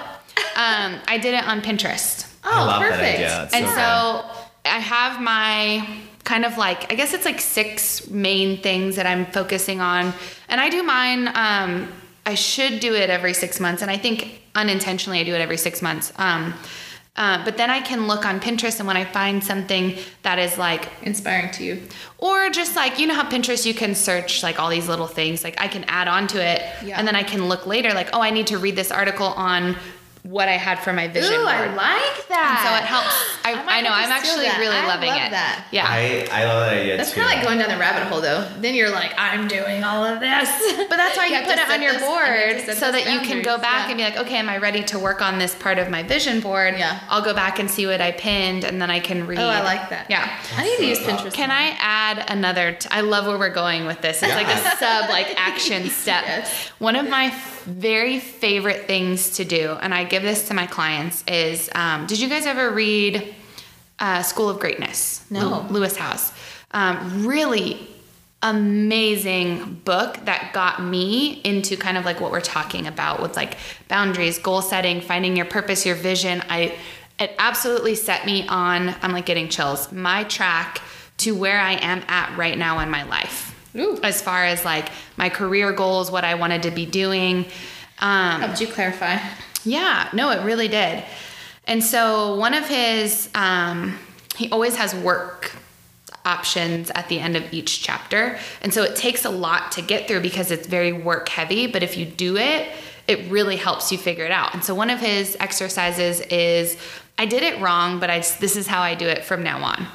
Um, 0.56 1.00
I 1.08 1.18
did 1.20 1.34
it 1.34 1.48
on 1.48 1.62
Pinterest. 1.62 2.32
oh 2.44 2.52
I 2.54 2.64
love 2.64 2.82
perfect 2.84 3.02
that 3.02 3.16
idea. 3.16 3.50
And 3.54 3.66
so 3.70 3.74
so 3.74 4.48
I 4.66 4.78
have 4.78 5.20
my 5.20 5.98
kind 6.24 6.46
of 6.46 6.60
like 6.60 6.92
I 6.92 6.96
guess 6.96 7.16
it's 7.16 7.26
like 7.26 7.42
six 7.42 8.08
main 8.08 8.62
things 8.62 8.98
that 8.98 9.08
I'm 9.08 9.26
focusing 9.26 9.82
on, 9.82 10.14
and 10.48 10.62
I 10.62 10.70
do 10.70 10.84
mine. 10.84 11.28
Um, 11.34 11.92
I 12.28 12.36
should 12.36 12.80
do 12.82 12.94
it 12.94 13.10
every 13.10 13.34
six 13.34 13.60
months, 13.60 13.82
and 13.82 13.90
I 13.90 13.98
think 13.98 14.44
unintentionally 14.54 15.20
I 15.20 15.24
do 15.24 15.34
it 15.34 15.42
every 15.42 15.58
six 15.58 15.82
months. 15.82 16.14
Um, 16.18 16.54
uh, 17.18 17.44
but 17.44 17.58
then 17.58 17.70
I 17.70 17.82
can 17.82 18.08
look 18.08 18.26
on 18.26 18.40
Pinterest, 18.40 18.80
and 18.80 18.88
when 18.88 18.96
I 18.98 19.04
find 19.04 19.44
something 19.44 19.98
that 20.24 20.40
is 20.40 20.58
like 20.58 20.88
inspiring 21.04 21.52
to 21.52 21.64
you 21.64 21.82
or 22.18 22.50
just 22.50 22.76
like 22.76 23.00
you 23.00 23.06
know 23.08 23.14
how 23.16 23.30
Pinterest 23.30 23.66
you 23.66 23.74
can 23.74 23.94
search 23.96 24.44
like 24.44 24.60
all 24.60 24.70
these 24.70 24.88
little 24.88 25.08
things. 25.08 25.44
Like 25.44 25.60
I 25.60 25.68
can 25.68 25.84
add 25.86 26.08
on 26.08 26.28
to 26.28 26.42
it 26.44 26.62
Yeah. 26.86 26.98
and 26.98 27.06
then 27.08 27.16
I 27.16 27.24
can 27.24 27.48
look 27.50 27.66
later 27.68 27.94
like, 27.94 28.10
oh, 28.14 28.22
I 28.22 28.30
need 28.30 28.48
to 28.48 28.58
read 28.58 28.76
this 28.76 28.92
article 28.92 29.28
on 29.28 29.76
what 30.24 30.48
I 30.48 30.54
had 30.58 30.80
for 30.80 30.94
my 30.94 31.08
vision 31.08 31.32
board. 31.32 31.42
Ooh, 31.42 31.46
board. 31.46 31.56
I 31.56 31.76
like 31.76 32.28
that. 32.30 32.48
and 32.54 32.62
so 32.62 32.70
it 32.78 32.86
helps. 32.88 33.16
I, 33.44 33.54
I 33.54 33.78
I, 33.80 33.82
know 33.82 33.90
I'm 33.92 34.12
actually 34.12 34.46
that. 34.46 34.60
really 34.60 34.76
I 34.76 34.86
loving 34.88 35.10
love 35.10 35.18
it. 35.18 35.32
that. 35.32 35.66
Yeah. 35.72 35.86
I, 35.88 36.28
I 36.32 36.46
love 36.46 36.70
that 36.70 36.78
idea 36.78 36.98
That's 36.98 37.12
too. 37.12 37.22
kind 37.22 37.32
of 37.32 37.36
like 37.38 37.44
going 37.46 37.58
down 37.58 37.70
the 37.70 37.78
rabbit 37.78 38.08
hole, 38.08 38.22
though. 38.22 38.48
Then 38.60 38.76
you're 38.76 38.92
like, 38.92 39.14
I'm 39.18 39.48
doing 39.48 39.84
all 39.84 40.04
of 40.06 40.20
this. 40.20 40.48
but 40.90 40.98
that's 40.98 41.18
why 41.18 41.26
you, 41.28 41.36
have 41.36 41.46
put 41.46 41.58
it 41.58 41.68
on 41.70 41.82
your 41.82 41.94
those- 41.94 42.02
you 42.02 42.08
have 42.08 42.50
to 42.50 42.54
board 42.54 42.66
set 42.66 42.78
so 42.78 42.92
those 42.92 43.04
that 43.04 43.14
you 43.14 43.20
can 43.28 43.42
go 43.42 43.58
back 43.58 43.86
yeah. 43.86 43.90
and 43.90 43.98
be 43.98 44.04
like, 44.04 44.18
okay, 44.18 44.38
am 44.38 44.50
I 44.50 44.58
ready 44.58 44.84
to 44.84 45.00
work 45.00 45.22
on 45.22 45.40
this 45.40 45.56
part 45.56 45.80
of 45.80 45.90
my 45.90 46.04
vision 46.04 46.40
board? 46.40 46.76
Yeah. 46.78 47.00
I'll 47.10 47.24
go 47.24 47.34
back 47.34 47.58
and 47.60 47.70
see 47.70 47.88
what 47.88 48.02
I 48.02 48.12
pinned 48.12 48.64
and 48.64 48.80
then 48.82 48.92
I 48.92 49.00
can 49.00 49.26
read. 49.26 49.40
Oh, 49.40 49.48
I 49.48 49.64
like 49.64 49.90
that. 49.90 50.06
Yeah. 50.10 50.30
I 50.56 50.64
need 50.64 50.78
to 50.78 50.86
use 50.86 51.00
Pinterest. 51.00 51.34
Can 51.34 51.50
I 51.50 51.76
add 51.80 52.26
another? 52.30 52.74
T- 52.74 52.88
I 52.92 53.02
love 53.02 53.26
where 53.26 53.40
we're 53.40 53.50
going 53.50 53.86
with 53.86 54.02
this. 54.02 54.22
It's 54.22 54.36
like 54.36 54.48
a 54.48 54.58
sub 54.78 55.10
like 55.10 55.34
action 55.36 55.90
step. 55.90 56.24
Yes. 56.26 56.68
One 56.80 56.96
of 56.96 57.10
my 57.10 57.26
f- 57.26 57.61
very 57.64 58.20
favorite 58.20 58.88
things 58.88 59.38
to 59.38 59.46
do, 59.46 59.78
and 59.82 59.94
I 59.94 60.04
give 60.04 60.24
this 60.24 60.48
to 60.48 60.54
my 60.54 60.68
clients, 60.68 61.24
is 61.28 61.70
um, 61.76 62.08
did 62.08 62.20
you 62.20 62.30
guys 62.30 62.46
ever 62.46 62.72
read 62.72 63.34
uh, 64.00 64.24
School 64.24 64.50
of 64.50 64.60
Greatness? 64.60 65.26
No. 65.30 65.66
Lewis 65.70 65.96
Howes. 65.96 66.34
Um, 66.72 67.26
really 67.26 67.88
amazing 68.44 69.82
book 69.86 70.18
that 70.26 70.52
got 70.54 70.84
me 70.84 71.42
into 71.44 71.78
kind 71.78 71.98
of 71.98 72.06
like 72.06 72.20
what 72.20 72.32
we're 72.32 72.42
talking 72.42 72.88
about 72.88 73.22
with 73.22 73.36
like 73.36 73.58
boundaries, 73.88 74.40
goal 74.40 74.62
setting, 74.62 75.00
finding 75.00 75.36
your 75.36 75.46
purpose, 75.46 75.86
your 75.86 75.96
vision. 75.96 76.42
I 76.50 76.78
it 77.20 77.36
absolutely 77.38 77.94
set 77.94 78.26
me 78.26 78.48
on 78.48 78.96
I'm 79.02 79.12
like 79.12 79.28
getting 79.28 79.48
chills. 79.48 79.92
My 79.92 80.24
track 80.24 80.82
to 81.18 81.36
where 81.36 81.60
I 81.60 81.74
am 81.74 82.04
at 82.08 82.36
right 82.36 82.58
now 82.58 82.80
in 82.80 82.90
my 82.90 83.04
life. 83.04 83.51
Ooh. 83.76 84.00
As 84.04 84.22
far 84.22 84.46
as 84.46 84.66
like 84.66 84.90
my 85.18 85.30
career 85.30 85.72
goals, 85.72 86.12
what 86.12 86.24
I 86.24 86.36
wanted 86.36 86.64
to 86.64 86.72
be 86.72 86.86
doing. 86.86 87.46
Um, 88.00 88.42
Helped 88.42 88.62
you 88.62 88.68
clarify. 88.68 89.20
yeah, 89.64 90.10
no, 90.14 90.32
it 90.32 90.44
really 90.44 90.68
did. 90.68 91.04
And 91.66 91.84
so 91.84 92.36
one 92.36 92.54
of 92.54 92.68
his, 92.68 93.30
um, 93.36 93.98
he 94.36 94.50
always 94.50 94.76
has 94.76 94.96
work 94.96 95.56
options 96.26 96.92
at 96.92 97.08
the 97.10 97.20
end 97.20 97.36
of 97.36 97.52
each 97.54 97.82
chapter. 97.82 98.38
And 98.62 98.74
so 98.74 98.84
it 98.84 98.96
takes 98.96 99.26
a 99.26 99.30
lot 99.30 99.72
to 99.74 99.82
get 99.82 100.08
through 100.08 100.22
because 100.22 100.52
it's 100.52 100.68
very 100.68 100.92
work 100.92 101.30
heavy. 101.30 101.68
But 101.68 101.84
if 101.84 101.98
you 101.98 102.06
do 102.06 102.38
it, 102.38 102.70
it 103.08 103.32
really 103.32 103.56
helps 103.56 103.92
you 103.92 103.98
figure 103.98 104.26
it 104.26 104.32
out. 104.32 104.54
And 104.54 104.64
so 104.64 104.76
one 104.76 104.90
of 104.90 105.00
his 105.00 105.36
exercises 105.40 106.22
is 106.22 106.78
I 107.18 107.26
did 107.26 107.44
it 107.44 107.60
wrong, 107.62 108.00
but 108.00 108.10
I, 108.10 108.20
this 108.20 108.56
is 108.56 108.68
how 108.68 108.82
I 108.82 108.96
do 108.96 109.08
it 109.08 109.24
from 109.24 109.44
now 109.44 109.64
on. 109.64 109.88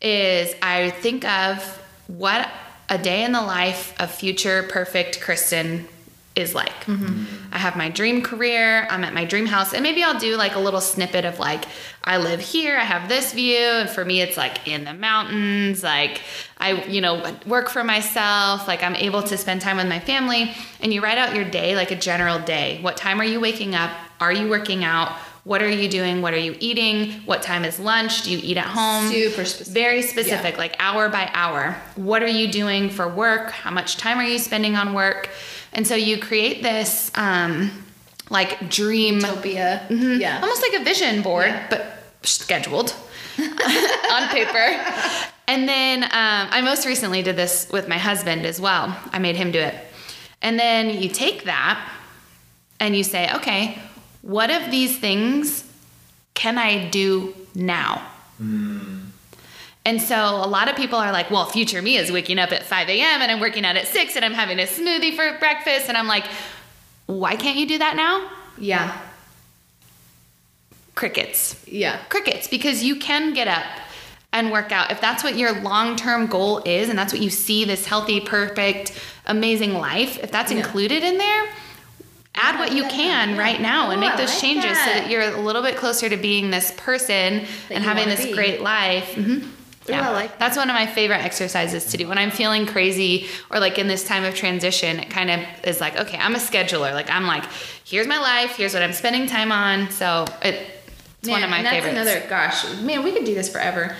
Is 0.00 0.54
I 0.62 0.90
think 0.90 1.24
of 1.24 1.62
what 2.08 2.48
a 2.92 2.98
day 2.98 3.24
in 3.24 3.32
the 3.32 3.40
life 3.40 3.98
of 3.98 4.10
future 4.10 4.64
perfect 4.64 5.22
Kristen 5.22 5.88
is 6.36 6.54
like. 6.54 6.84
Mm-hmm. 6.84 7.24
I 7.52 7.58
have 7.58 7.74
my 7.74 7.88
dream 7.88 8.22
career, 8.22 8.86
I'm 8.90 9.02
at 9.02 9.14
my 9.14 9.24
dream 9.24 9.46
house, 9.46 9.72
and 9.72 9.82
maybe 9.82 10.02
I'll 10.02 10.18
do 10.18 10.36
like 10.36 10.54
a 10.54 10.58
little 10.58 10.80
snippet 10.80 11.24
of 11.24 11.38
like, 11.38 11.64
I 12.04 12.18
live 12.18 12.40
here, 12.40 12.76
I 12.76 12.84
have 12.84 13.08
this 13.08 13.32
view, 13.32 13.58
and 13.58 13.88
for 13.88 14.04
me, 14.04 14.20
it's 14.20 14.36
like 14.36 14.68
in 14.68 14.84
the 14.84 14.92
mountains, 14.92 15.82
like 15.82 16.20
I, 16.58 16.84
you 16.84 17.00
know, 17.00 17.34
work 17.46 17.70
for 17.70 17.82
myself, 17.82 18.68
like 18.68 18.82
I'm 18.82 18.96
able 18.96 19.22
to 19.22 19.38
spend 19.38 19.62
time 19.62 19.78
with 19.78 19.88
my 19.88 20.00
family. 20.00 20.54
And 20.80 20.92
you 20.92 21.02
write 21.02 21.18
out 21.18 21.34
your 21.34 21.44
day, 21.44 21.74
like 21.76 21.90
a 21.90 21.96
general 21.96 22.38
day. 22.38 22.78
What 22.82 22.98
time 22.98 23.20
are 23.20 23.24
you 23.24 23.40
waking 23.40 23.74
up? 23.74 23.90
Are 24.20 24.32
you 24.32 24.48
working 24.48 24.84
out? 24.84 25.16
What 25.44 25.60
are 25.60 25.68
you 25.68 25.88
doing? 25.88 26.22
What 26.22 26.34
are 26.34 26.38
you 26.38 26.54
eating? 26.60 27.12
What 27.24 27.42
time 27.42 27.64
is 27.64 27.80
lunch? 27.80 28.22
Do 28.22 28.30
you 28.30 28.38
eat 28.42 28.56
at 28.56 28.66
home? 28.66 29.10
Super 29.10 29.44
specific. 29.44 29.72
Very 29.74 30.02
specific, 30.02 30.56
like 30.56 30.76
hour 30.78 31.08
by 31.08 31.28
hour. 31.34 31.76
What 31.96 32.22
are 32.22 32.28
you 32.28 32.46
doing 32.50 32.88
for 32.90 33.08
work? 33.08 33.50
How 33.50 33.72
much 33.72 33.96
time 33.96 34.18
are 34.18 34.24
you 34.24 34.38
spending 34.38 34.76
on 34.76 34.94
work? 34.94 35.30
And 35.72 35.84
so 35.84 35.96
you 35.96 36.18
create 36.18 36.62
this 36.62 37.10
um, 37.16 37.72
like 38.30 38.68
dream, 38.70 39.16
Utopia. 39.16 39.84
Yeah. 39.90 40.40
almost 40.40 40.62
like 40.62 40.80
a 40.80 40.84
vision 40.84 41.22
board, 41.22 41.46
Yeah. 41.48 41.66
but 41.68 41.86
scheduled 42.22 42.94
on 43.38 44.28
paper. 44.28 44.80
And 45.48 45.68
then 45.68 46.04
um, 46.04 46.10
I 46.12 46.60
most 46.62 46.86
recently 46.86 47.20
did 47.22 47.34
this 47.34 47.68
with 47.72 47.88
my 47.88 47.98
husband 47.98 48.46
as 48.46 48.60
well. 48.60 48.96
I 49.12 49.18
made 49.18 49.34
him 49.34 49.50
do 49.50 49.58
it. 49.58 49.74
And 50.40 50.56
then 50.56 51.02
you 51.02 51.08
take 51.08 51.44
that 51.44 51.84
and 52.78 52.94
you 52.96 53.02
say, 53.02 53.28
okay, 53.34 53.76
what 54.22 54.50
of 54.50 54.70
these 54.70 54.98
things 54.98 55.64
can 56.34 56.58
I 56.58 56.88
do 56.88 57.34
now? 57.54 57.98
Hmm. 58.38 58.98
And 59.84 60.00
so 60.00 60.16
a 60.16 60.46
lot 60.46 60.68
of 60.68 60.76
people 60.76 60.98
are 60.98 61.10
like, 61.10 61.30
well, 61.30 61.44
future 61.46 61.82
me 61.82 61.96
is 61.96 62.12
waking 62.12 62.38
up 62.38 62.52
at 62.52 62.62
5 62.62 62.88
a.m. 62.88 63.20
and 63.20 63.30
I'm 63.32 63.40
working 63.40 63.64
out 63.64 63.76
at 63.76 63.88
6 63.88 64.14
and 64.16 64.24
I'm 64.24 64.32
having 64.32 64.60
a 64.60 64.62
smoothie 64.62 65.14
for 65.16 65.38
breakfast. 65.38 65.88
And 65.88 65.96
I'm 65.96 66.06
like, 66.06 66.24
why 67.06 67.34
can't 67.34 67.58
you 67.58 67.66
do 67.66 67.78
that 67.78 67.96
now? 67.96 68.30
Yeah. 68.56 68.96
Crickets. 70.94 71.60
Yeah. 71.66 71.98
Crickets, 72.08 72.46
because 72.46 72.84
you 72.84 72.96
can 72.96 73.34
get 73.34 73.48
up 73.48 73.64
and 74.32 74.52
work 74.52 74.70
out. 74.70 74.92
If 74.92 75.00
that's 75.00 75.24
what 75.24 75.36
your 75.36 75.52
long 75.62 75.96
term 75.96 76.26
goal 76.26 76.58
is 76.64 76.88
and 76.88 76.96
that's 76.98 77.12
what 77.12 77.20
you 77.20 77.30
see 77.30 77.64
this 77.64 77.84
healthy, 77.84 78.20
perfect, 78.20 78.92
amazing 79.26 79.74
life, 79.74 80.18
if 80.22 80.30
that's 80.30 80.52
Yeah. 80.52 80.58
included 80.58 81.02
in 81.02 81.18
there, 81.18 81.48
add 82.34 82.58
what 82.58 82.72
you 82.72 82.84
can 82.84 83.30
yeah. 83.30 83.38
right 83.38 83.60
now 83.60 83.90
and 83.90 84.00
make 84.00 84.16
those 84.16 84.40
changes 84.40 84.64
so 84.64 84.84
that. 84.86 85.00
that 85.02 85.10
you're 85.10 85.22
a 85.22 85.40
little 85.40 85.62
bit 85.62 85.76
closer 85.76 86.08
to 86.08 86.16
being 86.16 86.50
this 86.50 86.72
person 86.76 87.40
That 87.68 87.74
and 87.74 87.84
having 87.84 88.06
this 88.08 88.24
be. 88.24 88.32
great 88.32 88.60
life. 88.62 89.14
Mhm. 89.14 89.48
Ooh, 89.90 89.92
I 89.94 90.10
like 90.10 90.30
that. 90.30 90.38
That's 90.38 90.56
one 90.56 90.70
of 90.70 90.74
my 90.74 90.86
favorite 90.86 91.24
exercises 91.24 91.86
to 91.86 91.96
do 91.96 92.06
when 92.08 92.16
I'm 92.16 92.30
feeling 92.30 92.66
crazy 92.66 93.26
or 93.50 93.58
like 93.58 93.78
in 93.78 93.88
this 93.88 94.04
time 94.06 94.24
of 94.24 94.34
transition. 94.34 95.00
It 95.00 95.10
kind 95.10 95.28
of 95.30 95.40
is 95.64 95.80
like, 95.80 95.96
okay, 95.98 96.16
I'm 96.18 96.34
a 96.34 96.38
scheduler. 96.38 96.92
Like 96.94 97.10
I'm 97.10 97.26
like, 97.26 97.44
here's 97.84 98.06
my 98.06 98.18
life, 98.18 98.52
here's 98.56 98.74
what 98.74 98.82
I'm 98.82 98.92
spending 98.92 99.26
time 99.26 99.50
on. 99.52 99.90
So 99.90 100.24
it, 100.40 100.68
it's 101.20 101.28
one 101.28 101.42
of 101.42 101.50
my 101.50 101.58
and 101.58 101.66
that's 101.66 101.84
favorites. 101.84 102.08
another 102.10 102.26
gosh, 102.28 102.64
man, 102.80 103.02
we 103.02 103.12
could 103.12 103.24
do 103.24 103.34
this 103.34 103.48
forever. 103.48 103.94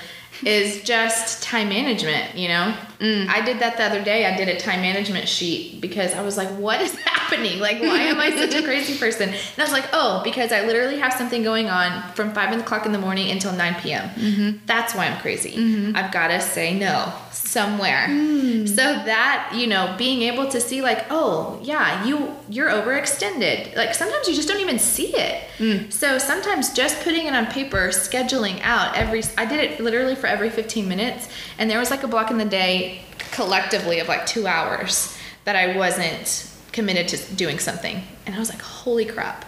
Is 0.45 0.83
just 0.83 1.43
time 1.43 1.69
management, 1.69 2.35
you 2.37 2.49
know? 2.49 2.75
Mm. 2.99 3.29
I 3.29 3.43
did 3.43 3.61
that 3.61 3.77
the 3.77 3.85
other 3.85 4.03
day. 4.03 4.25
I 4.27 4.37
did 4.37 4.49
a 4.49 4.59
time 4.59 4.81
management 4.81 5.29
sheet 5.29 5.81
because 5.81 6.15
I 6.15 6.23
was 6.23 6.37
like, 6.37 6.49
what 6.51 6.81
is 6.81 6.95
happening? 7.05 7.22
Happening? 7.33 7.61
Like, 7.61 7.81
why 7.81 7.99
am 7.99 8.21
I 8.21 8.31
such 8.31 8.55
a 8.55 8.63
crazy 8.65 8.99
person? 8.99 9.29
And 9.29 9.59
I 9.59 9.63
was 9.63 9.73
like, 9.73 9.89
oh, 9.93 10.21
because 10.25 10.53
I 10.53 10.67
literally 10.67 10.99
have 10.99 11.13
something 11.13 11.43
going 11.43 11.69
on 11.69 12.13
from 12.13 12.33
five 12.33 12.57
o'clock 12.59 12.87
in 12.87 12.93
the 12.93 12.99
morning 12.99 13.31
until 13.31 13.53
9 13.53 13.75
p.m. 13.81 14.09
Mm-hmm. 14.11 14.59
That's 14.67 14.95
why 14.95 15.07
I'm 15.07 15.21
crazy. 15.21 15.53
Mm-hmm. 15.53 15.97
I've 15.97 16.13
got 16.13 16.29
to 16.29 16.41
say 16.41 16.79
no 16.79 17.13
somewhere. 17.31 18.07
Mm. 18.09 18.69
So 18.69 18.77
that, 18.77 19.53
you 19.55 19.67
know, 19.67 19.95
being 19.99 20.23
able 20.23 20.49
to 20.51 20.61
see 20.61 20.83
like, 20.83 21.07
oh, 21.11 21.59
yeah, 21.63 22.05
you 22.05 22.35
you're 22.49 22.71
overextended. 22.71 23.77
Like 23.77 23.95
sometimes 23.95 24.29
you 24.29 24.35
just 24.35 24.49
don't 24.49 24.61
even 24.61 24.79
see 24.79 25.15
it. 25.15 25.45
Mm. 25.59 25.93
So 25.93 26.19
sometimes 26.19 26.73
just 26.73 27.03
putting 27.03 27.27
it 27.27 27.35
on 27.35 27.47
paper, 27.47 27.89
scheduling 27.89 28.61
out 28.63 28.97
every 28.97 29.23
I 29.37 29.45
did 29.45 29.61
it 29.61 29.81
literally 29.81 30.15
for 30.15 30.27
every 30.27 30.51
15 30.51 30.89
minutes 30.89 31.29
and 31.59 31.71
there 31.71 31.79
was 31.79 31.91
like 31.91 32.03
a 32.03 32.09
block 32.09 32.31
in 32.31 32.39
the 32.39 32.45
day 32.45 33.03
collectively 33.33 34.01
of 34.01 34.09
like 34.09 34.27
2 34.27 34.47
hours 34.47 35.17
that 35.45 35.57
I 35.57 35.77
wasn't 35.77 36.52
committed 36.73 37.09
to 37.09 37.35
doing 37.35 37.59
something. 37.59 38.03
And 38.27 38.35
I 38.35 38.39
was 38.39 38.49
like, 38.51 38.61
"Holy 38.63 39.05
crap." 39.05 39.45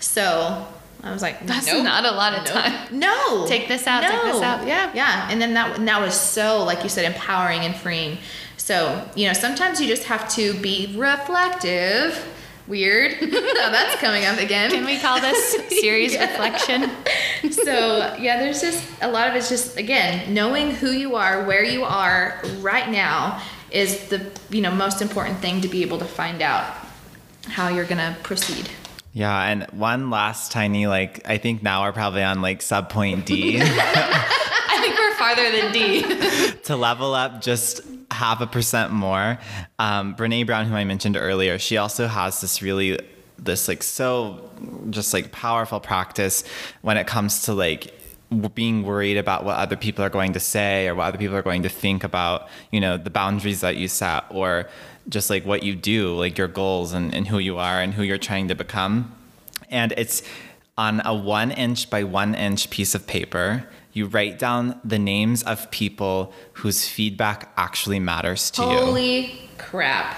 So 0.00 0.66
I 1.04 1.12
was 1.12 1.22
like, 1.22 1.46
That's 1.46 1.66
nope. 1.66 1.84
not 1.84 2.04
a 2.04 2.12
lot 2.12 2.34
of 2.34 2.44
Nope. 2.44 2.52
time. 2.54 2.98
No. 2.98 3.44
Take 3.48 3.66
this 3.68 3.86
out, 3.86 4.02
take 4.02 4.22
this 4.22 4.42
out. 4.42 4.66
Yeah. 4.66 4.90
Yeah. 4.94 5.28
And 5.30 5.40
then 5.42 5.54
that 5.54 5.78
and 5.78 5.88
that 5.88 6.00
was 6.00 6.14
so, 6.18 6.62
like 6.64 6.82
you 6.82 6.88
said, 6.88 7.04
empowering 7.04 7.62
and 7.62 7.74
freeing. 7.74 8.18
So, 8.56 9.04
you 9.16 9.26
know, 9.26 9.32
sometimes 9.32 9.80
you 9.80 9.88
just 9.88 10.04
have 10.04 10.28
to 10.36 10.54
be 10.60 10.94
reflective. 10.96 12.24
Weird. 12.68 13.20
now 13.22 13.70
that's 13.70 13.96
coming 14.00 14.24
up 14.24 14.38
again. 14.38 14.70
Can 14.70 14.84
we 14.84 14.98
call 15.00 15.20
this 15.20 15.56
series 15.80 16.14
Yeah. 16.14 16.30
reflection? 16.30 16.90
so 17.50 18.16
yeah, 18.20 18.38
there's 18.38 18.60
just 18.60 18.84
a 19.02 19.10
lot 19.10 19.28
of 19.28 19.34
it's 19.34 19.48
just 19.48 19.76
again, 19.76 20.32
knowing 20.32 20.70
who 20.70 20.90
you 20.92 21.16
are, 21.16 21.44
where 21.44 21.64
you 21.64 21.82
are 21.82 22.40
right 22.60 22.88
now 22.88 23.42
is 23.72 24.08
the 24.08 24.30
you 24.50 24.60
know 24.60 24.70
most 24.70 25.02
important 25.02 25.38
thing 25.38 25.60
to 25.60 25.68
be 25.68 25.82
able 25.82 25.98
to 25.98 26.04
find 26.04 26.42
out 26.42 26.76
how 27.48 27.68
you're 27.68 27.84
gonna 27.84 28.16
proceed. 28.22 28.68
Yeah, 29.12 29.42
and 29.42 29.64
one 29.72 30.10
last 30.10 30.52
tiny 30.52 30.86
like 30.86 31.28
I 31.28 31.38
think 31.38 31.62
now 31.62 31.82
we're 31.82 31.92
probably 31.92 32.22
on 32.22 32.40
like 32.40 32.62
sub 32.62 32.88
point 32.88 33.26
D 33.26 33.58
I 33.62 34.78
think 34.80 34.98
we're 34.98 35.14
farther 35.16 35.50
than 35.50 35.72
D. 35.72 36.52
to 36.64 36.76
level 36.76 37.14
up 37.14 37.40
just 37.40 37.82
half 38.10 38.40
a 38.40 38.46
percent 38.46 38.92
more. 38.92 39.38
Um, 39.78 40.14
Brene 40.14 40.46
Brown, 40.46 40.66
who 40.66 40.74
I 40.74 40.84
mentioned 40.84 41.16
earlier, 41.16 41.58
she 41.58 41.76
also 41.76 42.06
has 42.06 42.40
this 42.40 42.62
really 42.62 42.98
this 43.38 43.68
like 43.68 43.82
so 43.82 44.50
just 44.90 45.12
like 45.12 45.32
powerful 45.32 45.80
practice 45.80 46.44
when 46.82 46.96
it 46.96 47.06
comes 47.06 47.42
to 47.44 47.52
like 47.52 47.92
being 48.54 48.82
worried 48.82 49.16
about 49.16 49.44
what 49.44 49.56
other 49.56 49.76
people 49.76 50.04
are 50.04 50.10
going 50.10 50.32
to 50.32 50.40
say 50.40 50.88
or 50.88 50.94
what 50.94 51.04
other 51.04 51.18
people 51.18 51.36
are 51.36 51.42
going 51.42 51.62
to 51.62 51.68
think 51.68 52.04
about 52.04 52.48
you 52.70 52.80
know 52.80 52.96
the 52.96 53.10
boundaries 53.10 53.60
that 53.60 53.76
you 53.76 53.88
set 53.88 54.24
or 54.30 54.68
just 55.08 55.30
like 55.30 55.44
what 55.44 55.62
you 55.62 55.74
do 55.74 56.14
like 56.14 56.38
your 56.38 56.48
goals 56.48 56.92
and, 56.92 57.14
and 57.14 57.28
who 57.28 57.38
you 57.38 57.58
are 57.58 57.80
and 57.80 57.94
who 57.94 58.02
you're 58.02 58.18
trying 58.18 58.48
to 58.48 58.54
become 58.54 59.14
and 59.72 59.92
it's 59.96 60.22
on 60.78 61.02
a 61.04 61.14
one 61.14 61.50
inch 61.50 61.90
by 61.90 62.04
one 62.04 62.34
inch 62.34 62.70
piece 62.70 62.94
of 62.94 63.06
paper. 63.06 63.68
You 63.92 64.06
write 64.06 64.38
down 64.38 64.80
the 64.84 64.98
names 64.98 65.42
of 65.42 65.70
people 65.70 66.32
whose 66.54 66.88
feedback 66.88 67.52
actually 67.56 67.98
matters 67.98 68.50
to 68.52 68.62
you. 68.62 68.68
Holy 68.68 69.48
crap. 69.58 70.16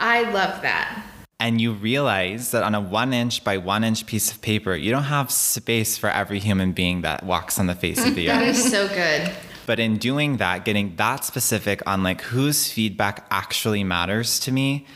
I 0.00 0.22
love 0.30 0.62
that. 0.62 1.06
And 1.38 1.60
you 1.60 1.72
realize 1.72 2.52
that 2.52 2.62
on 2.62 2.74
a 2.74 2.80
one 2.80 3.12
inch 3.12 3.44
by 3.44 3.58
one 3.58 3.84
inch 3.84 4.06
piece 4.06 4.30
of 4.30 4.40
paper, 4.40 4.74
you 4.74 4.90
don't 4.90 5.04
have 5.04 5.30
space 5.30 5.98
for 5.98 6.08
every 6.08 6.38
human 6.38 6.72
being 6.72 7.02
that 7.02 7.24
walks 7.24 7.58
on 7.58 7.66
the 7.66 7.74
face 7.74 8.04
of 8.04 8.14
the 8.14 8.30
earth. 8.30 8.36
That 8.40 8.48
is 8.48 8.70
so 8.70 8.88
good. 8.88 9.30
But 9.66 9.78
in 9.78 9.98
doing 9.98 10.38
that, 10.38 10.64
getting 10.64 10.96
that 10.96 11.24
specific 11.24 11.82
on 11.86 12.02
like 12.02 12.22
whose 12.22 12.70
feedback 12.70 13.26
actually 13.30 13.84
matters 13.84 14.38
to 14.40 14.52
me, 14.52 14.86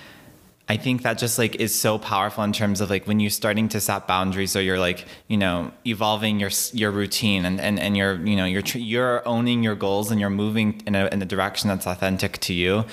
I 0.71 0.77
think 0.77 1.03
that 1.03 1.19
just 1.19 1.37
like 1.37 1.57
is 1.57 1.79
so 1.79 1.99
powerful 1.99 2.45
in 2.45 2.53
terms 2.53 2.81
of 2.81 2.91
like 2.91 3.05
when 3.09 3.19
you're 3.19 3.31
starting 3.31 3.69
to 3.71 3.81
set 3.81 4.07
boundaries 4.07 4.55
or 4.55 4.63
you're 4.63 4.79
like 4.79 5.05
you 5.27 5.37
know 5.37 5.73
evolving 5.85 6.39
your 6.39 6.51
your 6.73 6.93
routine 6.93 7.45
and 7.45 7.61
and, 7.61 7.81
and 7.81 7.97
you're 7.97 8.25
you 8.25 8.37
know 8.37 8.45
you're 8.45 8.63
you're 8.75 9.27
owning 9.27 9.65
your 9.65 9.75
goals 9.75 10.13
and 10.13 10.21
you're 10.21 10.31
moving 10.31 10.81
in 10.87 10.95
a 10.95 11.09
in 11.11 11.21
a 11.21 11.27
direction 11.27 11.67
that's 11.67 11.89
authentic 11.89 12.39
to 12.39 12.55
you. 12.55 12.85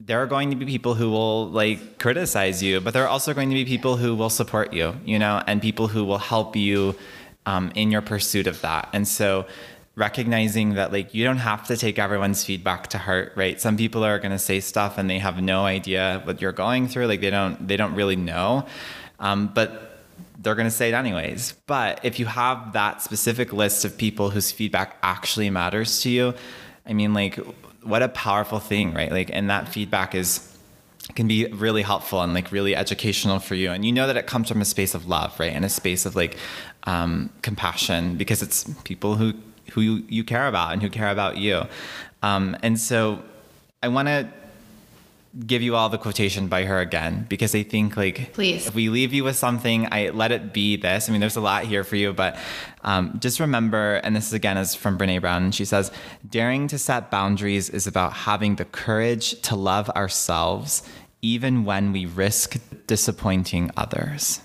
There 0.00 0.22
are 0.22 0.26
going 0.26 0.50
to 0.50 0.56
be 0.56 0.64
people 0.64 0.94
who 0.94 1.10
will 1.10 1.50
like 1.50 1.98
criticize 1.98 2.62
you, 2.62 2.80
but 2.80 2.94
there 2.94 3.02
are 3.04 3.08
also 3.08 3.34
going 3.34 3.48
to 3.48 3.54
be 3.54 3.64
people 3.64 3.96
who 3.96 4.14
will 4.14 4.30
support 4.30 4.72
you, 4.72 4.94
you 5.04 5.18
know, 5.18 5.42
and 5.46 5.60
people 5.60 5.88
who 5.88 6.04
will 6.04 6.18
help 6.18 6.54
you 6.54 6.94
um, 7.46 7.72
in 7.74 7.90
your 7.90 8.02
pursuit 8.02 8.46
of 8.46 8.60
that. 8.60 8.88
And 8.92 9.08
so 9.08 9.46
recognizing 9.98 10.74
that 10.74 10.92
like 10.92 11.12
you 11.12 11.24
don't 11.24 11.38
have 11.38 11.66
to 11.66 11.76
take 11.76 11.98
everyone's 11.98 12.44
feedback 12.44 12.86
to 12.86 12.96
heart 12.98 13.32
right 13.34 13.60
some 13.60 13.76
people 13.76 14.04
are 14.04 14.20
going 14.20 14.30
to 14.30 14.38
say 14.38 14.60
stuff 14.60 14.96
and 14.96 15.10
they 15.10 15.18
have 15.18 15.42
no 15.42 15.64
idea 15.64 16.20
what 16.22 16.40
you're 16.40 16.52
going 16.52 16.86
through 16.86 17.06
like 17.06 17.20
they 17.20 17.30
don't 17.30 17.66
they 17.66 17.76
don't 17.76 17.96
really 17.96 18.14
know 18.14 18.64
um, 19.18 19.50
but 19.52 19.98
they're 20.38 20.54
going 20.54 20.68
to 20.68 20.78
say 20.80 20.88
it 20.88 20.94
anyways 20.94 21.54
but 21.66 21.98
if 22.04 22.20
you 22.20 22.26
have 22.26 22.72
that 22.74 23.02
specific 23.02 23.52
list 23.52 23.84
of 23.84 23.98
people 23.98 24.30
whose 24.30 24.52
feedback 24.52 24.96
actually 25.02 25.50
matters 25.50 26.00
to 26.00 26.08
you 26.10 26.32
i 26.86 26.92
mean 26.92 27.12
like 27.12 27.36
what 27.88 28.02
a 28.02 28.08
powerful 28.08 28.58
thing 28.58 28.94
right? 28.94 29.10
Like 29.10 29.30
and 29.32 29.48
that 29.50 29.68
feedback 29.68 30.14
is 30.14 30.44
can 31.14 31.26
be 31.26 31.46
really 31.46 31.82
helpful 31.82 32.20
and 32.20 32.34
like 32.34 32.52
really 32.52 32.76
educational 32.76 33.38
for 33.38 33.54
you. 33.54 33.70
And 33.70 33.84
you 33.84 33.92
know 33.92 34.06
that 34.06 34.16
it 34.16 34.26
comes 34.26 34.48
from 34.48 34.60
a 34.60 34.64
space 34.64 34.94
of 34.94 35.06
love 35.06 35.38
right? 35.40 35.52
And 35.52 35.64
a 35.64 35.68
space 35.68 36.04
of 36.06 36.14
like 36.14 36.36
um, 36.84 37.30
compassion 37.42 38.16
because 38.16 38.42
it's 38.42 38.64
people 38.84 39.16
who 39.16 39.34
who 39.72 39.80
you, 39.80 40.04
you 40.08 40.24
care 40.24 40.48
about 40.48 40.72
and 40.72 40.82
who 40.82 40.90
care 40.90 41.10
about 41.10 41.36
you. 41.36 41.62
Um, 42.22 42.56
and 42.62 42.78
so 42.78 43.22
i 43.82 43.86
want 43.86 44.08
to 44.08 44.28
give 45.46 45.62
you 45.62 45.76
all 45.76 45.88
the 45.88 45.98
quotation 45.98 46.48
by 46.48 46.64
her 46.64 46.80
again 46.80 47.24
because 47.28 47.54
i 47.54 47.62
think 47.62 47.96
like 47.96 48.32
Please. 48.32 48.66
if 48.66 48.74
we 48.74 48.88
leave 48.88 49.12
you 49.12 49.22
with 49.24 49.36
something 49.36 49.86
i 49.92 50.08
let 50.10 50.32
it 50.32 50.52
be 50.52 50.76
this. 50.76 51.08
I 51.08 51.12
mean 51.12 51.20
there's 51.20 51.36
a 51.36 51.40
lot 51.40 51.64
here 51.64 51.84
for 51.84 51.96
you 51.96 52.12
but 52.12 52.36
um, 52.82 53.18
just 53.20 53.38
remember 53.40 53.96
and 53.96 54.16
this 54.16 54.26
is 54.26 54.32
again 54.32 54.56
is 54.56 54.74
from 54.74 54.98
brene 54.98 55.20
brown. 55.20 55.52
She 55.52 55.64
says 55.64 55.90
daring 56.28 56.68
to 56.68 56.78
set 56.78 57.10
boundaries 57.10 57.70
is 57.70 57.86
about 57.86 58.12
having 58.12 58.56
the 58.56 58.64
courage 58.64 59.40
to 59.42 59.56
love 59.56 59.90
ourselves 59.90 60.82
even 61.22 61.64
when 61.64 61.92
we 61.92 62.06
risk 62.06 62.56
disappointing 62.86 63.70
others 63.76 64.40